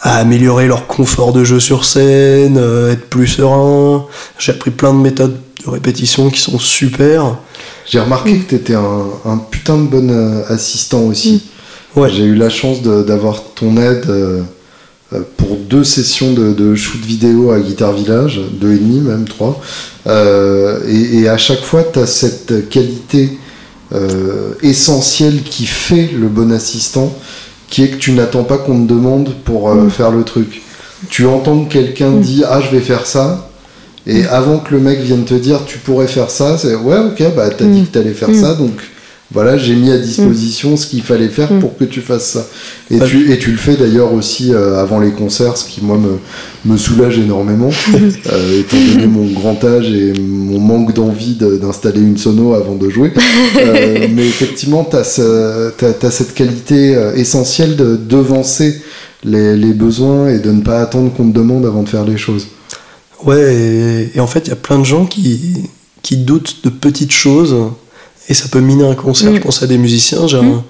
[0.00, 4.06] à améliorer leur confort de jeu sur scène, euh, être plus serein.
[4.38, 7.36] J'ai appris plein de méthodes de répétition qui sont super.
[7.86, 11.44] J'ai remarqué que t'étais un, un putain de bon euh, assistant aussi.
[11.96, 12.10] Ouais.
[12.10, 14.42] J'ai eu la chance d'avoir ton aide euh,
[15.36, 19.60] pour deux sessions de, de shoot vidéo à Guitar Village, deux et demi, même trois.
[20.06, 23.38] Et, et à chaque fois, tu as cette qualité
[23.94, 27.12] euh, essentielle qui fait le bon assistant,
[27.68, 29.90] qui est que tu n'attends pas qu'on te demande pour euh, Mm.
[29.90, 30.62] faire le truc.
[31.10, 32.20] Tu entends que quelqu'un Mm.
[32.20, 33.48] dit Ah, je vais faire ça.
[34.06, 37.22] Et avant que le mec vienne te dire tu pourrais faire ça, c'est ouais, ok,
[37.36, 37.72] bah t'as Mm.
[37.74, 38.40] dit que t'allais faire Mm.
[38.40, 38.72] ça, donc
[39.32, 41.60] voilà, j'ai mis à disposition ce qu'il fallait faire Mm.
[41.60, 42.46] pour que tu fasses ça.
[42.90, 45.96] Et, tu, et tu le fais d'ailleurs aussi euh, avant les concerts, ce qui moi
[45.98, 46.18] me,
[46.70, 52.00] me soulage énormément, euh, étant donné mon grand âge et mon manque d'envie de- d'installer
[52.00, 53.12] une sono avant de jouer.
[53.58, 58.80] Euh, mais effectivement, tu as, cette qualité essentielle de devancer
[59.24, 62.16] les, les besoins et de ne pas attendre qu'on te demande avant de faire les
[62.18, 62.48] choses.
[63.24, 65.38] Ouais, et, et en fait, il y a plein de gens qui,
[66.02, 67.54] qui doutent de petites choses
[68.32, 69.30] et ça peut miner un concert.
[69.30, 69.36] Mm.
[69.36, 70.26] Je pense à des musiciens.
[70.26, 70.64] J'ai un,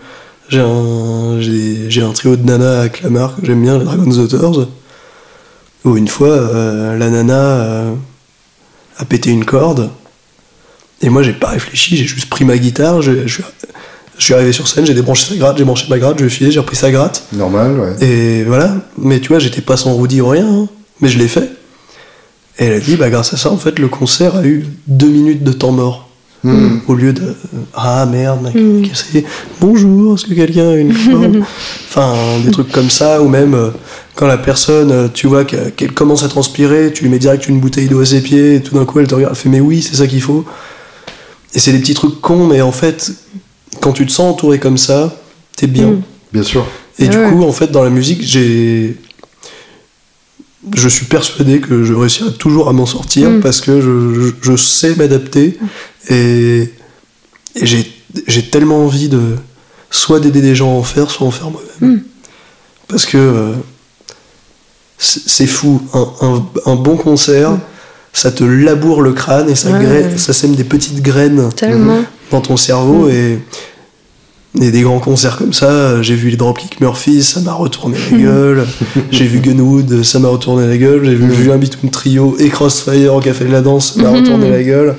[0.49, 4.11] j'ai un, j'ai, j'ai un trio de nanas à Clamart que j'aime bien, les Dragons
[4.11, 4.67] Daughters.
[5.85, 7.95] Où une fois, euh, la nana euh,
[8.99, 9.91] a pété une corde
[11.03, 13.03] et moi, j'ai pas réfléchi, j'ai juste pris ma guitare.
[13.03, 13.43] Je, je,
[14.19, 16.29] je suis arrivé sur scène, j'ai débranché sa gratte, j'ai branché ma gratte, je ai
[16.29, 17.25] filé, j'ai repris sa gratte.
[17.33, 18.05] Normal, ouais.
[18.05, 20.69] Et voilà, mais tu vois, j'étais pas sans roudis ou rien, hein.
[21.01, 21.51] mais je l'ai fait.
[22.59, 25.09] Et elle a dit, bah grâce à ça, en fait, le concert a eu deux
[25.09, 26.09] minutes de temps mort.
[26.45, 26.79] Hmm.
[26.89, 27.35] Au lieu de
[27.73, 29.25] Ah merde, mec, cassé.
[29.61, 31.37] bonjour, est-ce que quelqu'un a une corde
[31.89, 32.15] Enfin,
[32.45, 33.71] des trucs comme ça, ou même euh,
[34.17, 37.47] quand la personne, euh, tu vois, que- qu'elle commence à transpirer, tu lui mets direct
[37.49, 39.49] une bouteille d'eau à ses pieds, et tout d'un coup elle te regarde, elle fait
[39.49, 40.45] Mais oui, c'est ça qu'il faut.
[41.55, 43.13] Et c'est des petits trucs cons, mais en fait,
[43.81, 45.15] quand tu te sens entouré comme ça,
[45.57, 45.91] t'es bien.
[45.91, 46.03] Mm.
[46.33, 46.67] Bien sûr.
[46.99, 47.31] Et Ah du ouais.
[47.31, 48.97] coup, en fait, dans la musique, j'ai.
[50.77, 53.41] Je suis persuadé que je réussirai toujours à m'en sortir Mm.
[53.41, 55.59] parce que je, je- je sais m'adapter
[56.09, 56.71] et,
[57.57, 59.21] et j'ai tellement envie de
[59.91, 61.95] soit d'aider des gens à en faire, soit en faire moi-même.
[61.97, 62.03] Mm.
[62.89, 63.53] Parce que euh,
[64.99, 65.81] c'est fou.
[65.95, 67.59] Un, un- un bon concert,
[68.13, 69.73] ça te laboure le crâne et ça, Mm.
[69.73, 70.19] Ouais, graine- ouais.
[70.19, 71.49] ça sème des petites graines
[72.31, 73.11] dans ton cerveau Mm.
[73.11, 73.39] et,
[74.61, 76.03] et des grands concerts comme ça.
[76.03, 78.67] J'ai vu les Dropkick Murphys, ça m'a retourné la gueule.
[79.11, 81.05] J'ai vu Gunwood, ça m'a retourné la gueule.
[81.05, 81.35] J'ai vu.
[81.35, 84.17] Julien Bitoun Trio et Crossfire au Café de la Danse, ça m'a Mm.
[84.17, 84.97] retourné la gueule.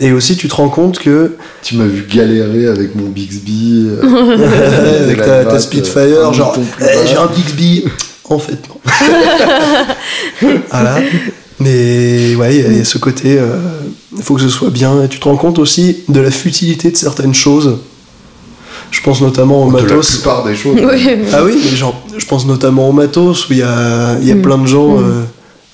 [0.00, 3.86] Et aussi, tu te rends compte que Tu m'as vu galérer avec mon Bixby.
[3.88, 7.84] euh, avec ta, ta Spitfire, un genre, Eh, j'ai un Bixby.
[8.28, 8.80] En fait, non.
[10.70, 10.96] voilà.
[11.60, 13.56] Mais ouais, il y a ce côté, euh,
[14.16, 15.02] il faut que ce soit bien.
[15.04, 17.78] Et tu te rends compte aussi de la futilité de certaines choses.
[18.92, 20.16] Je pense notamment au de la matos.
[20.18, 20.76] plupart des choses.
[20.80, 21.08] Oui.
[21.32, 24.30] Ah oui, mais genre, je pense notamment au matos où il y a, il y
[24.30, 24.42] a Mm.
[24.42, 24.96] plein de gens.
[24.98, 25.04] Mm.
[25.04, 25.22] euh,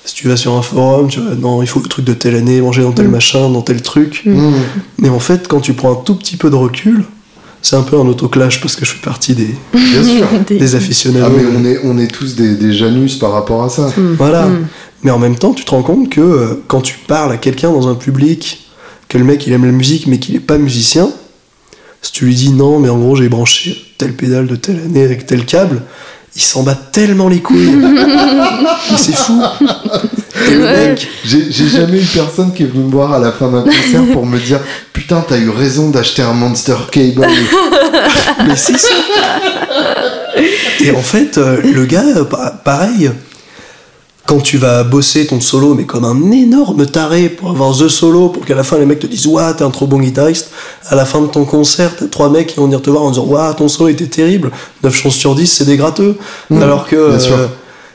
[0.06, 2.34] si tu vas sur un forum, tu vois, non, il faut le truc de telle
[2.36, 3.10] année, manger dans tel Mm.
[3.10, 4.22] machin, dans tel truc.
[4.24, 4.52] Mmh.
[5.00, 7.04] Mais en fait, quand tu prends un tout petit peu de recul,
[7.60, 10.26] c'est un peu un autoclash parce que je fais partie des, Bien sûr.
[10.48, 11.26] des aficionados.
[11.28, 13.92] Ah mais on est, on est tous des, des Janus par rapport à ça.
[14.16, 14.48] Voilà.
[15.02, 17.70] Mais en même temps, tu te rends compte que euh, quand tu parles à quelqu'un
[17.72, 18.68] dans un public,
[19.08, 21.10] que le mec il aime la musique mais qu'il est pas musicien,
[22.02, 25.02] si tu lui dis non, mais en gros j'ai branché telle pédale de telle année
[25.04, 25.82] avec tel câble,
[26.36, 27.72] il s'en bat tellement les couilles.
[27.76, 29.42] mais c'est fou.
[30.48, 30.88] Et le Ouais.
[30.90, 34.04] mec, J'ai jamais eu personne qui est venu me voir à la fin d'un concert
[34.12, 34.60] pour me dire
[34.92, 37.26] Putain, t'as eu raison d'acheter un Monster Cable.
[38.46, 38.94] mais c'est ça.
[40.80, 43.10] Et en fait, euh, le gars, euh, pa- pareil,
[44.28, 48.28] quand tu vas bosser ton solo, mais comme un énorme taré pour avoir The Solo,
[48.28, 50.50] pour qu'à la fin les mecs te disent Ouah, t'es un trop bon guitariste,
[50.86, 53.10] à la fin de ton concert, t'as trois mecs qui vont venir te voir en
[53.10, 54.50] disant Ouah, ton solo était terrible,
[54.84, 56.18] 9 chances sur 10, c'est des gratteux.
[56.50, 57.46] Mmh, Alors que euh,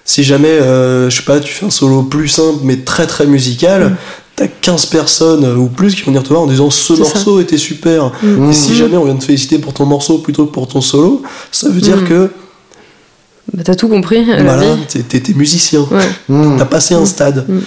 [0.06, 3.28] si jamais, euh, je sais pas, tu fais un solo plus simple mais très très
[3.28, 3.96] musical, Mmh.
[4.36, 7.00] t'as 15 personnes euh, ou plus qui vont venir te voir en disant Ce ça.
[7.04, 8.12] morceau était super.
[8.24, 8.50] Mmh.
[8.50, 11.22] Et si jamais on vient te féliciter pour ton morceau plutôt que pour ton solo,
[11.52, 12.32] ça veut dire que
[13.52, 14.24] Bah, t'as tout compris.
[14.26, 14.82] la voilà, vie.
[14.88, 15.82] t'es- t'es t'es musicien.
[15.92, 16.08] Ouais.
[16.30, 16.56] Mmh.
[16.58, 17.46] T'as passé un stade.
[17.50, 17.60] Mm.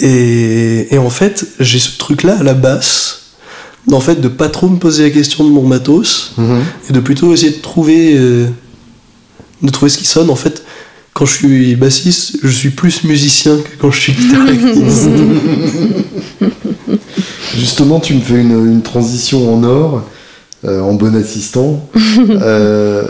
[0.00, 3.20] Et, et en fait, j'ai ce truc-là à la basse,
[3.92, 6.58] en fait, de pas trop me poser la question de mon matos, Mmh.
[6.88, 8.46] et de plutôt essayer de trouver, euh,
[9.62, 10.30] de trouver ce qui sonne.
[10.30, 10.62] En fait,
[11.14, 15.08] quand je suis bassiste, je suis plus musicien que quand je suis guitariste.
[17.56, 20.02] Justement, tu me fais une, une transition en or,
[20.64, 21.88] euh, en bon assistant.
[22.18, 23.02] Euh,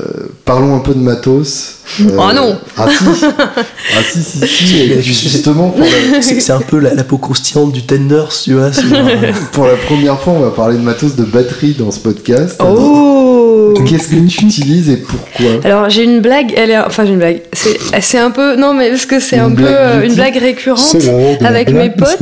[0.45, 1.77] parlons un peu de matos.
[2.01, 4.77] Euh, Oh non Ah si Ah si, si, si.
[4.83, 8.71] Et justement, pour la, C'est un peu la, la peau croustillante du Tenders, tu vois.
[8.71, 12.01] genre, euh, pour la première fois, on va parler de matos de batterie dans ce
[12.01, 12.61] podcast.
[12.63, 13.48] Oh
[13.89, 17.19] Qu'est-ce que tu utilises et pourquoi Alors j'ai une blague, elle est, enfin j'ai une
[17.19, 17.43] blague.
[17.53, 20.97] C'est, un peu, non mais parce que c'est un peu euh, une blague récurrente
[21.41, 22.19] avec mes potes.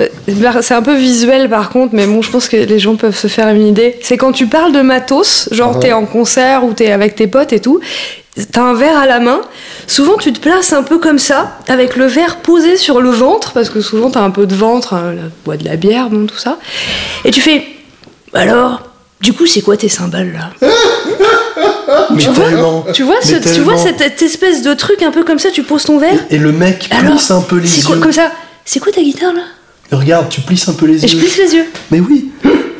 [0.00, 2.96] Euh, bah, C'est un peu visuel par contre, mais bon, je pense que les gens
[2.96, 3.96] peuvent se faire une idée.
[4.02, 5.80] C'est quand tu parles de matos, genre Ouais.
[5.80, 7.80] t'es en concert ou t'es avec tes potes et tout,
[8.52, 9.40] t'as un verre à la main.
[9.86, 13.52] Souvent tu te places un peu comme ça, avec le verre posé sur le ventre,
[13.52, 15.14] parce que souvent t'as un peu de ventre, hein,
[15.44, 16.58] bois de la bière, bon tout ça.
[17.24, 17.62] Et tu fais,
[18.32, 18.82] alors,
[19.24, 20.50] du coup c'est quoi tes cymbales là
[22.10, 22.22] mais.
[22.92, 25.62] Tu vois, ce- tu vois cette, cette espèce de truc un peu comme ça, tu
[25.62, 26.18] poses ton verre.
[26.30, 27.86] Et le mec Alors, plisse un peu les C'est yeux.
[27.86, 28.30] quoi comme ça
[28.64, 29.42] C'est quoi ta guitare là
[29.96, 31.22] Regarde, tu plisses un peu les Et je yeux.
[31.22, 31.64] plisse les yeux.
[31.90, 32.30] Mais oui.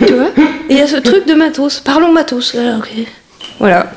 [0.06, 0.28] tu vois.
[0.68, 1.80] Et il y a ce truc de matos.
[1.80, 2.54] Parlons matos.
[2.58, 2.90] Ah, ok.
[3.58, 3.92] Voilà.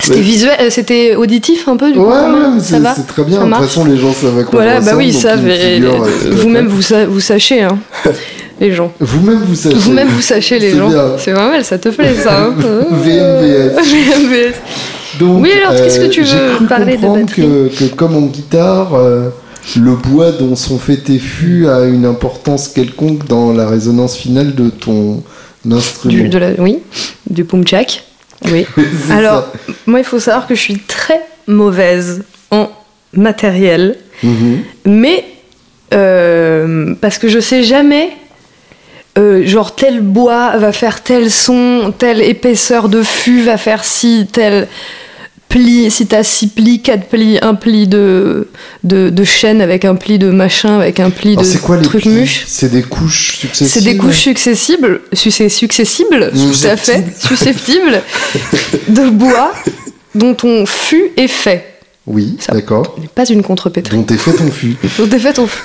[0.00, 0.20] C'était Ouais.
[0.22, 2.10] visuel, euh, c'était auditif un peu du Ouais, coup.
[2.10, 3.44] ouais, ça c'est va c'est très bien.
[3.44, 6.66] De toute façon, les gens savent à quoi Voilà, bah oui, mais- figure, euh, Vous-même,
[6.74, 7.78] vous, sa- vous sachez, hein,
[8.62, 8.92] les gens.
[9.00, 9.76] Vous-même, vous sachez.
[9.76, 10.90] Vous-même, vous sachez, les gens.
[11.18, 12.44] C'est pas mal, ça te plaît, ça.
[12.44, 12.54] Hein
[12.90, 13.74] VMVS.
[13.82, 14.54] VMVS.
[15.20, 18.16] Donc, Oui, alors, qu'est-ce que tu j'ai veux cru parler de batterie que, que comme
[18.16, 19.28] en guitare, euh,
[19.76, 24.54] le bois dont sont faits tes fûts a une importance quelconque dans la résonance finale
[24.54, 25.22] de ton
[25.70, 26.14] instrument.
[26.22, 26.78] Du, de la, oui,
[27.28, 28.04] du pumchak.
[28.50, 28.66] Oui.
[29.10, 29.72] Alors, ça.
[29.86, 32.70] moi, il faut savoir que je suis très mauvaise en
[33.12, 34.58] matériel, Mhm.
[34.86, 35.24] mais
[35.92, 38.10] euh, parce que je sais jamais.
[39.18, 44.26] Euh, genre tel bois va faire tel son, telle épaisseur de fût va faire si
[44.30, 44.68] tel
[45.52, 48.48] pli, si t'as six plis, quatre plis, un pli de,
[48.84, 52.06] de, de chaîne avec un pli de machin, avec un pli Alors, de quoi truc
[52.06, 52.44] muche.
[52.46, 58.00] C'est des couches successives C'est des couches successibles, successibles, tout à fait, susceptibles
[58.88, 59.52] de bois
[60.14, 61.71] dont ton fût est fait.
[62.06, 62.96] Oui, d'accord.
[63.14, 63.96] Pas une contrepétrie.
[63.96, 64.76] Dont est fait ton fût.
[64.98, 65.62] Dont est fait ton fût.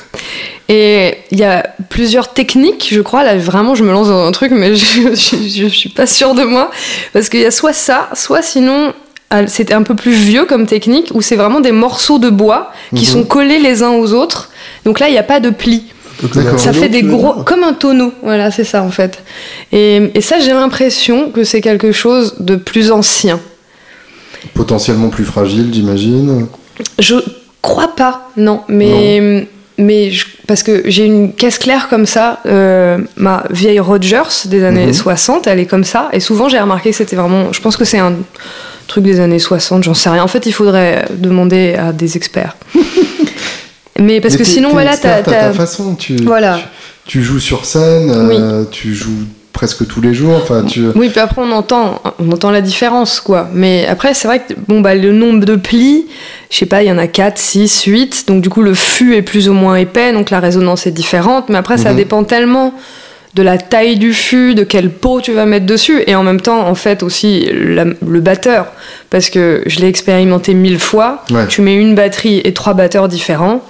[0.69, 3.23] Et il y a plusieurs techniques, je crois.
[3.23, 4.85] Là, vraiment, je me lance dans un truc, mais je,
[5.15, 6.69] je, je suis pas sûre de moi.
[7.13, 8.93] Parce qu'il y a soit ça, soit sinon,
[9.31, 12.71] ah, c'était un peu plus vieux comme technique, où c'est vraiment des morceaux de bois
[12.95, 13.11] qui Mhm.
[13.11, 14.51] sont collés les uns aux autres.
[14.85, 15.85] Donc là, il n'y a pas de pli.
[16.23, 17.33] Un Ça tonneau, fait des gros.
[17.43, 18.11] comme un tonneau.
[18.23, 19.23] Voilà, c'est ça en fait.
[19.71, 23.39] Et, et ça, j'ai l'impression que c'est quelque chose de plus ancien.
[24.53, 26.47] Potentiellement plus fragile, j'imagine.
[26.99, 27.15] Je
[27.61, 28.61] crois pas, non.
[28.67, 29.47] Mais.
[29.79, 34.63] Mais je- parce que j'ai une caisse claire comme ça, euh, ma vieille Rogers des
[34.63, 34.93] années Mhm.
[34.93, 36.09] 60, elle est comme ça.
[36.13, 37.53] Et souvent, j'ai remarqué que c'était vraiment.
[37.53, 38.13] Je pense que c'est un
[38.87, 40.23] truc des années 60, j'en sais rien.
[40.23, 42.57] En fait, il faudrait demander à des experts.
[43.99, 45.21] mais parce Mais que sinon, voilà, t'as.
[45.21, 45.93] ta façon.
[45.95, 46.59] Tu, Voilà.
[47.05, 50.35] tu, tu joues sur scène, euh, tu joues presque tous les jours.
[50.35, 50.85] Enfin, tu...
[50.95, 53.49] Oui, puis après on entend, on entend la différence, quoi.
[53.53, 56.05] Mais après, c'est vrai que bon, bah, le nombre de plis,
[56.51, 58.25] je sais pas, il y en a 4, 6, 8.
[58.27, 61.49] Donc du coup, le fût est plus ou moins épais, donc la résonance est différente.
[61.49, 61.95] Mais après, ça Mhm.
[61.97, 62.73] dépend tellement
[63.33, 66.01] de la taille du fût, de quelle peau tu vas mettre dessus.
[66.07, 68.67] Et en même temps, en fait, aussi la- le batteur.
[69.09, 71.23] Parce que je l'ai expérimenté mille fois.
[71.31, 71.45] Ouais.
[71.47, 73.61] Tu mets une batterie et trois batteurs différents.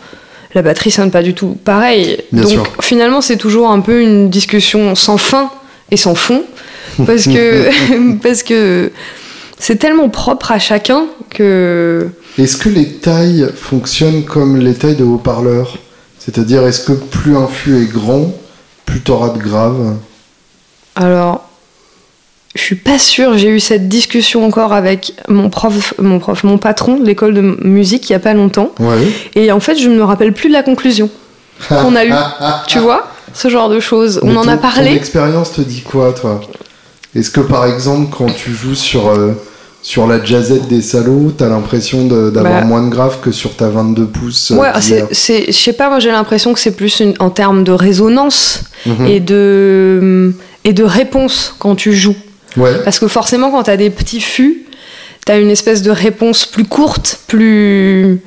[0.54, 2.18] La batterie sonne pas du tout pareil.
[2.32, 2.64] Bien Donc sûr.
[2.82, 5.50] finalement, c'est toujours un peu une discussion sans fin
[5.92, 6.44] et sans fond.
[7.06, 8.92] Parce que, parce que
[9.60, 12.10] c'est tellement propre à chacun que.
[12.38, 15.78] Est-ce que les tailles fonctionnent comme les tailles de haut-parleurs?
[16.20, 18.34] C'est-à-dire, est-ce que plus un fût est grand,
[18.86, 19.96] plus t'auras de grave?
[20.96, 21.48] Alors,
[22.54, 26.58] je suis pas sûre, j'ai eu cette discussion encore avec mon prof, mon prof, mon
[26.58, 28.72] patron de l'école de musique il y a pas longtemps.
[28.80, 29.08] Ouais.
[29.36, 31.10] Et en fait, je ne me rappelle plus de la conclusion
[31.70, 32.14] qu'on a eue.
[32.68, 33.08] tu vois?
[33.34, 34.20] Ce genre de choses.
[34.24, 34.94] On en ton- a Ton parlé.
[34.94, 36.42] expérience te dit quoi, toi?
[37.16, 39.32] Est-ce que, par exemple, quand tu joues sur, euh,
[39.82, 42.66] sur la jazzette des salauds, t'as l'impression d'avoir Bah.
[42.66, 44.70] moins de grave que sur ta 22 pouces euh, Ouais,
[45.12, 48.62] c'est, je sais pas, moi j'ai l'impression que c'est plus une- en termes de résonance
[48.86, 49.06] Mhm.
[49.08, 50.34] et de
[50.64, 52.16] et de réponse quand tu joues.
[52.58, 52.74] Ouais.
[52.84, 54.66] Parce que forcément, quand t'as des petits fûts,
[55.26, 58.20] t'as une espèce de réponse plus courte, plus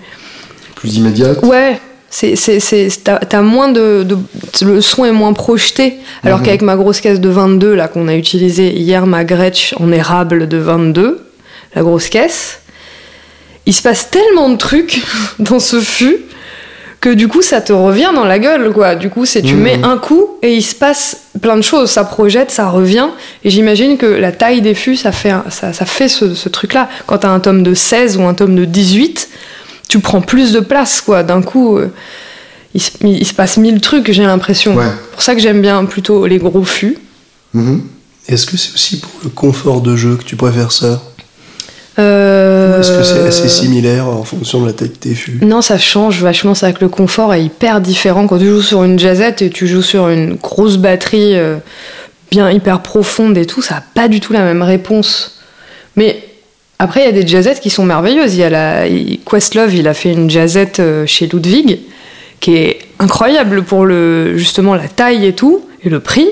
[0.77, 1.45] Plus immédiate?
[1.45, 1.79] Ouais.
[2.13, 4.19] C'est, c'est, c'est, t'as, moins de, de-
[4.63, 5.95] Le son est moins projeté.
[6.25, 6.45] Alors Mhm.
[6.45, 10.49] qu'avec ma grosse caisse de 22, là, qu'on a utilisée hier, ma Gretsch en érable
[10.49, 11.25] de 22,
[11.77, 12.61] la grosse caisse,
[13.67, 15.01] il se passe tellement de trucs
[15.39, 16.19] dans ce fût
[17.01, 18.95] que du coup, ça te revient dans la gueule, quoi.
[18.97, 19.63] Du coup, c'est tu Mhm.
[19.63, 21.91] mets un coup et il se passe plein de choses.
[21.93, 23.07] Ça projette, ça revient.
[23.45, 26.89] Et j'imagine que la taille des fûts, ça fait, ça, ça fait ce, ce truc-là.
[27.07, 29.29] Quand t'as un tome de 16 ou un tome de 18,
[29.91, 31.23] tu prends plus de place, quoi.
[31.25, 31.89] D'un coup, euh,
[32.75, 34.77] il, se, il se passe mille trucs, j'ai l'impression.
[34.77, 34.85] Ouais.
[34.85, 36.97] C'est pour ça que j'aime bien plutôt les gros fûts.
[37.53, 37.83] Mhm.
[38.29, 41.03] Est-ce que c'est aussi pour le confort de jeu que tu préfères ça?
[41.99, 45.41] Euh, Ou Est-ce que c'est assez similaire en fonction de la taille de tes fûts?
[45.43, 46.55] Non, ça change vachement.
[46.55, 49.51] C'est vrai que le confort est hyper différent quand tu joues sur une jazzette et
[49.51, 51.57] tu joues sur une grosse batterie euh,
[52.31, 53.61] bien hyper profonde et tout.
[53.61, 55.41] Ça n'a pas du tout la même réponse.
[55.97, 56.30] Mais
[56.83, 58.35] après, il y a des jazzettes qui sont merveilleuses.
[58.35, 58.85] Il y a la
[59.31, 61.79] Questlove, il a fait une jazzette euh, chez Ludwig
[62.41, 66.27] qui est incroyable pour le justement la taille et tout et le prix.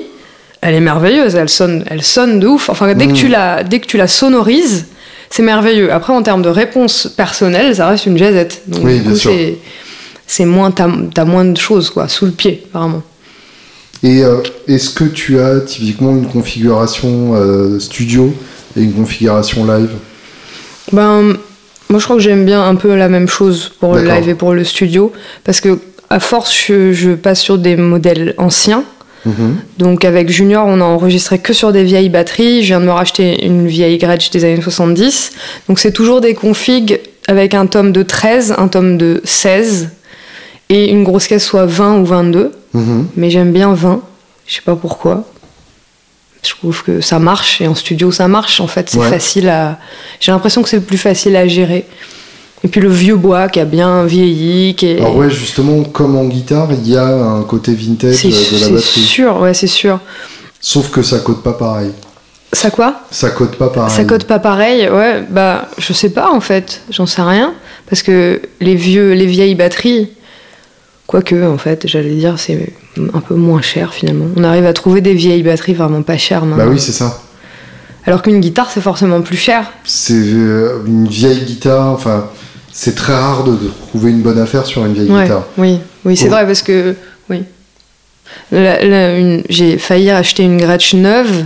[0.61, 1.35] Elle est merveilleuse.
[1.35, 2.69] Elle sonne, elle sonne de ouf.
[2.69, 3.15] Enfin, dès que Mm.
[3.15, 4.87] tu la, dès que tu la sonorises.
[5.29, 5.93] C'est merveilleux.
[5.93, 8.63] Après, en termes de réponse personnelle, ça reste une jazzette.
[8.65, 9.57] Donc, Oui, du coup, c'est,
[10.25, 13.03] c'est moins, t'as, t'as moins de choses, quoi, sous le pied, vraiment.
[14.01, 18.33] Et euh, est-ce que tu as typiquement une configuration euh, studio
[18.75, 19.91] et une configuration live?
[20.91, 21.37] Ben,
[21.89, 24.35] moi, je crois que j'aime bien un peu la même chose pour le live et
[24.35, 25.11] pour le studio.
[25.43, 25.79] Parce que,
[26.09, 28.83] à force, je, je passe sur des modèles anciens.
[29.25, 29.57] Mhm.
[29.77, 32.61] Donc avec Junior, on a enregistré que sur des vieilles batteries.
[32.61, 35.31] Je viens de me racheter une vieille Gretsch des années 70.
[35.67, 39.89] Donc c'est toujours des configs avec un tome de 13, un tome de 16
[40.69, 42.51] et une grosse caisse soit 20 ou 22.
[42.73, 43.07] Mhm.
[43.15, 44.01] Mais j'aime bien 20.
[44.47, 45.25] Je sais pas pourquoi.
[46.43, 48.59] Je trouve que ça marche et en studio ça marche.
[48.61, 49.09] En fait, c'est Ouais.
[49.09, 49.77] facile à.
[50.19, 51.85] J'ai l'impression que c'est plus facile à gérer.
[52.63, 54.99] Et puis le vieux bois qui a bien vieilli, qui est.
[54.99, 58.39] Alors ouais, justement, comme en guitare, il y a un côté vintage c'est de la
[58.39, 59.01] c'est batterie.
[59.01, 59.99] sûr, ouais, c'est sûr.
[60.61, 61.91] Sauf que ça code pas pareil.
[62.51, 63.01] Ça quoi?
[63.11, 63.95] Ça code pas pareil.
[63.95, 67.53] Ça code pas pareil, ouais, bah je sais pas en fait, j'en sais rien.
[67.89, 70.09] Parce que les vieux, les vieilles batteries,
[71.09, 72.71] quoique en fait, j'allais dire, c'est
[73.15, 74.27] un peu moins cher finalement.
[74.35, 76.65] On arrive à trouver des vieilles batteries vraiment pas chères maintenant.
[76.65, 77.23] Bah oui, c'est ça.
[78.05, 79.73] Alors qu'une guitare, c'est forcément plus cher.
[79.83, 82.29] C'est euh, une vieille guitare, enfin,
[82.71, 83.57] c'est très rare de,
[83.87, 85.45] trouver une bonne affaire sur une vieille Ouais, guitare.
[85.57, 86.93] oui, oui, c'est vrai parce que
[87.31, 87.43] oui.
[88.51, 91.45] J'ai failli acheter une Gretsch neuve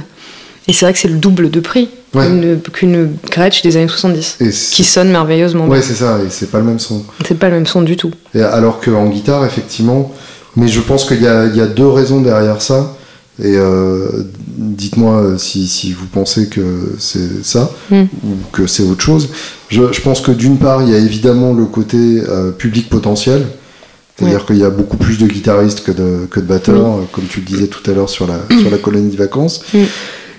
[0.67, 2.27] et c'est vrai que c'est le double de prix Ouais.
[2.27, 5.65] qu'une qu'une Gretsch des années 70 Et qui sonne merveilleusement.
[5.65, 5.87] Ouais, bien.
[5.87, 7.03] c'est ça, et c'est pas le même son.
[7.27, 8.11] C'est pas le même son du tout.
[8.35, 10.11] Et alors qu'en guitare, effectivement,
[10.55, 12.95] mais je pense qu'il y a, il y a deux raisons derrière ça.
[13.43, 14.07] Et euh,
[14.47, 18.01] dites-moi euh, si, si vous pensez que c'est ça Mm.
[18.23, 19.29] ou que c'est autre chose.
[19.69, 21.97] Je, je pense que d'une part, il y a évidemment le côté
[22.29, 23.43] euh, public potentiel.
[24.15, 27.39] C'est-à-dire qu'il y a beaucoup plus de guitaristes que de, que de batteurs, comme tu
[27.39, 29.61] le disais tout à l'heure sur la, sur la colonie de vacances.
[29.73, 29.79] Mm.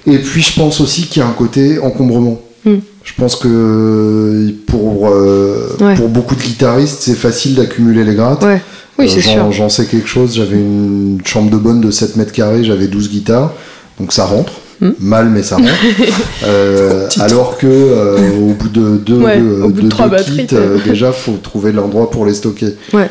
[0.07, 2.41] Et puis je pense aussi qu'il y a un côté encombrement.
[2.65, 2.75] Mm.
[3.03, 5.95] Je pense que pour, euh, Ouais.
[5.95, 8.43] pour beaucoup de guitaristes, c'est facile d'accumuler les grattes.
[8.45, 8.61] Ouais.
[8.99, 9.51] Oui, Euh, c'est sûr.
[9.53, 10.35] J'en sais quelque chose.
[10.37, 13.53] J'avais une chambre de bonne de 7 mètres carrés, j'avais 12 guitares.
[14.01, 14.53] Donc ça rentre.
[14.81, 14.91] Hmm.
[15.01, 15.69] Mal, mais ça rentre.
[16.47, 20.17] Euh, alors que euh, au bout de deux, Ouais, deux- bout de deux- trois deux
[20.17, 22.75] batteries, kits, euh, déjà, faut trouver l'endroit pour les stocker.
[22.93, 23.09] Ouais.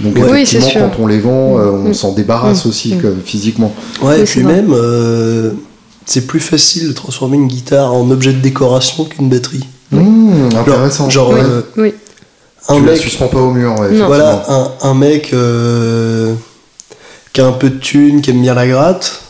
[0.00, 0.80] Donc Oui, effectivement, c'est sûr.
[0.82, 1.94] quand on les vend, euh, on Mm.
[1.94, 3.74] s'en débarrasse aussi que, physiquement.
[4.00, 5.50] Ouais, Oui, et c'est puis même, euh,
[6.08, 9.64] c'est plus facile de transformer une guitare en objet de décoration qu'une batterie.
[9.92, 11.10] Mmh, Genre- intéressant.
[11.10, 11.40] Genre, Ouais.
[11.42, 11.94] euh, Oui.
[12.68, 14.06] un tu la mec, suspends pas au mur, ouais, Non.
[14.06, 16.34] voilà, un, un mec euh,
[17.32, 19.22] qui a un peu de thunes, qui aime bien la gratte,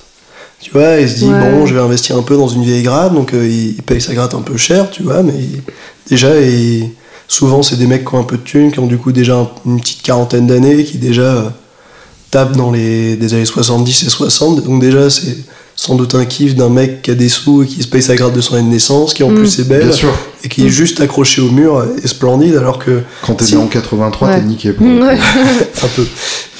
[0.61, 1.51] tu vois, il se dit, Ouais.
[1.53, 4.01] bon, je vais investir un peu dans une vieille gratte, donc euh, il, il paye
[4.01, 5.63] sa gratte un peu cher, tu vois, mais il-
[6.09, 6.91] déjà, il-
[7.29, 9.37] souvent, c'est des mecs qui ont un peu de thunes, qui ont du coup déjà
[9.37, 11.43] un- une petite quarantaine d'années, qui déjà euh,
[12.31, 15.37] tapent dans les des années 70 et 60, donc déjà, c'est
[15.81, 18.17] sans doute un kiff d'un mec qui a des sous et qui se paye sa
[18.17, 19.37] gratte de son année de naissance, qui en Mm.
[19.37, 20.13] plus est belle, Bien sûr.
[20.43, 23.55] et qui est juste accroché au mur et splendide, alors que Quand t'es Si.
[23.55, 24.41] né en 83, Ouais.
[24.41, 24.73] t'es niqué.
[24.73, 25.17] Pour Mm, ouais.
[25.85, 26.05] un peu.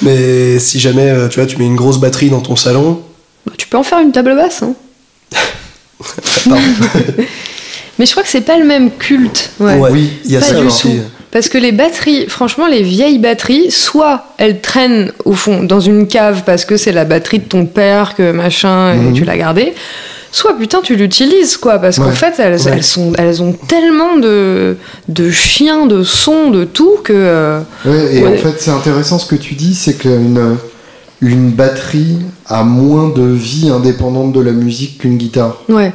[0.03, 3.01] Mais si jamais euh, tu vois, tu mets une grosse batterie dans ton salon,
[3.45, 4.63] Bah, Tu peux en faire une table basse.
[4.63, 4.73] Hein.
[7.99, 9.51] Mais je crois que c'est pas le même culte.
[9.59, 9.77] Ouais.
[9.77, 10.99] Ouais, Oui, il y a ça aussi.
[11.31, 16.07] Parce que les batteries, franchement, les vieilles batteries, soit elles traînent au fond dans une
[16.07, 19.13] cave parce que c'est la batterie de ton père, que machin, et Mhm.
[19.13, 19.73] tu l'as gardée,
[20.31, 21.77] soit putain, tu l'utilises, quoi.
[21.77, 22.71] Parce qu'en fait, elles, Ouais.
[22.73, 24.75] elles, sont, elles ont tellement de,
[25.07, 27.13] de chiens, de sons, de tout que.
[27.15, 30.57] euh, Ouais, et en fait, c'est intéressant ce que tu dis, c'est qu'une
[31.21, 35.61] une batterie a moins de vie indépendante de la musique qu'une guitare.
[35.69, 35.91] ouais.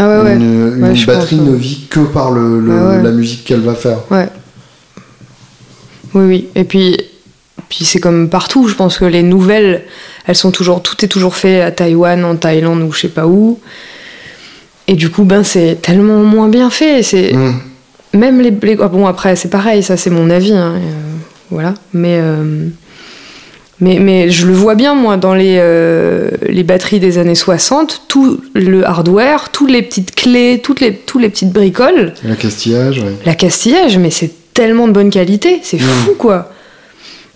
[0.00, 0.36] Ah ouais, ouais.
[0.36, 3.74] Une, Ouais, batterie pense, ne vit que par le, le- Ah la musique qu'elle va
[3.74, 3.98] faire.
[4.10, 4.28] Ouais.
[6.14, 6.48] Oui, oui.
[6.54, 6.96] Et puis,
[7.68, 8.68] puis c'est comme partout.
[8.68, 9.84] Je pense que les nouvelles,
[10.26, 13.26] elles sont toujours, tout est toujours fait à Taïwan, en Thaïlande ou je sais pas
[13.26, 13.58] où.
[14.86, 17.02] Et du coup, ben c'est tellement moins bien fait.
[17.02, 17.54] C'est Mm.
[18.18, 20.52] même les, les- ah bon après c'est pareil, ça c'est mon avis.
[20.52, 20.80] hein, euh,
[21.50, 21.74] voilà.
[21.92, 22.68] Mais euh,
[23.80, 28.02] mais mais je le vois bien moi dans les euh, les batteries des années 60,
[28.08, 32.14] tout le hardware, toutes les petites clés, toutes les tous les petites bricoles.
[32.24, 33.14] Le castillage, ouais.
[33.24, 36.50] La castillage, mais c'est tellement de bonne qualité, c'est fou quoi.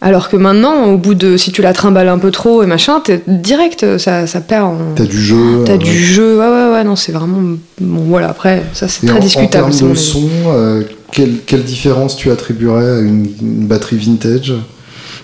[0.05, 1.36] Alors que maintenant, au bout de.
[1.36, 4.77] Si tu la trimbales un peu trop et machin, t'es direct, ça, ça perd en.
[4.97, 5.62] T'as du jeu.
[5.64, 7.56] T'as euh, du jeu, ouais, ouais, ouais, non, c'est vraiment.
[7.81, 9.66] Bon, voilà, après, ça c'est très en, discutable.
[9.66, 10.82] En termes de son, euh,
[11.12, 14.55] quelle, quelle différence tu attribuerais à une, une batterie vintage?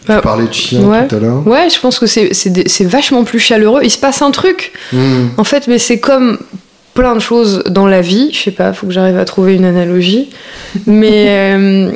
[0.08, 1.06] Bah, Tu parlais de chien ouais.
[1.06, 1.46] tout à l'heure.
[1.46, 3.80] Ouais, je pense que c'est vachement plus chaleureux.
[3.84, 5.26] Il se passe un truc, Mm.
[5.36, 6.38] en fait, mais c'est comme
[6.94, 8.30] plein de choses dans la vie.
[8.32, 10.30] Je sais pas, faut que j'arrive à trouver une analogie.
[10.86, 11.26] Mais
[11.56, 11.92] euh,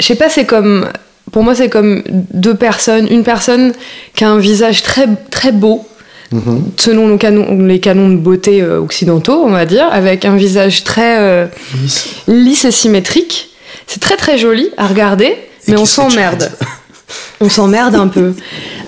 [0.00, 0.88] je sais pas, c'est comme.
[1.32, 2.02] Pour moi, c'est comme
[2.32, 3.06] deux personnes.
[3.10, 3.72] Une personne
[4.14, 5.86] qui a un visage très, très beau,
[6.32, 6.64] Mhm.
[6.76, 7.08] selon
[7.66, 11.46] les canons de beauté euh, occidentaux, on va dire, avec un visage très euh,
[11.80, 12.08] Lisse.
[12.26, 13.50] lisse et symétrique.
[13.86, 15.36] C'est très très joli à regarder,
[15.68, 16.50] mais on s'emmerde.
[17.40, 18.32] On s'emmerde un peu.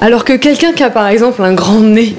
[0.01, 2.15] Alors que quelqu'un qui a par exemple un grand nez,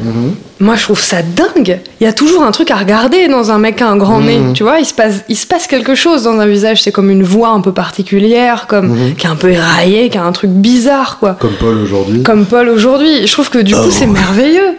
[0.00, 0.34] Mhm.
[0.60, 1.80] Moi, je trouve ça dingue.
[2.00, 4.38] Il y a toujours un truc à regarder dans un mec à un grand nez.
[4.38, 4.52] Mhm.
[4.54, 6.82] Tu vois, il se, passe, il se passe quelque chose dans un visage.
[6.82, 9.14] C'est comme une voix un peu particulière, comme Mhm.
[9.16, 11.36] qui est un peu éraillée, qui a un truc bizarre, quoi.
[11.38, 12.22] Comme Paul aujourd'hui.
[12.22, 13.26] Comme Paul aujourd'hui.
[13.26, 13.90] Je trouve que du coup, Oh.
[13.90, 14.76] c'est merveilleux.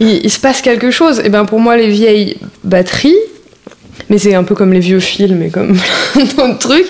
[0.00, 1.20] Il, il se passe quelque chose.
[1.24, 3.16] Et ben pour moi, les vieilles batteries,
[4.10, 5.76] mais c'est un peu comme les vieux films et comme
[6.36, 6.86] plein d'autres trucs,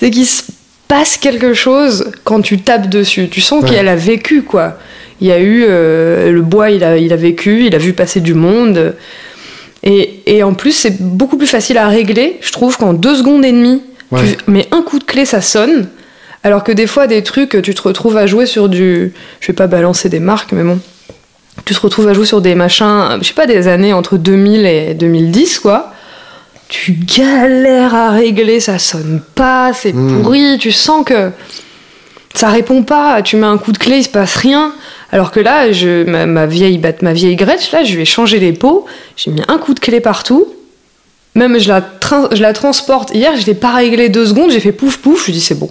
[0.00, 0.42] c'est qu'il se
[0.88, 3.28] passe quelque chose quand tu tapes dessus.
[3.30, 3.70] Tu sens Ouais.
[3.70, 4.78] qu'elle a vécu, quoi.
[5.20, 7.92] Il y a eu euh, le bois, il a, il a vécu, il a vu
[7.92, 8.94] passer du monde.
[9.82, 13.44] Et, et en plus, c'est beaucoup plus facile à régler, je trouve, qu'en deux secondes
[13.44, 14.20] et demie, Ouais.
[14.44, 15.88] tu mets un coup de clé, ça sonne.
[16.42, 19.12] Alors que des fois, des trucs, tu te retrouves à jouer sur du.
[19.40, 20.78] Je vais pas balancer des marques, mais bon.
[21.64, 24.66] Tu te retrouves à jouer sur des machins, je sais pas, des années entre 2000
[24.66, 25.93] et 2010, quoi.
[26.68, 30.22] Tu galères à régler, ça sonne pas, c'est Mm.
[30.22, 31.30] pourri, tu sens que
[32.34, 34.72] ça répond pas, tu mets un coup de clé, il se passe rien.
[35.12, 38.40] Alors que là, je, ma, ma vieille ma vieille Gretsch, là, je lui ai changé
[38.40, 38.86] les pots,
[39.16, 40.46] j'ai mis un coup de clé partout.
[41.36, 43.12] Même je la, tra- je la transporte.
[43.14, 45.58] Hier, je l'ai pas réglé deux secondes, j'ai fait pouf pouf, je lui dis c'est
[45.58, 45.70] bon.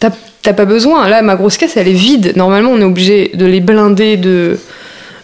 [0.00, 0.10] T'as
[0.42, 1.08] t'as pas besoin.
[1.08, 2.32] Là, ma grosse caisse, elle est vide.
[2.36, 4.58] Normalement, on est obligé de les blinder de,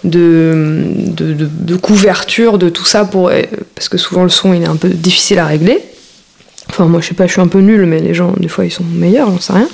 [0.05, 3.31] de, de, de- de couverture, de tout ça, pour,
[3.75, 5.79] parce que souvent le son, il est un peu difficile à régler.
[6.71, 8.65] Enfin, moi, je sais pas, je suis un peu nulle, mais les gens, des fois,
[8.65, 9.69] ils sont meilleurs, j'en sais rien.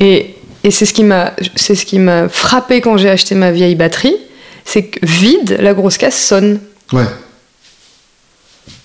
[0.00, 0.34] Et,
[0.64, 3.74] et c'est ce qui m'a c'est ce qui m'a frappé quand j'ai acheté ma vieille
[3.74, 4.16] batterie,
[4.64, 6.60] c'est que vide, la grosse caisse sonne.
[6.92, 7.04] Ouais.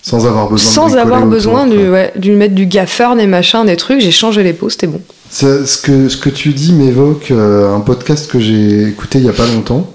[0.02, 3.76] Sans avoir besoin Sans avoir besoin du, ouais, du mettre du gaffeur, des machins, des
[3.76, 4.00] trucs.
[4.00, 5.00] J'ai changé les pots, c'était bon.
[5.30, 9.24] Ça, ce, que, ce que tu dis m'évoque euh, un podcast que j'ai écouté il
[9.24, 9.92] y a pas longtemps,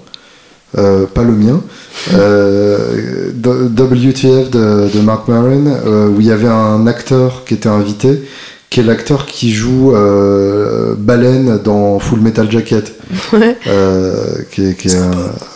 [0.78, 1.60] euh, pas le mien,
[2.14, 7.68] euh, WTF de, de Mark Maron, euh, où il y avait un acteur qui était
[7.68, 8.22] invité,
[8.70, 9.92] qui est l'acteur qui joue
[10.98, 12.94] Baleine dans Full Metal Jacket,
[13.34, 13.54] Ouais.
[14.50, 15.10] qui est, qui est un,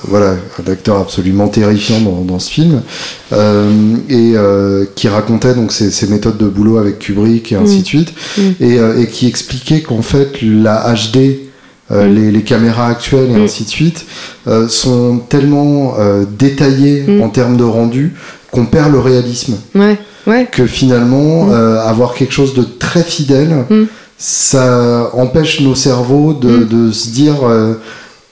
[0.05, 2.83] voilà, un acteur absolument terrifiant dans, dans ce film,
[4.11, 4.35] et
[4.95, 7.81] qui racontait donc ses, ses méthodes de boulot avec Kubrick et ainsi Mm.
[7.81, 8.41] de suite, Mm.
[8.61, 11.39] et, euh, et qui expliquait qu'en fait la HD,
[11.93, 12.15] euh, Mm.
[12.15, 13.43] les, les caméras actuelles et Mm.
[13.45, 14.07] ainsi de suite,
[14.49, 17.23] euh, sont tellement euh, détaillées Mm.
[17.23, 18.15] en termes de rendu
[18.51, 19.57] qu'on perd le réalisme.
[19.75, 20.49] Ouais, ouais.
[20.51, 21.53] Que finalement, Mm.
[21.87, 23.65] avoir quelque chose de très fidèle,
[24.19, 27.35] ça empêche nos cerveaux de, de se dire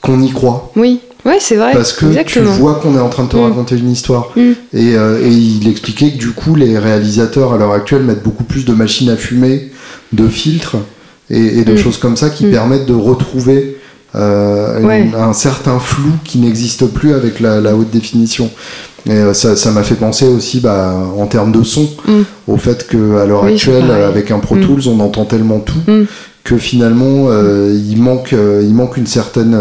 [0.01, 0.70] qu'on y croit.
[0.76, 1.72] Oui, ouais, c'est vrai.
[1.72, 2.52] Parce que exactement.
[2.55, 4.31] tu vois qu'on est en train de te raconter une histoire.
[4.36, 8.44] Et, euh, et il expliquait que du coup, les réalisateurs à l'heure actuelle mettent beaucoup
[8.44, 9.70] plus de machines à fumer,
[10.12, 10.76] de filtres
[11.30, 11.76] et, et de Mm.
[11.78, 12.51] choses comme ça qui Mm.
[12.51, 13.78] permettent de retrouver
[14.16, 18.48] euh, une- un certain flou qui n'existe plus avec la, la haute définition.
[19.06, 22.22] Et euh, ça m'a fait penser aussi bah, en termes de son Mm.
[22.46, 24.55] au fait qu'à l'heure Oui, actuelle, avec un Pro.
[24.56, 25.80] Tools, on entend tellement tout
[26.44, 29.59] que finalement euh, il, manque, il manque une certaine,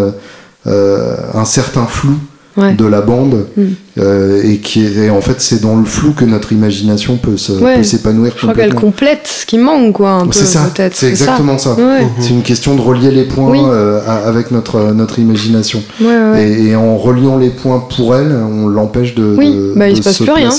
[0.68, 2.16] un certain flou
[2.56, 2.74] Ouais.
[2.76, 3.62] de la bande Mm.
[3.98, 7.36] euh, et qui est et en fait c'est dans le flou que notre imagination peut
[7.62, 7.84] Ouais.
[7.84, 10.96] s'épanouir Je crois qu'elle complète ce qui manque, quoi, un peu, C'est ça, peut-être.
[10.96, 11.76] c'est exactement ça.
[11.76, 11.82] ça.
[11.84, 13.60] Ouais, C'est une question de relier les points Oui.
[13.64, 15.82] euh, à- avec notre, notre imagination.
[16.00, 16.44] ouais, ouais.
[16.52, 19.94] Et, et en reliant les points pour elle, on l'empêche de, Oui, de- bah, il
[19.94, 20.50] de se passe plus rien.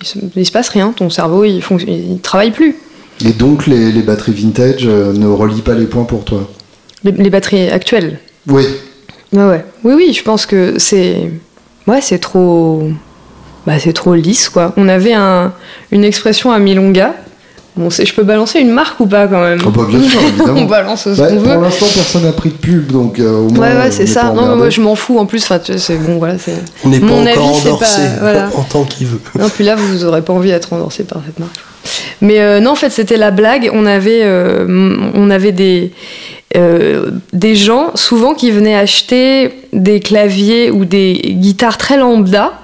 [0.00, 2.76] Il, se, il se passe rien, ton cerveau, il, il travaille plus.
[3.24, 6.48] Et donc les, les batteries vintage euh, ne relient pas les points pour toi.
[7.04, 8.18] Les, les batteries actuelles.
[8.48, 8.62] Oui,
[9.32, 9.64] Ouais.
[9.84, 11.30] Oui, oui, je pense que c'est.
[11.86, 12.88] Ouais, c'est trop.
[13.66, 14.72] Bah, c'est trop lisse, quoi.
[14.76, 15.52] On avait un,
[15.90, 17.14] une expression à Milonga.
[17.78, 20.60] Bon, je peux balancer une marque ou pas, quand même Oh, bah, bien sûr, évidemment.
[20.62, 21.62] On balance ce Bah, qu'on pour veut.
[21.62, 24.32] l'instant personne n'a pris de pub donc euh, au moins Ouais, ouais, c'est ça.
[24.34, 25.18] Non, mais moi, je m'en fous.
[25.18, 26.38] En plus, enfin, tu sais, c'est bon, voilà.
[26.38, 26.52] c'est-
[26.84, 28.50] On n'est pas Mon encore avis, c'est endorsé pas- voilà.
[28.56, 29.20] en tant qu'il veut.
[29.38, 31.54] Non, puis là, vous aurez pas envie d'être endorsé par cette marque.
[32.20, 33.70] Mais euh, non, en fait, c'était la blague.
[33.72, 35.92] On avait, euh, on avait des,
[36.56, 42.54] euh, des gens, souvent, qui venaient acheter des claviers ou des guitares très lambda.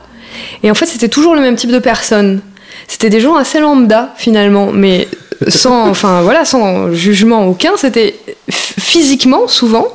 [0.64, 2.40] Et en fait, c'était toujours le même type de personne.
[2.88, 5.08] C'était des gens assez lambda, finalement, mais
[5.48, 7.72] sans, enfin, voilà, sans jugement aucun.
[7.76, 8.14] C'était
[8.50, 9.88] physiquement, souvent,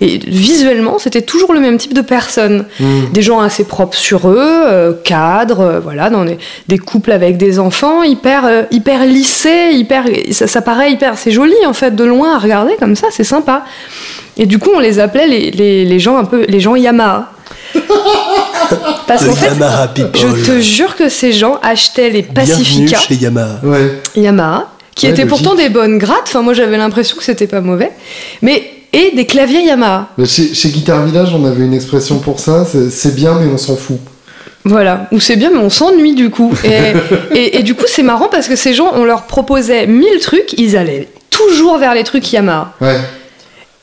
[0.00, 3.12] et visuellement, c'était toujours le même type de personne Mm.
[3.12, 6.38] des gens assez propres sur eux, euh, cadres, euh, voilà, dans des,
[6.68, 11.30] des couples avec des enfants, hyper, euh, hyper lissés, hyper, ça, ça paraît hyper, c'est
[11.30, 13.64] joli en fait, de loin à regarder comme ça, c'est sympa.
[14.36, 17.30] Et du coup, on les appelait les, les, les gens un peu, les gens Yamaha.
[19.06, 20.20] Parce qu'en fait, Yamaha people.
[20.20, 23.60] je te jure que ces gens achetaient les Bienvenue Pacifica chez Yamaha.
[23.62, 24.00] Ouais.
[24.16, 25.30] Yamaha, qui Ouais, étaient logique.
[25.42, 26.24] pourtant des bonnes grattes.
[26.26, 27.90] Enfin, moi, j'avais l'impression que c'était pas mauvais,
[28.42, 28.62] mais
[28.92, 30.08] et des claviers Yamaha.
[30.18, 33.50] Mais Chez, chez Guitar Village, on avait une expression pour ça, c'est c'est bien mais
[33.52, 33.98] on s'en fout.
[34.66, 36.52] Voilà, ou c'est bien, mais on s'ennuie du coup.
[36.64, 36.94] Et,
[37.38, 40.54] et, et du coup, c'est marrant parce que ces gens, on leur proposait mille trucs,
[40.58, 42.72] ils allaient toujours vers les trucs Yamaha.
[42.80, 42.96] Ouais.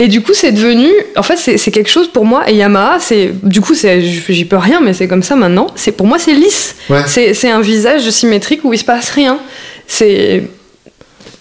[0.03, 0.87] Et du coup, c'est devenu.
[1.15, 2.49] En fait, c'est quelque chose pour moi.
[2.49, 3.31] Et Yamaha, c'est.
[3.43, 5.67] Du coup, j'y peux rien, mais c'est comme ça maintenant.
[5.75, 6.75] C'est Pour moi, c'est lisse.
[6.89, 7.03] Ouais.
[7.05, 9.37] C'est un visage symétrique où il se passe rien.
[9.87, 10.43] C'est.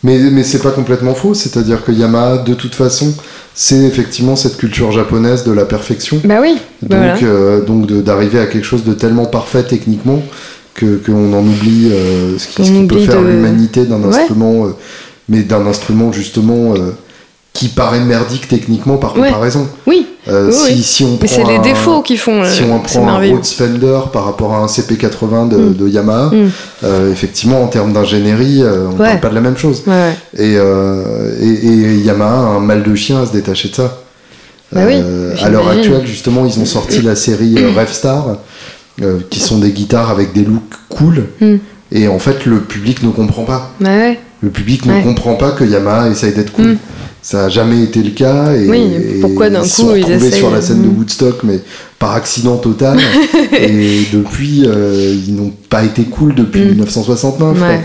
[0.03, 3.15] Mais, mais c'est pas complètement faux, c'est-à-dire que Yamaha, de toute façon,
[3.55, 6.21] c'est effectivement cette culture japonaise de la perfection.
[6.25, 6.57] Bah oui.
[6.83, 7.13] bah voilà.
[7.15, 10.23] Donc, euh, donc d'arriver à quelque chose de tellement parfait techniquement
[10.75, 14.03] que qu'on en oublie euh, ce qui, Qu'on ce qui peut faire de- l'humanité d'un
[14.03, 14.17] Ouais.
[14.17, 14.71] instrument, euh,
[15.29, 16.75] mais d'un instrument justement
[17.53, 19.29] qui paraît merdique techniquement par Ouais.
[19.29, 19.67] comparaison.
[19.87, 20.07] Oui.
[20.29, 20.83] Euh, Oui, si, oui.
[20.83, 22.45] si on Mais c'est prend les défauts qui font.
[22.45, 23.19] Si euh, on c'est prend un.
[23.19, 25.75] Rhodes Fender par rapport à un CP80 de, Mm.
[25.75, 26.49] de Yamaha, Mm.
[26.85, 29.07] euh, effectivement en termes d'ingénierie, euh, on Ouais.
[29.09, 29.83] parle pas de la même chose.
[29.87, 30.15] Ouais, ouais.
[30.45, 33.99] Et, euh, et, et Yamaha a un mal de chien à se détacher de ça.
[34.73, 34.95] Bah oui,
[35.43, 38.37] à l'heure actuelle, justement, ils ont sorti la série Rev Star,
[39.03, 41.25] euh, qui sont des guitares avec des looks cool.
[41.41, 41.57] Mm.
[41.93, 43.73] Et en fait, le public ne comprend pas.
[43.81, 43.91] Bah.
[44.43, 46.77] Le public ne comprend pas que Yamaha essaye d'être cool.
[47.21, 47.23] Mm.
[47.23, 48.53] Ça a jamais été le cas.
[48.55, 50.99] Et, Oui, pourquoi d'un ils se coup, sont ils retrouvés sur la scène de mm.
[50.99, 51.61] Woodstock, mais
[51.99, 52.99] par accident total.
[53.53, 56.69] et depuis, euh, ils n'ont pas été cool depuis Mm.
[56.71, 57.59] 1969.
[57.59, 57.69] quoi.
[57.69, 57.81] Ouais.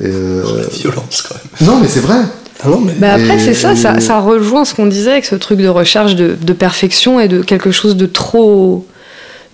[0.00, 1.68] Et, euh, La violence, quand même.
[1.68, 2.18] Non, mais c'est vrai.
[2.62, 2.92] Ah non, mais.
[2.98, 6.36] Bah après, c'est ça, ça, rejoint ce qu'on disait avec ce truc de recherche de,
[6.40, 8.84] de perfection et de quelque chose de trop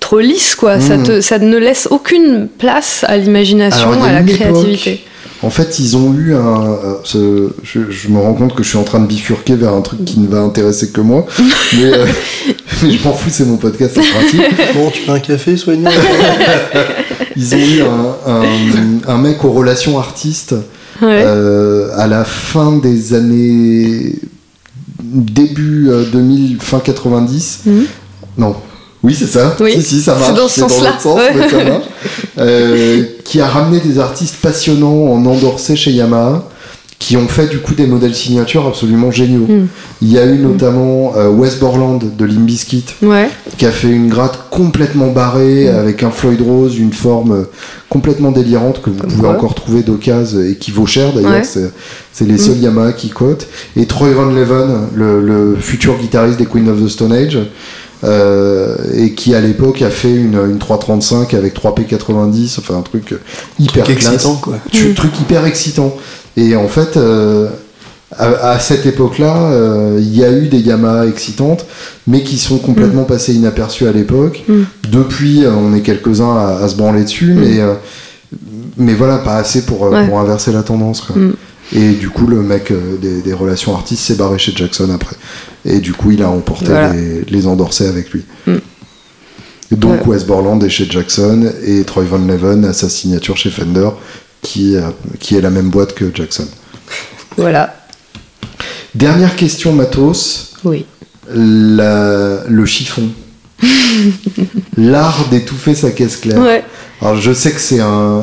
[0.00, 0.80] trop lisse, quoi.
[0.80, 1.02] Ça, Mm.
[1.02, 5.02] te, ça ne laisse aucune place à l'imagination, à la créativité.
[5.42, 6.62] En fait, ils ont eu un.
[6.62, 9.74] euh, ce- je, je me rends compte que je suis en train de bifurquer vers
[9.74, 11.26] un truc qui ne va intéresser que moi.
[11.74, 12.06] mais, euh,
[12.82, 14.42] mais je m'en fous, c'est mon podcast, c'est principe.
[14.74, 15.90] Bon, tu veux un café, soignant
[17.36, 20.54] Ils ont eu un, un- un mec aux relations artistes
[21.02, 21.22] Ouais.
[21.24, 24.14] euh, à la fin des années.
[25.02, 27.60] début euh, 2000, fin 90.
[27.66, 27.84] Mhm.
[28.38, 28.54] Non.
[29.04, 29.54] Oui, c'est ça.
[29.60, 30.26] Oui, Si, si, ça marche.
[30.28, 30.94] c'est dans ce sens-là.
[30.98, 31.30] sens, Ouais.
[31.36, 31.84] mais ça marche.
[32.38, 36.48] Euh, qui a ramené des artistes passionnants en endorsé chez Yamaha,
[36.98, 39.46] qui ont fait du coup des modèles signatures absolument géniaux.
[39.46, 39.66] Mhm.
[40.00, 42.26] Il y a eu notamment euh, Wes Borland de
[43.06, 43.28] Ouais.
[43.58, 45.76] qui a fait une gratte complètement barrée Mm.
[45.76, 47.42] avec un Floyd Rose, une forme euh,
[47.90, 49.30] complètement délirante que vous Comme pouvez quoi.
[49.36, 51.32] encore trouver d'occasion et qui vaut cher d'ailleurs.
[51.32, 51.42] Ouais.
[52.12, 53.48] C'est, les seuls Yamaha qui cotent.
[53.76, 57.38] Et Troy Van Leeuwen, le, le futur guitariste des Queen of the Stone Age,
[58.04, 62.82] euh, et qui à l'époque a fait une, une 335 avec 3 P90, enfin un
[62.82, 63.14] truc
[63.58, 64.14] hyper Truc classe.
[64.14, 64.58] excitant, quoi.
[64.70, 64.94] Tu- Mm.
[64.94, 65.96] Truc hyper excitant.
[66.36, 67.48] Et en fait, euh,
[68.16, 71.64] à, à cette époque-là, euh, il y a eu des Yamaha excitantes,
[72.06, 74.44] mais qui sont complètement passées inaperçues à l'époque.
[74.48, 74.62] Mm.
[74.90, 77.74] Depuis, euh, on est quelques-uns à, à se branler dessus, mais, euh,
[78.76, 80.06] mais voilà, pas assez pour, euh, Ouais.
[80.06, 81.00] pour inverser la tendance.
[81.00, 81.16] quoi.
[81.72, 85.16] Et du coup, le mec euh, des, des relations artistes s'est barré chez Jackson après.
[85.64, 86.92] Et du coup, il a emporté Voilà.
[86.92, 88.24] les, les endorsés avec lui.
[88.46, 88.56] Mm.
[89.72, 90.16] Donc, Ouais.
[90.16, 93.88] Wes Borland est chez Jackson et Troy Van Leeuwen a sa signature chez Fender,
[94.42, 96.46] qui, a- qui est la même boîte que Jackson.
[97.36, 97.74] Voilà.
[98.94, 100.52] Dernière question, Matos.
[100.64, 100.84] Oui.
[101.32, 103.08] La- le chiffon.
[104.76, 106.38] L'art d'étouffer sa caisse claire.
[106.40, 106.62] Ouais.
[107.00, 108.22] Alors, je sais que c'est un, euh,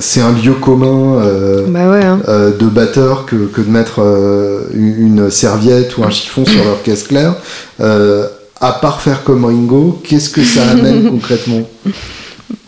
[0.00, 1.20] c'est un lieu commun.
[1.22, 2.04] euh, Bah ouais.
[2.04, 2.20] hein.
[2.28, 6.82] euh, de batteurs que, que de mettre euh, une serviette ou un chiffon sur leur
[6.82, 7.34] caisse claire.
[7.80, 8.26] Euh,
[8.60, 11.62] à part faire comme Ringo, qu'est-ce que ça amène concrètement?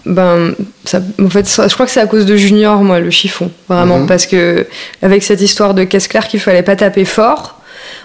[0.07, 0.55] Ben,
[0.85, 3.51] ça, en fait, ça- je crois que c'est à cause de Junior, moi, le chiffon.
[3.69, 3.99] Vraiment.
[4.01, 4.07] Mhm.
[4.07, 4.67] Parce que,
[5.03, 7.60] avec cette histoire de caisse claire qu'il fallait pas taper fort,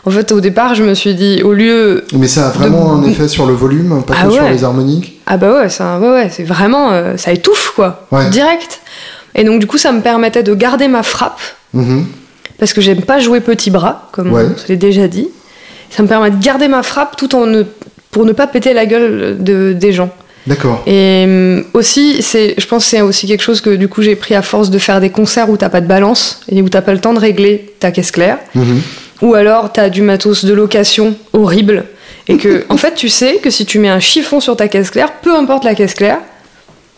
[0.05, 2.03] en fait, au départ, je me suis dit, au lieu.
[2.13, 4.63] Mais ça a vraiment De- un effet sur le volume, pas Ah que sur les
[4.63, 6.91] harmoniques Ah bah ouais, c'est un- ouais, ouais, c'est vraiment.
[6.91, 8.05] euh, ça étouffe, quoi.
[8.11, 8.29] Ouais.
[8.29, 8.81] Direct.
[9.33, 11.39] Et donc, du coup, ça me permettait de garder ma frappe.
[11.73, 12.05] Mhm.
[12.57, 15.27] Parce que j'aime pas jouer petit bras, comme on se l'est déjà dit.
[15.89, 17.63] Ça me permet de garder ma frappe tout en ne,
[18.11, 20.09] pour ne pas péter la gueule de, des gens.
[20.47, 20.83] D'accord.
[20.85, 24.15] Et hum, aussi, c'est, je pense que c'est aussi quelque chose que du coup j'ai
[24.15, 26.81] pris à force de faire des concerts où t'as pas de balance et où t'as
[26.83, 28.37] pas le temps de régler ta caisse claire.
[28.53, 28.79] Mhm.
[29.21, 31.85] Ou alors t'as du matos de location horrible.
[32.27, 34.89] Et que, en fait, tu sais que si tu mets un chiffon sur ta caisse
[34.89, 36.19] claire, peu importe la caisse claire,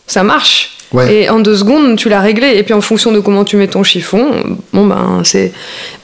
[0.08, 0.78] ça marche.
[0.94, 1.14] Ouais.
[1.14, 2.54] Et en deux secondes, tu l'as réglé.
[2.56, 4.32] Et puis en fonction de comment tu mets ton chiffon,
[4.72, 5.52] bon ben c'est.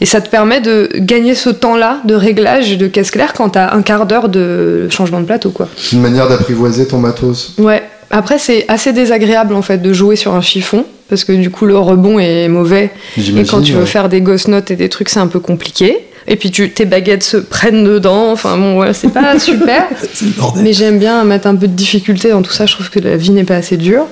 [0.02, 3.74] Et ça te permet de gagner ce temps-là de réglage de caisse claire quand t'as
[3.74, 5.70] un quart d'heure de changement de plateau, quoi.
[5.78, 7.54] C'est une manière d'apprivoiser ton matos.
[7.58, 7.82] Ouais.
[8.16, 11.66] Après, c'est assez désagréable en fait de jouer sur un chiffon parce que du coup
[11.66, 12.92] le rebond est mauvais.
[13.18, 13.86] Et quand tu veux ouais.
[13.88, 15.98] faire des ghost notes et des trucs, c'est un peu compliqué.
[16.28, 18.32] Et puis tu, tes baguettes se prennent dedans.
[18.32, 19.88] Enfin bon, voilà, c'est pas super.
[20.14, 20.64] C'est le bordel.
[20.64, 22.68] Mais j'aime bien mettre un peu de difficulté dans tout ça.
[22.68, 24.06] Je trouve que la vie n'est pas assez dure.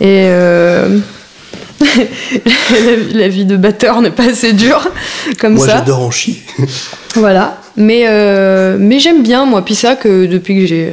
[0.00, 0.96] Et euh,
[3.12, 4.88] la, vie de batteur n'est pas assez dure
[5.40, 5.78] comme Moi, ça.
[5.78, 6.40] j'adore en chier.
[7.16, 7.60] Voilà.
[7.76, 9.64] Mais, euh, mais j'aime bien, moi.
[9.64, 10.92] Puis vrai que depuis que j'ai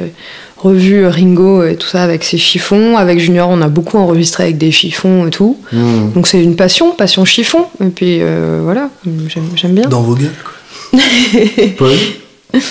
[0.65, 4.57] revu Ringo et tout ça avec ses chiffons, avec Junior, on a beaucoup enregistré avec
[4.57, 5.57] des chiffons et tout.
[5.71, 6.13] Mhm.
[6.13, 7.65] Donc c'est une passion, passion chiffon.
[7.83, 8.89] Et puis euh, voilà,
[9.27, 9.87] j'aime j'aime bien.
[9.87, 10.99] Dans vos gueules, quoi.
[11.77, 12.61] Paul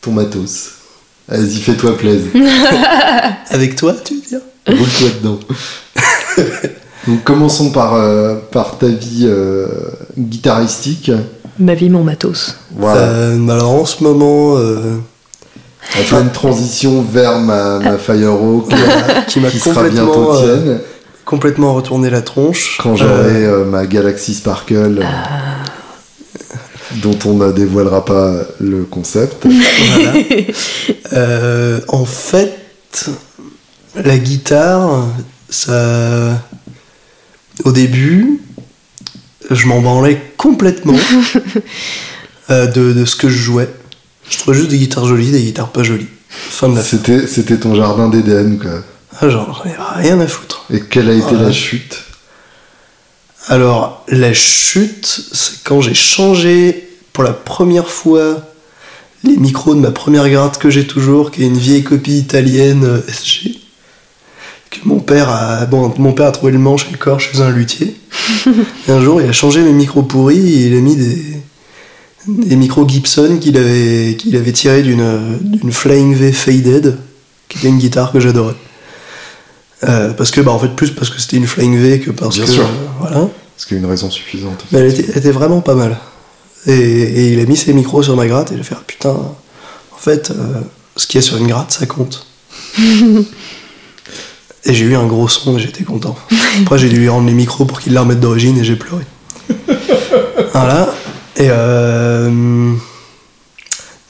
[0.00, 0.72] Ton matos.
[1.28, 2.30] Vas-y, fais-toi plaisir.
[3.50, 4.40] Avec toi, tu veux dire?
[4.68, 5.40] Roule-toi dedans.
[7.06, 9.66] Donc, commençons par, euh, par ta vie euh,
[10.18, 11.10] guitaristique.
[11.58, 12.56] Ma vie, mon matos.
[12.76, 13.00] Voilà.
[13.00, 14.96] Euh, alors en ce moment, euh,
[15.94, 18.68] En pleine transition vers ma, ma Firehawk,
[19.28, 20.80] qui m'a qui sera bientôt euh, tienne,
[21.24, 22.78] complètement retourné la tronche.
[22.82, 25.04] quand j'aurai euh, ma Galaxy Sparkle,
[26.96, 29.46] dont on ne dévoilera pas le concept.
[29.46, 30.12] Voilà.
[31.12, 33.08] Euh, en fait,
[33.94, 35.06] la guitare,
[35.48, 36.42] ça.
[37.64, 38.42] Au début,
[39.50, 40.96] je m'en branlais complètement
[42.50, 43.68] euh, de, de ce que je jouais.
[44.30, 46.08] Je trouvais juste des guitares jolies, des guitares pas jolies.
[46.28, 48.82] Fin de la C'était, c'était ton jardin d'Éden, quoi.
[49.20, 50.66] Ah, genre, j'en ai rien à foutre.
[50.72, 52.02] Et quelle a été la chute?
[53.48, 58.42] Alors, la chute, c'est quand j'ai changé pour la première fois
[59.24, 62.84] les micros de ma première gratte que j'ai toujours, qui est une vieille copie italienne
[62.84, 63.58] euh, SG.
[64.70, 67.40] Que mon père a, bon, mon père a trouvé le manche et le corps chez
[67.40, 67.96] un luthier.
[68.88, 71.40] et un jour, il a changé mes micros pourris et il a mis des,
[72.28, 76.96] des micros Gibson qu'il avait, qu'il avait tirés d'une, d'une Flying V Faded,
[77.48, 78.54] qui était une guitare que j'adorais.
[79.84, 82.36] Euh, parce que, bah, en fait, plus parce que c'était une Flying V que parce
[82.36, 82.50] Bien que.
[82.50, 82.62] sûr.
[82.64, 82.66] euh,
[83.00, 83.16] voilà.
[83.58, 85.98] Est-ce qu'il y a une raison suffisante Mais elle était, elle était vraiment pas mal.
[86.66, 89.10] Et, et il a mis ses micros sur ma gratte et j'ai fait ah, putain,
[89.10, 90.60] en fait, euh,
[90.96, 92.26] ce qu'il y a sur une gratte, ça compte.
[92.78, 96.16] et j'ai eu un gros son et j'étais content.
[96.62, 99.04] Après, j'ai dû lui rendre les micros pour qu'il la remette d'origine et j'ai pleuré.
[100.52, 100.92] voilà.
[101.38, 102.30] Et euh,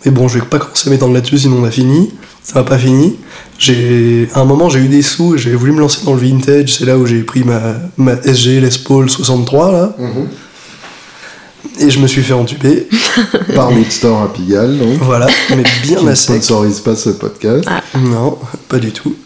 [0.05, 2.13] Mais bon, je vais pas commencer à m'étendre là-dessus, sinon on a fini.
[2.43, 3.17] Ça va pas fini.
[3.59, 6.21] J'ai, à un moment, j'ai eu des sous et j'ai voulu me lancer dans le
[6.21, 6.75] vintage.
[6.75, 7.61] C'est là où j'ai pris ma,
[7.97, 9.97] ma SG Les Paul 63 là.
[9.99, 10.29] Mhm.
[11.81, 12.89] Et je me suis fait entuber.
[13.55, 14.99] Par Woodstore à Pigalle, donc.
[15.01, 16.43] Voilà, mais Qui bien ne à sec.
[16.43, 17.69] sponsorise pas ce podcast.
[17.99, 18.39] Non,
[18.69, 19.17] pas du tout.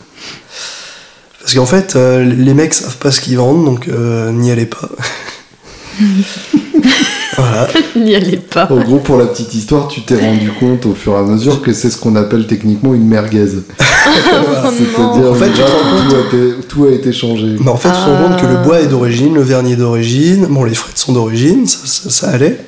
[1.41, 4.67] Parce qu'en fait, euh, les mecs savent pas ce qu'ils vendent, donc euh, n'y allez
[4.67, 4.89] pas.
[7.41, 7.69] voilà.
[7.97, 8.69] N'y allez pas.
[8.71, 11.63] En gros, pour la petite histoire, tu t'es rendu compte au fur et à mesure
[11.63, 13.47] que c'est ce qu'on appelle techniquement une merguez.
[13.49, 17.13] C'est-à-dire En fait, une tu te gratte rends où tout, a été, tout a été
[17.13, 17.57] changé.
[17.61, 18.63] Mais en fait, tu te rends compte que le Ah.
[18.65, 22.29] bois est d'origine, le vernis est d'origine, bon, les frettes sont d'origine, ça, ça, ça
[22.31, 22.59] allait.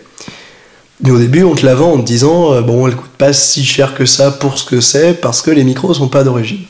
[1.04, 3.32] Mais au début, on te la vend en te disant, euh, bon, elle coûte pas
[3.32, 6.60] si cher que ça pour ce que c'est, parce que les micros sont pas d'origine.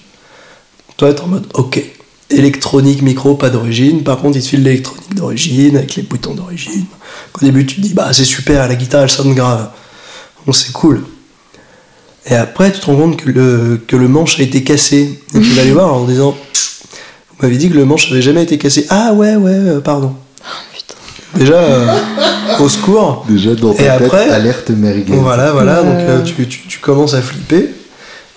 [0.97, 1.83] Toi, t'es en mode, ok,
[2.31, 6.85] électronique micro pas d'origine, par contre, il te file l'électronique d'origine, avec les boutons d'origine.
[7.35, 9.69] Au début, tu te dis, bah, c'est super, la guitare, elle sonne grave.
[10.47, 11.03] Bon, c'est cool.
[12.27, 15.19] Et après, tu te rends compte que le, que le manche a été cassé.
[15.35, 16.37] Et tu vas aller voir en disant,
[17.31, 18.87] vous m'avez dit que le manche avait jamais été cassé.
[18.91, 20.15] Ah ouais, ouais, euh, pardon.
[20.73, 20.95] putain.
[21.39, 21.99] Déjà, euh,
[22.61, 23.25] au secours.
[23.29, 25.15] Déjà dans ta Et tête, après- alerte merguez.
[25.17, 25.89] Voilà, voilà, Ouais.
[25.89, 27.71] donc euh, tu, tu- tu commences à flipper.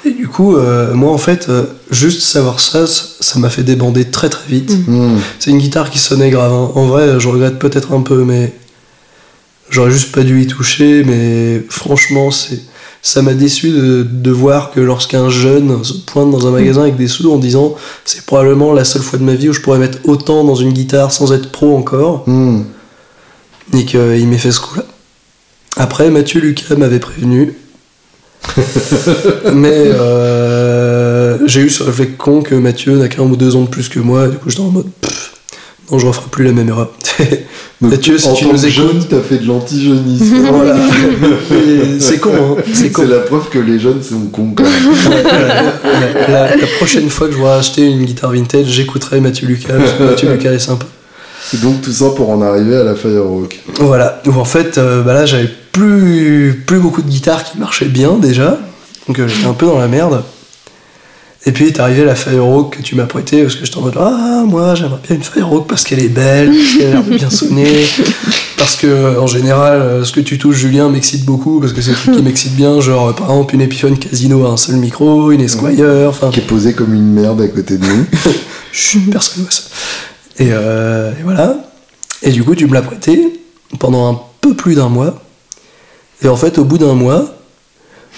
[0.05, 4.05] Et du coup, euh, moi en fait, euh, juste savoir ça, ça m'a fait débander
[4.05, 4.71] très très vite.
[4.87, 5.17] Hmm.
[5.39, 6.53] C'est une guitare qui sonnait grave.
[6.53, 6.71] hein.
[6.75, 8.53] En vrai, je regrette peut-être un peu, mais
[9.75, 11.03] j'aurais juste pas dû y toucher.
[11.03, 12.61] Mais franchement, c'est
[13.01, 16.95] ça m'a déçu de, de voir que lorsqu'un jeune se pointe dans un magasin avec
[16.95, 19.77] des sous en disant c'est probablement la seule fois de ma vie où je pourrais
[19.77, 22.25] mettre autant dans une guitare sans être pro encore,
[23.73, 24.85] et qu'il m'ait fait ce coup-là.
[25.77, 27.53] Après, Mathieu Lucas m'avait prévenu.
[29.53, 33.69] Mais euh, j'ai eu ce réflexe con que Mathieu n'a qu'un ou deux ans de
[33.69, 35.33] plus que moi, et du coup j'étais en mode pff,
[35.91, 36.91] non, je referai plus la même erreur.
[37.85, 40.35] Donc, Mathieu, si en tu tant nous que jeune, t'as fait de l'anti-jeunisme.
[40.51, 40.75] voilà.
[41.99, 42.61] C'est con, hein.
[42.73, 45.23] C'est la preuve que les jeunes sont cons quand même.
[46.27, 49.73] la, la- la prochaine fois que je voudrais acheter une guitare vintage, j'écouterai Mathieu Lucas,
[49.77, 50.85] parce que Mathieu Lucas est sympa.
[51.47, 53.59] C'est donc tout ça pour en arriver à la Firehawk.
[53.79, 57.85] Voilà, où en fait, euh, bah là, j'avais plus, plus beaucoup de guitares qui marchaient
[57.85, 58.57] bien déjà,
[59.07, 60.23] donc euh, j'étais un peu dans la merde.
[61.47, 63.97] Et puis est arrivée la Firehawk que tu m'as prêtée, parce que j'étais en mode
[63.99, 67.15] Ah, moi j'aimerais bien une Firehawk parce qu'elle est belle, parce qu'elle a l'air de
[67.15, 67.85] bien sonner,
[68.57, 71.81] parce que euh, en général, euh, ce que tu touches, Julien, m'excite beaucoup, parce que
[71.81, 74.57] c'est des trucs qui m'excitent bien, genre euh, par exemple une Epiphone Casino à un
[74.57, 76.31] seul micro, une Esquire, enfin.
[76.31, 78.05] Qui est posé comme une merde à côté de nous.
[78.71, 79.63] Chut, personne voit ça.
[80.37, 81.57] Et, euh, et voilà.
[82.21, 83.39] Et du coup, tu me l'as prêté
[83.79, 85.21] pendant un peu plus d'un mois.
[86.21, 87.35] Et en fait, au bout d'un mois,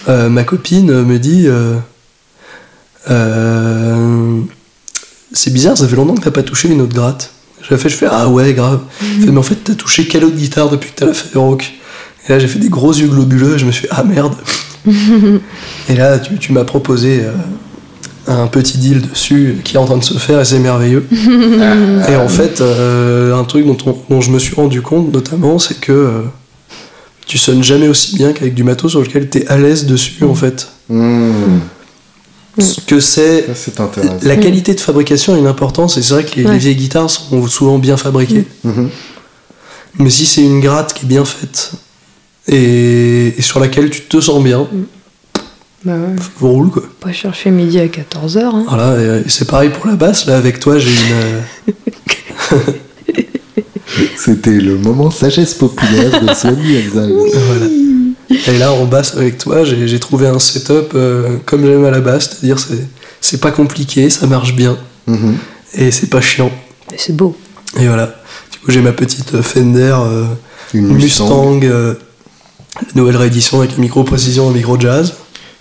[0.07, 1.75] euh, ma copine me dit euh,
[3.09, 4.39] euh,
[5.33, 7.31] C'est bizarre, ça fait longtemps que t'as pas touché une autre gratte.
[7.61, 8.81] Je la fais, je fais Ah ouais, grave.
[8.99, 11.73] Fait, mais en fait, t'as touché quelle autre guitare depuis que t'as la Firehawk
[12.27, 14.35] Et là, j'ai fait des gros yeux globuleux et je me suis Ah merde.
[15.89, 17.21] et là, tu, tu m'as proposé.
[17.23, 17.31] euh,
[18.29, 21.05] un petit deal dessus qui est en train de se faire et c'est merveilleux.
[22.09, 25.59] et en fait, euh, un truc dont, on- dont je me suis rendu compte notamment,
[25.59, 26.21] c'est que euh,
[27.25, 30.25] tu sonnes jamais aussi bien qu'avec du matos sur lequel tu es à l'aise dessus
[30.25, 30.67] en fait.
[30.89, 31.31] Mmh.
[32.59, 34.15] Ce que c'est Ça, c'est intéressant.
[34.23, 36.53] la qualité de fabrication a une importance et c'est vrai que les, Ouais.
[36.53, 38.45] les vieilles guitares sont souvent bien fabriquées.
[38.63, 38.89] Mhm.
[39.99, 41.71] Mais si c'est une gratte qui est bien faite
[42.47, 44.67] et, et sur laquelle tu te sens bien,
[45.85, 46.15] Bah ouais.
[46.39, 46.83] vous roule quoi.
[46.99, 48.39] Pas chercher midi à 14h.
[48.43, 48.65] Hein.
[48.67, 50.25] Voilà, et, et c'est pareil pour la basse.
[50.25, 51.13] Là, avec toi, j'ai une.
[51.13, 52.57] euh,
[54.17, 57.07] C'était le moment sagesse populaire de Sony Elsa.
[57.07, 57.65] voilà.
[58.47, 61.99] Et là, en basse avec toi, j'ai trouvé un setup euh, comme j'aime à la
[62.01, 62.85] basse, c'est-à-dire c'est
[63.19, 64.77] c'est pas compliqué, ça marche bien
[65.07, 65.37] Mhm.
[65.73, 66.51] et c'est pas chiant.
[66.97, 67.35] C'est beau.
[67.79, 68.15] Et voilà.
[68.51, 70.25] Du coup, j'ai ma petite Fender euh,
[70.73, 71.93] Une Mustang, Mustang, euh,
[72.95, 75.13] nouvelle réédition avec un micro précision, un micro jazz.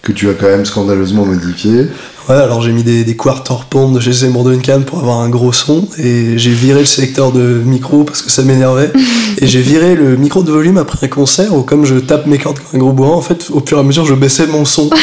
[0.02, 1.86] que tu as quand même scandaleusement modifié.
[2.28, 5.52] Ouais, alors j'ai mis des, des quarter pounds de chez Duncan pour avoir un gros
[5.52, 8.90] son et j'ai viré le sélecteur de micro parce que ça m'énervait.
[9.40, 12.38] Et j'ai viré le micro de volume après un concert où comme je tape mes
[12.38, 14.64] cordes comme un gros bourrin en fait au fur et à mesure je baissais mon
[14.64, 14.90] son.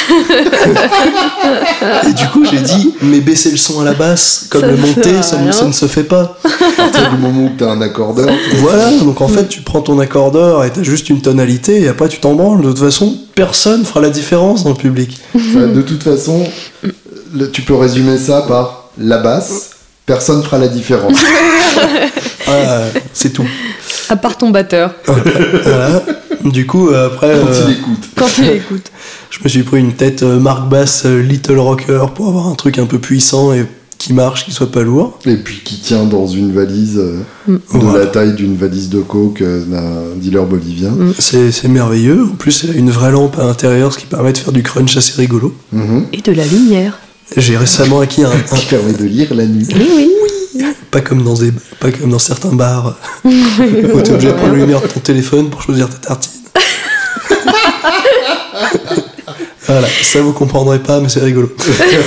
[2.09, 4.75] Et du coup j'ai dit mais baisser le son à la basse comme Ça le
[4.75, 6.37] monter ça, ça ne se fait pas.
[6.43, 9.81] À partir du moment où tu as un accordeur, voilà donc en fait tu prends
[9.81, 12.61] ton accordeur et t'as juste une tonalité et après tu t'en branles.
[12.61, 15.19] De toute façon personne fera la différence dans le public.
[15.35, 16.43] Enfin, de toute façon,
[17.33, 19.71] le- tu peux résumer ça par la basse,
[20.05, 21.17] personne fera la différence.
[22.45, 22.83] Voilà,
[23.13, 23.45] c'est tout
[24.09, 24.93] À part ton batteur,
[25.63, 26.03] voilà
[26.43, 28.09] du coup après Quand euh, il écoute.
[28.17, 28.91] quand tu l'écoutes.
[29.29, 32.55] Je me suis pris une tête euh, marque basse euh, Little Rocker pour avoir un
[32.55, 33.65] truc un peu puissant et
[33.97, 35.17] qui marche, qui soit pas lourd.
[35.25, 37.99] Et puis qui tient dans une valise euh, de Voilà.
[37.99, 40.91] la taille d'une valise de coke euh, d'un dealer bolivien.
[41.17, 42.25] C'est c'est merveilleux.
[42.33, 44.63] En plus, il a une vraie lampe à l'intérieur, ce qui permet de faire du
[44.63, 45.55] crunch assez rigolo.
[45.71, 46.07] Mhm.
[46.11, 46.99] Et de la lumière.
[47.37, 49.67] J'ai récemment acquis un, un- Qui permet de lire la nuit.
[49.75, 50.09] Oui,
[50.55, 50.63] oui.
[50.91, 53.29] pas comme dans des, pas comme dans certains bars où
[54.01, 56.31] t'es obligé de prendre la lumière de ton téléphone pour choisir ta tartine.
[59.67, 61.51] voilà, ça vous comprendrez pas, mais c'est rigolo.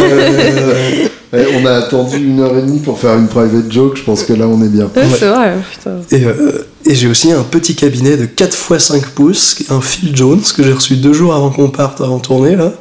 [0.01, 4.05] Euh, Ouais, on a attendu une heure et demie pour faire une private joke, je
[4.05, 4.85] pense que là on est bien.
[4.95, 5.97] Ouais, C'est vrai, putain.
[6.13, 10.17] Et, euh, et j'ai aussi un petit cabinet de 4 x 5 pouces, un Phil
[10.17, 12.73] Jones, que j'ai reçu deux jours avant qu'on parte en tournée, là.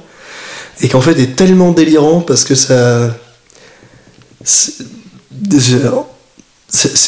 [0.81, 3.15] Et qu'en fait est tellement délirant parce que ça.
[4.43, 4.73] C'est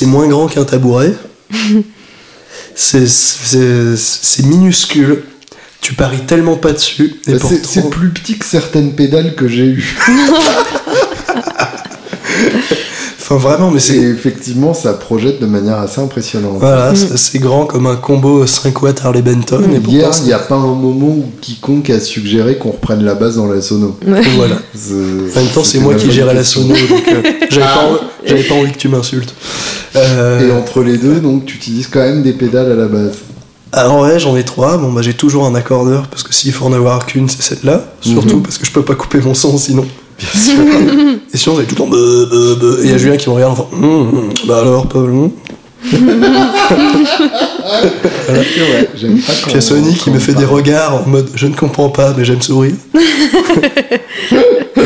[0.06, 1.14] moins grand qu'un tabouret.
[2.76, 5.23] C'est- minuscule.
[5.81, 7.15] Tu paries tellement pas dessus.
[7.27, 7.34] Bah,
[7.64, 9.98] C'est plus petit que certaines pédales que j'ai eues.
[13.30, 13.98] Enfin, vraiment, mais Et c'est.
[13.98, 16.60] effectivement, ça projette de manière assez impressionnante.
[16.60, 19.62] Voilà, c'est- c'est grand comme un combo 5 watts Harley Benton.
[19.64, 23.04] Et pourtant, Hier, il n'y a pas un moment où quiconque a suggéré qu'on reprenne
[23.04, 23.98] la basse dans la sono.
[24.38, 24.56] Voilà.
[25.36, 27.88] En même temps, c'est moi qui gérais la sono, donc euh, j'avais pas, Ah.
[27.90, 29.34] envie- j'avais pas envie que tu m'insultes.
[29.98, 33.12] Euh, Et entre les deux, donc tu utilises quand même des pédales à la base.
[33.74, 34.78] alors ouais, j'en ai trois.
[34.78, 37.84] Bon, bah j'ai toujours un accordeur parce que s'il faut en avoir qu'une, c'est celle-là.
[37.99, 38.44] Surtout Mhm.
[38.44, 39.86] parce que je peux pas couper mon son sinon.
[40.19, 40.60] Bien sûr.
[41.34, 41.88] Et sinon, j'ai tout le temps.
[41.88, 42.80] beuh, beuh, beuh.
[42.81, 43.69] Et il y a Julien qui me regarde en faisant.
[43.73, 45.10] Hum, hum, bah alors, Paul.
[45.11, 45.31] hum.
[48.95, 51.48] J'aime pas Puis il y a Sony qui me fait des regards en mode je
[51.48, 52.73] ne comprends pas, mais j'aime sourire.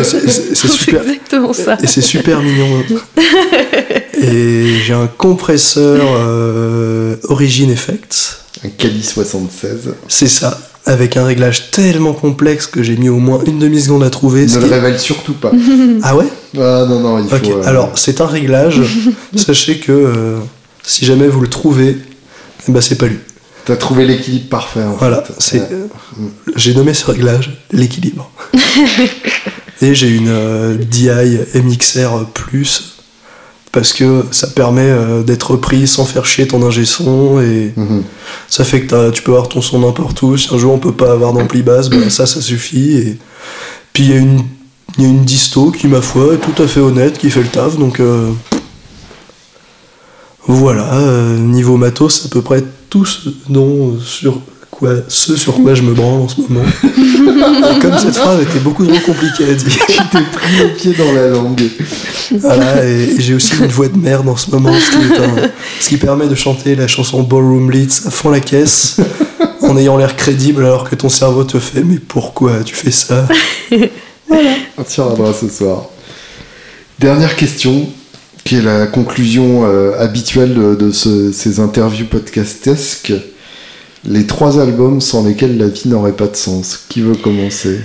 [0.04, 1.02] C'est- super.
[1.02, 1.78] exactement ça.
[1.84, 2.66] Et c'est super mignon.
[4.20, 8.38] Et j'ai un compresseur euh, Origin Effects.
[8.66, 9.94] Un Cali 76.
[10.08, 10.60] C'est ça.
[10.86, 14.46] Avec un réglage tellement complexe que j'ai mis au moins une demi-seconde à trouver.
[14.48, 15.52] Ne le qui révèle surtout pas.
[16.04, 16.26] Ah ouais?
[16.58, 17.36] Ah non, non, il faut.
[17.36, 17.50] Ok.
[17.52, 18.82] euh, Alors, c'est un réglage.
[19.36, 20.38] Sachez que euh,
[20.84, 21.98] si jamais vous le trouvez,
[22.68, 23.20] eh ben, c'est pas lui.
[23.64, 24.82] T'as trouvé l'équilibre parfait.
[24.84, 25.22] En Voilà.
[25.22, 25.34] fait.
[25.38, 25.68] c'est Ouais.
[25.72, 25.88] euh,
[26.56, 28.32] J'ai nommé ce réglage l'équilibre.
[29.84, 31.10] Et j'ai une euh, DI
[31.56, 32.98] MXR Plus
[33.72, 38.04] parce que ça permet euh, d'être pris sans faire chier ton ingé son et Mhm.
[38.50, 40.36] ça fait que t'as- tu peux avoir ton son n'importe où.
[40.38, 42.98] Si un jour on peut pas avoir d'ampli basse, bah, ça, ça suffit.
[42.98, 43.18] Et...
[43.94, 44.44] Puis il y, a une-
[44.98, 47.42] il y a une disto qui, ma foi, est tout à fait honnête, qui fait
[47.44, 47.78] le taf.
[47.78, 48.30] Donc euh,
[50.48, 54.40] voilà, euh, niveau matos, à peu près tout ce dont sur
[54.72, 56.66] quoi, ce sur quoi je me branle en ce moment.
[56.84, 59.86] Et comme cette phrase était beaucoup trop compliquée à dire.
[60.12, 61.62] T'es pris le pied dans la langue.
[62.40, 65.18] Voilà, et, et j'ai aussi une voix de merde en ce moment, ce qui, est
[65.20, 65.50] un-
[65.80, 68.98] ce qui permet de chanter la chanson Ballroom Leads à fond la caisse,
[69.62, 73.28] en ayant l'air crédible alors que ton cerveau te fait Mais pourquoi tu fais ça?
[74.78, 74.96] On t'y
[75.40, 75.84] ce soir.
[77.00, 77.90] Dernière question,
[78.44, 83.14] qui est la conclusion euh, habituelle de, de ce- ces interviews podcastesques.
[84.04, 86.86] Les trois albums sans lesquels la vie n'aurait pas de sens.
[86.90, 87.80] Qui veut commencer?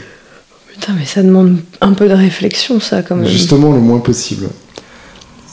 [0.73, 3.29] Putain, mais ça demande un peu de réflexion, ça, quand même.
[3.29, 4.49] Justement, le moins possible.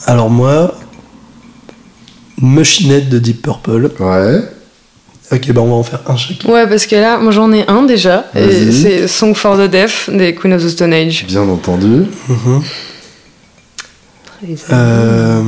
[0.06, 0.74] Alors moi,
[2.40, 4.40] Machinette de Deep Purple, Ouais.
[5.32, 6.52] Ok, bah on va en faire un chacun.
[6.52, 8.26] Ouais, parce que là, moi j'en ai un déjà.
[8.34, 8.72] Et Vas-y.
[8.74, 11.24] c'est Song for the Deaf des Queen of the Stone Age.
[11.26, 12.02] Bien entendu.
[14.72, 15.40] Euh...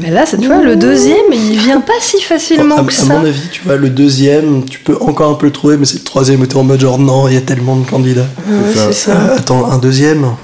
[0.00, 3.14] Mais là, tu vois, le deuxième, il vient pas si facilement à, que à ça.
[3.14, 5.98] mon avis, tu vois, le deuxième, tu peux encore un peu le trouver, mais c'est
[5.98, 8.26] le troisième où t'es en mode genre non, il y a tellement de candidats.
[8.48, 9.12] Ouais, ça.
[9.12, 10.34] Euh, attends, un deuxième.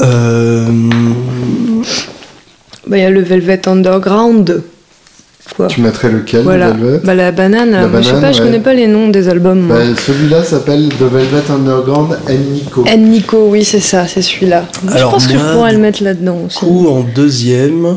[0.00, 0.66] Euh...
[2.86, 4.62] Bah, il y a le Velvet Underground.
[5.56, 5.66] Quoi.
[5.68, 6.70] Tu mettrais lequel, Voilà.
[6.70, 7.80] Velvet Bah, la banane, là.
[7.82, 9.66] La Moi, je sais pas, je connais pas les noms des albums.
[9.68, 9.76] Bah,
[10.06, 12.84] Celui-là s'appelle The Velvet Underground and Nico.
[12.88, 14.64] And Nico, oui, c'est ça, c'est celui-là.
[14.92, 16.58] Alors, je pense que je pourrais le mettre là-dedans aussi.
[16.58, 17.96] Coup, en deuxième,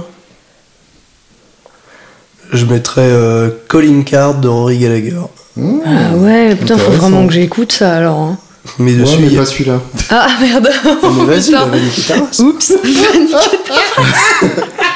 [2.54, 5.16] je mettrais euh, Calling Card de Rory Gallagher.
[5.58, 5.80] Mmh.
[5.86, 8.20] Ah ouais, putain, faut vraiment que j'écoute ça alors.
[8.20, 8.38] hein.
[8.78, 9.82] Mais Ouais, dessus, mais pas celui-là.
[10.12, 10.70] Ah merde
[11.04, 11.56] Mais vas-y.
[12.42, 12.74] Oups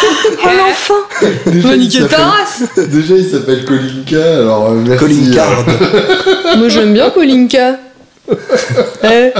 [0.44, 4.74] Oh l'enfant Déjà, Va il niquer ta s'appelle- race Déjà, il s'appelle Kolinka, alors euh,
[4.86, 5.04] merci.
[5.04, 6.56] Calling euh.
[6.56, 7.78] Moi j'aime bien Kolinka.
[9.04, 9.32] Eh.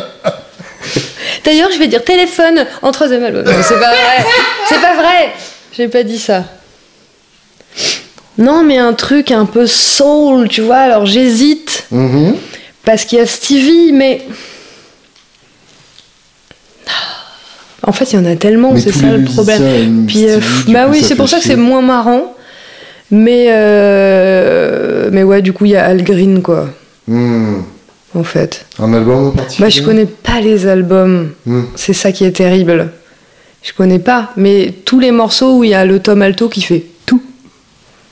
[1.45, 3.45] D'ailleurs, je vais dire téléphone en troisième album.
[3.45, 4.27] Non, c'est pas vrai.
[4.69, 5.33] C'est pas vrai.
[5.77, 6.45] J'ai pas dit ça.
[8.39, 10.79] Non, mais un truc un peu soul, tu vois.
[10.79, 12.35] Alors j'hésite mhm.
[12.85, 14.23] parce qu'il y a Stevie, mais.
[17.83, 20.05] En fait, il y en a tellement, c'est ça le problème.
[20.07, 20.39] Puis, euh,
[20.69, 22.35] bah oui, c'est pour ça que c'est moins marrant.
[23.11, 26.69] Mais, euh, mais ouais, du coup, il y a Al Green, quoi,
[27.09, 27.63] Hmm.
[28.15, 28.67] en fait.
[28.79, 29.67] Un album en particulier?
[29.67, 31.31] Bah, je connais pas les albums.
[31.47, 31.63] Hmm.
[31.75, 32.91] C'est ça qui est terrible.
[33.63, 34.31] Je connais pas.
[34.37, 37.21] Mais tous les morceaux où il y a le tom alto qui fait tout.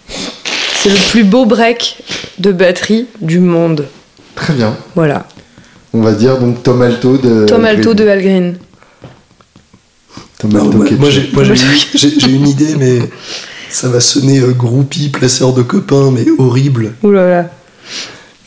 [0.08, 2.02] C'est le plus beau break
[2.38, 3.86] de batterie du monde.
[4.34, 4.74] Très bien.
[4.96, 5.26] Voilà.
[5.94, 7.46] On va dire donc Tom Alto de.
[7.46, 8.54] Tom alto de Al Green.
[10.44, 11.58] Moi, j'ai moi, j'ai une-
[11.94, 13.00] j'ai- j'ai une idée, mais
[13.70, 16.94] ça va sonner euh, groupie, placeur de copains, mais horrible.
[17.02, 17.50] Ouh là là.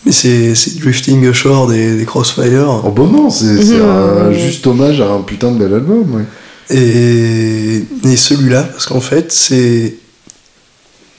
[0.05, 2.81] Mais c'est c'est Drifting Ashore des, des Crossfire.
[2.85, 3.81] Oh bon non, c'est c'est Mhm.
[4.30, 6.15] un juste hommage à un putain de bel album.
[6.15, 6.23] ouais.
[6.69, 9.95] Et, et celui-là, parce qu'en fait, c'est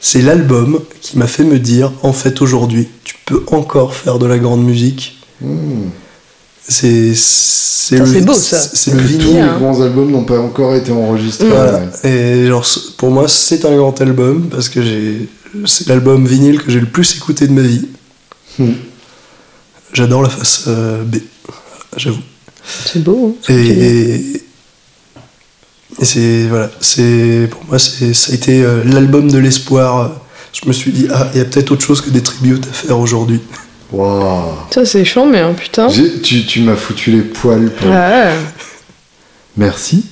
[0.01, 4.27] c'est l'album qui m'a fait me dire, en fait, aujourd'hui, tu peux encore faire de
[4.27, 5.19] la grande musique.
[5.43, 5.91] Hmm.
[6.69, 8.59] C'est c'est le- c'est beau, ça.
[8.59, 9.25] C'est le vinyle.
[9.27, 9.57] tous les hein.
[9.59, 11.49] grands albums n'ont pas encore été enregistrés.
[11.49, 11.81] Voilà.
[12.05, 12.11] ouais.
[12.11, 12.65] Et genre,
[12.97, 15.29] pour moi, c'est un grand album parce que j'ai,
[15.67, 17.89] c'est l'album vinyle que j'ai le plus écouté de ma vie.
[18.59, 18.73] Hmm.
[19.93, 21.17] J'adore la face euh, B,
[21.97, 22.23] j'avoue.
[22.87, 23.37] C'est beau.
[23.49, 24.43] hein, et,
[26.01, 30.13] et c'est voilà, c'est pour moi, c'est, ça a été euh, l'album de l'espoir.
[30.53, 32.73] Je me suis dit, ah, il y a peut-être autre chose que des tributes à
[32.73, 33.41] faire aujourd'hui.
[33.93, 34.55] Waouh.
[34.71, 35.89] Ça, c'est chiant, mais hein, putain.
[35.89, 37.71] Tu, tu m'as foutu les poils.
[37.85, 38.33] Ouais.
[39.57, 40.07] Merci.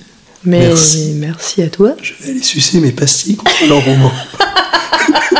[0.45, 1.15] Mais Merci.
[1.17, 1.63] merci.
[1.63, 1.93] à toi.
[2.03, 4.13] Je vais aller sucer mes pastilles contre leur roman.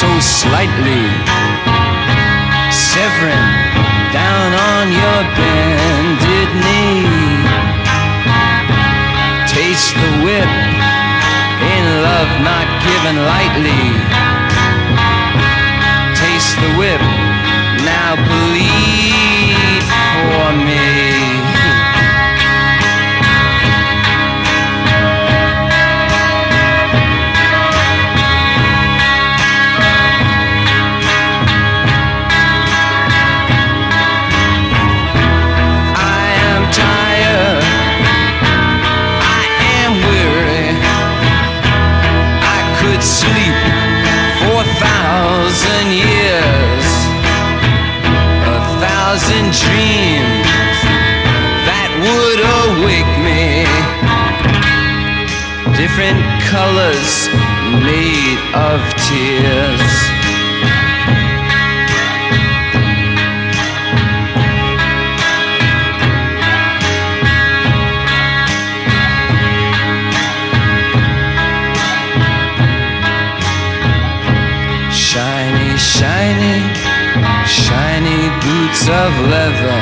[0.00, 1.08] So slightly.
[2.92, 3.48] severing
[4.12, 7.08] down on your bended knee.
[9.48, 10.52] Taste the whip
[11.74, 13.84] in love not given lightly.
[16.20, 17.02] Taste the whip,
[17.88, 19.82] now bleed
[20.28, 20.65] for me.
[49.26, 50.46] Thousand dreams
[51.66, 53.66] that would awake me.
[55.74, 57.26] Different colors
[57.82, 59.85] made of tears.
[78.76, 79.78] Boots of leather.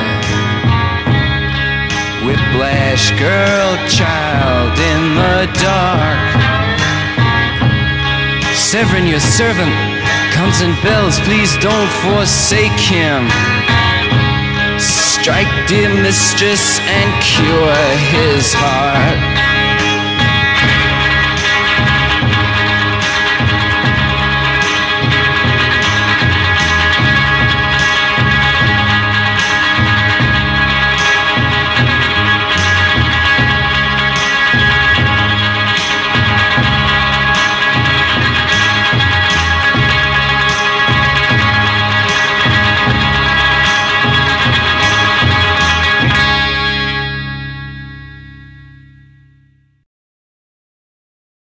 [2.25, 6.35] Whiplash girl, child in the dark.
[8.55, 9.73] Severin, your servant,
[10.33, 11.19] comes and bells.
[11.21, 13.27] Please don't forsake him.
[14.79, 17.75] Strike, dear mistress, and cure
[18.11, 19.34] his heart.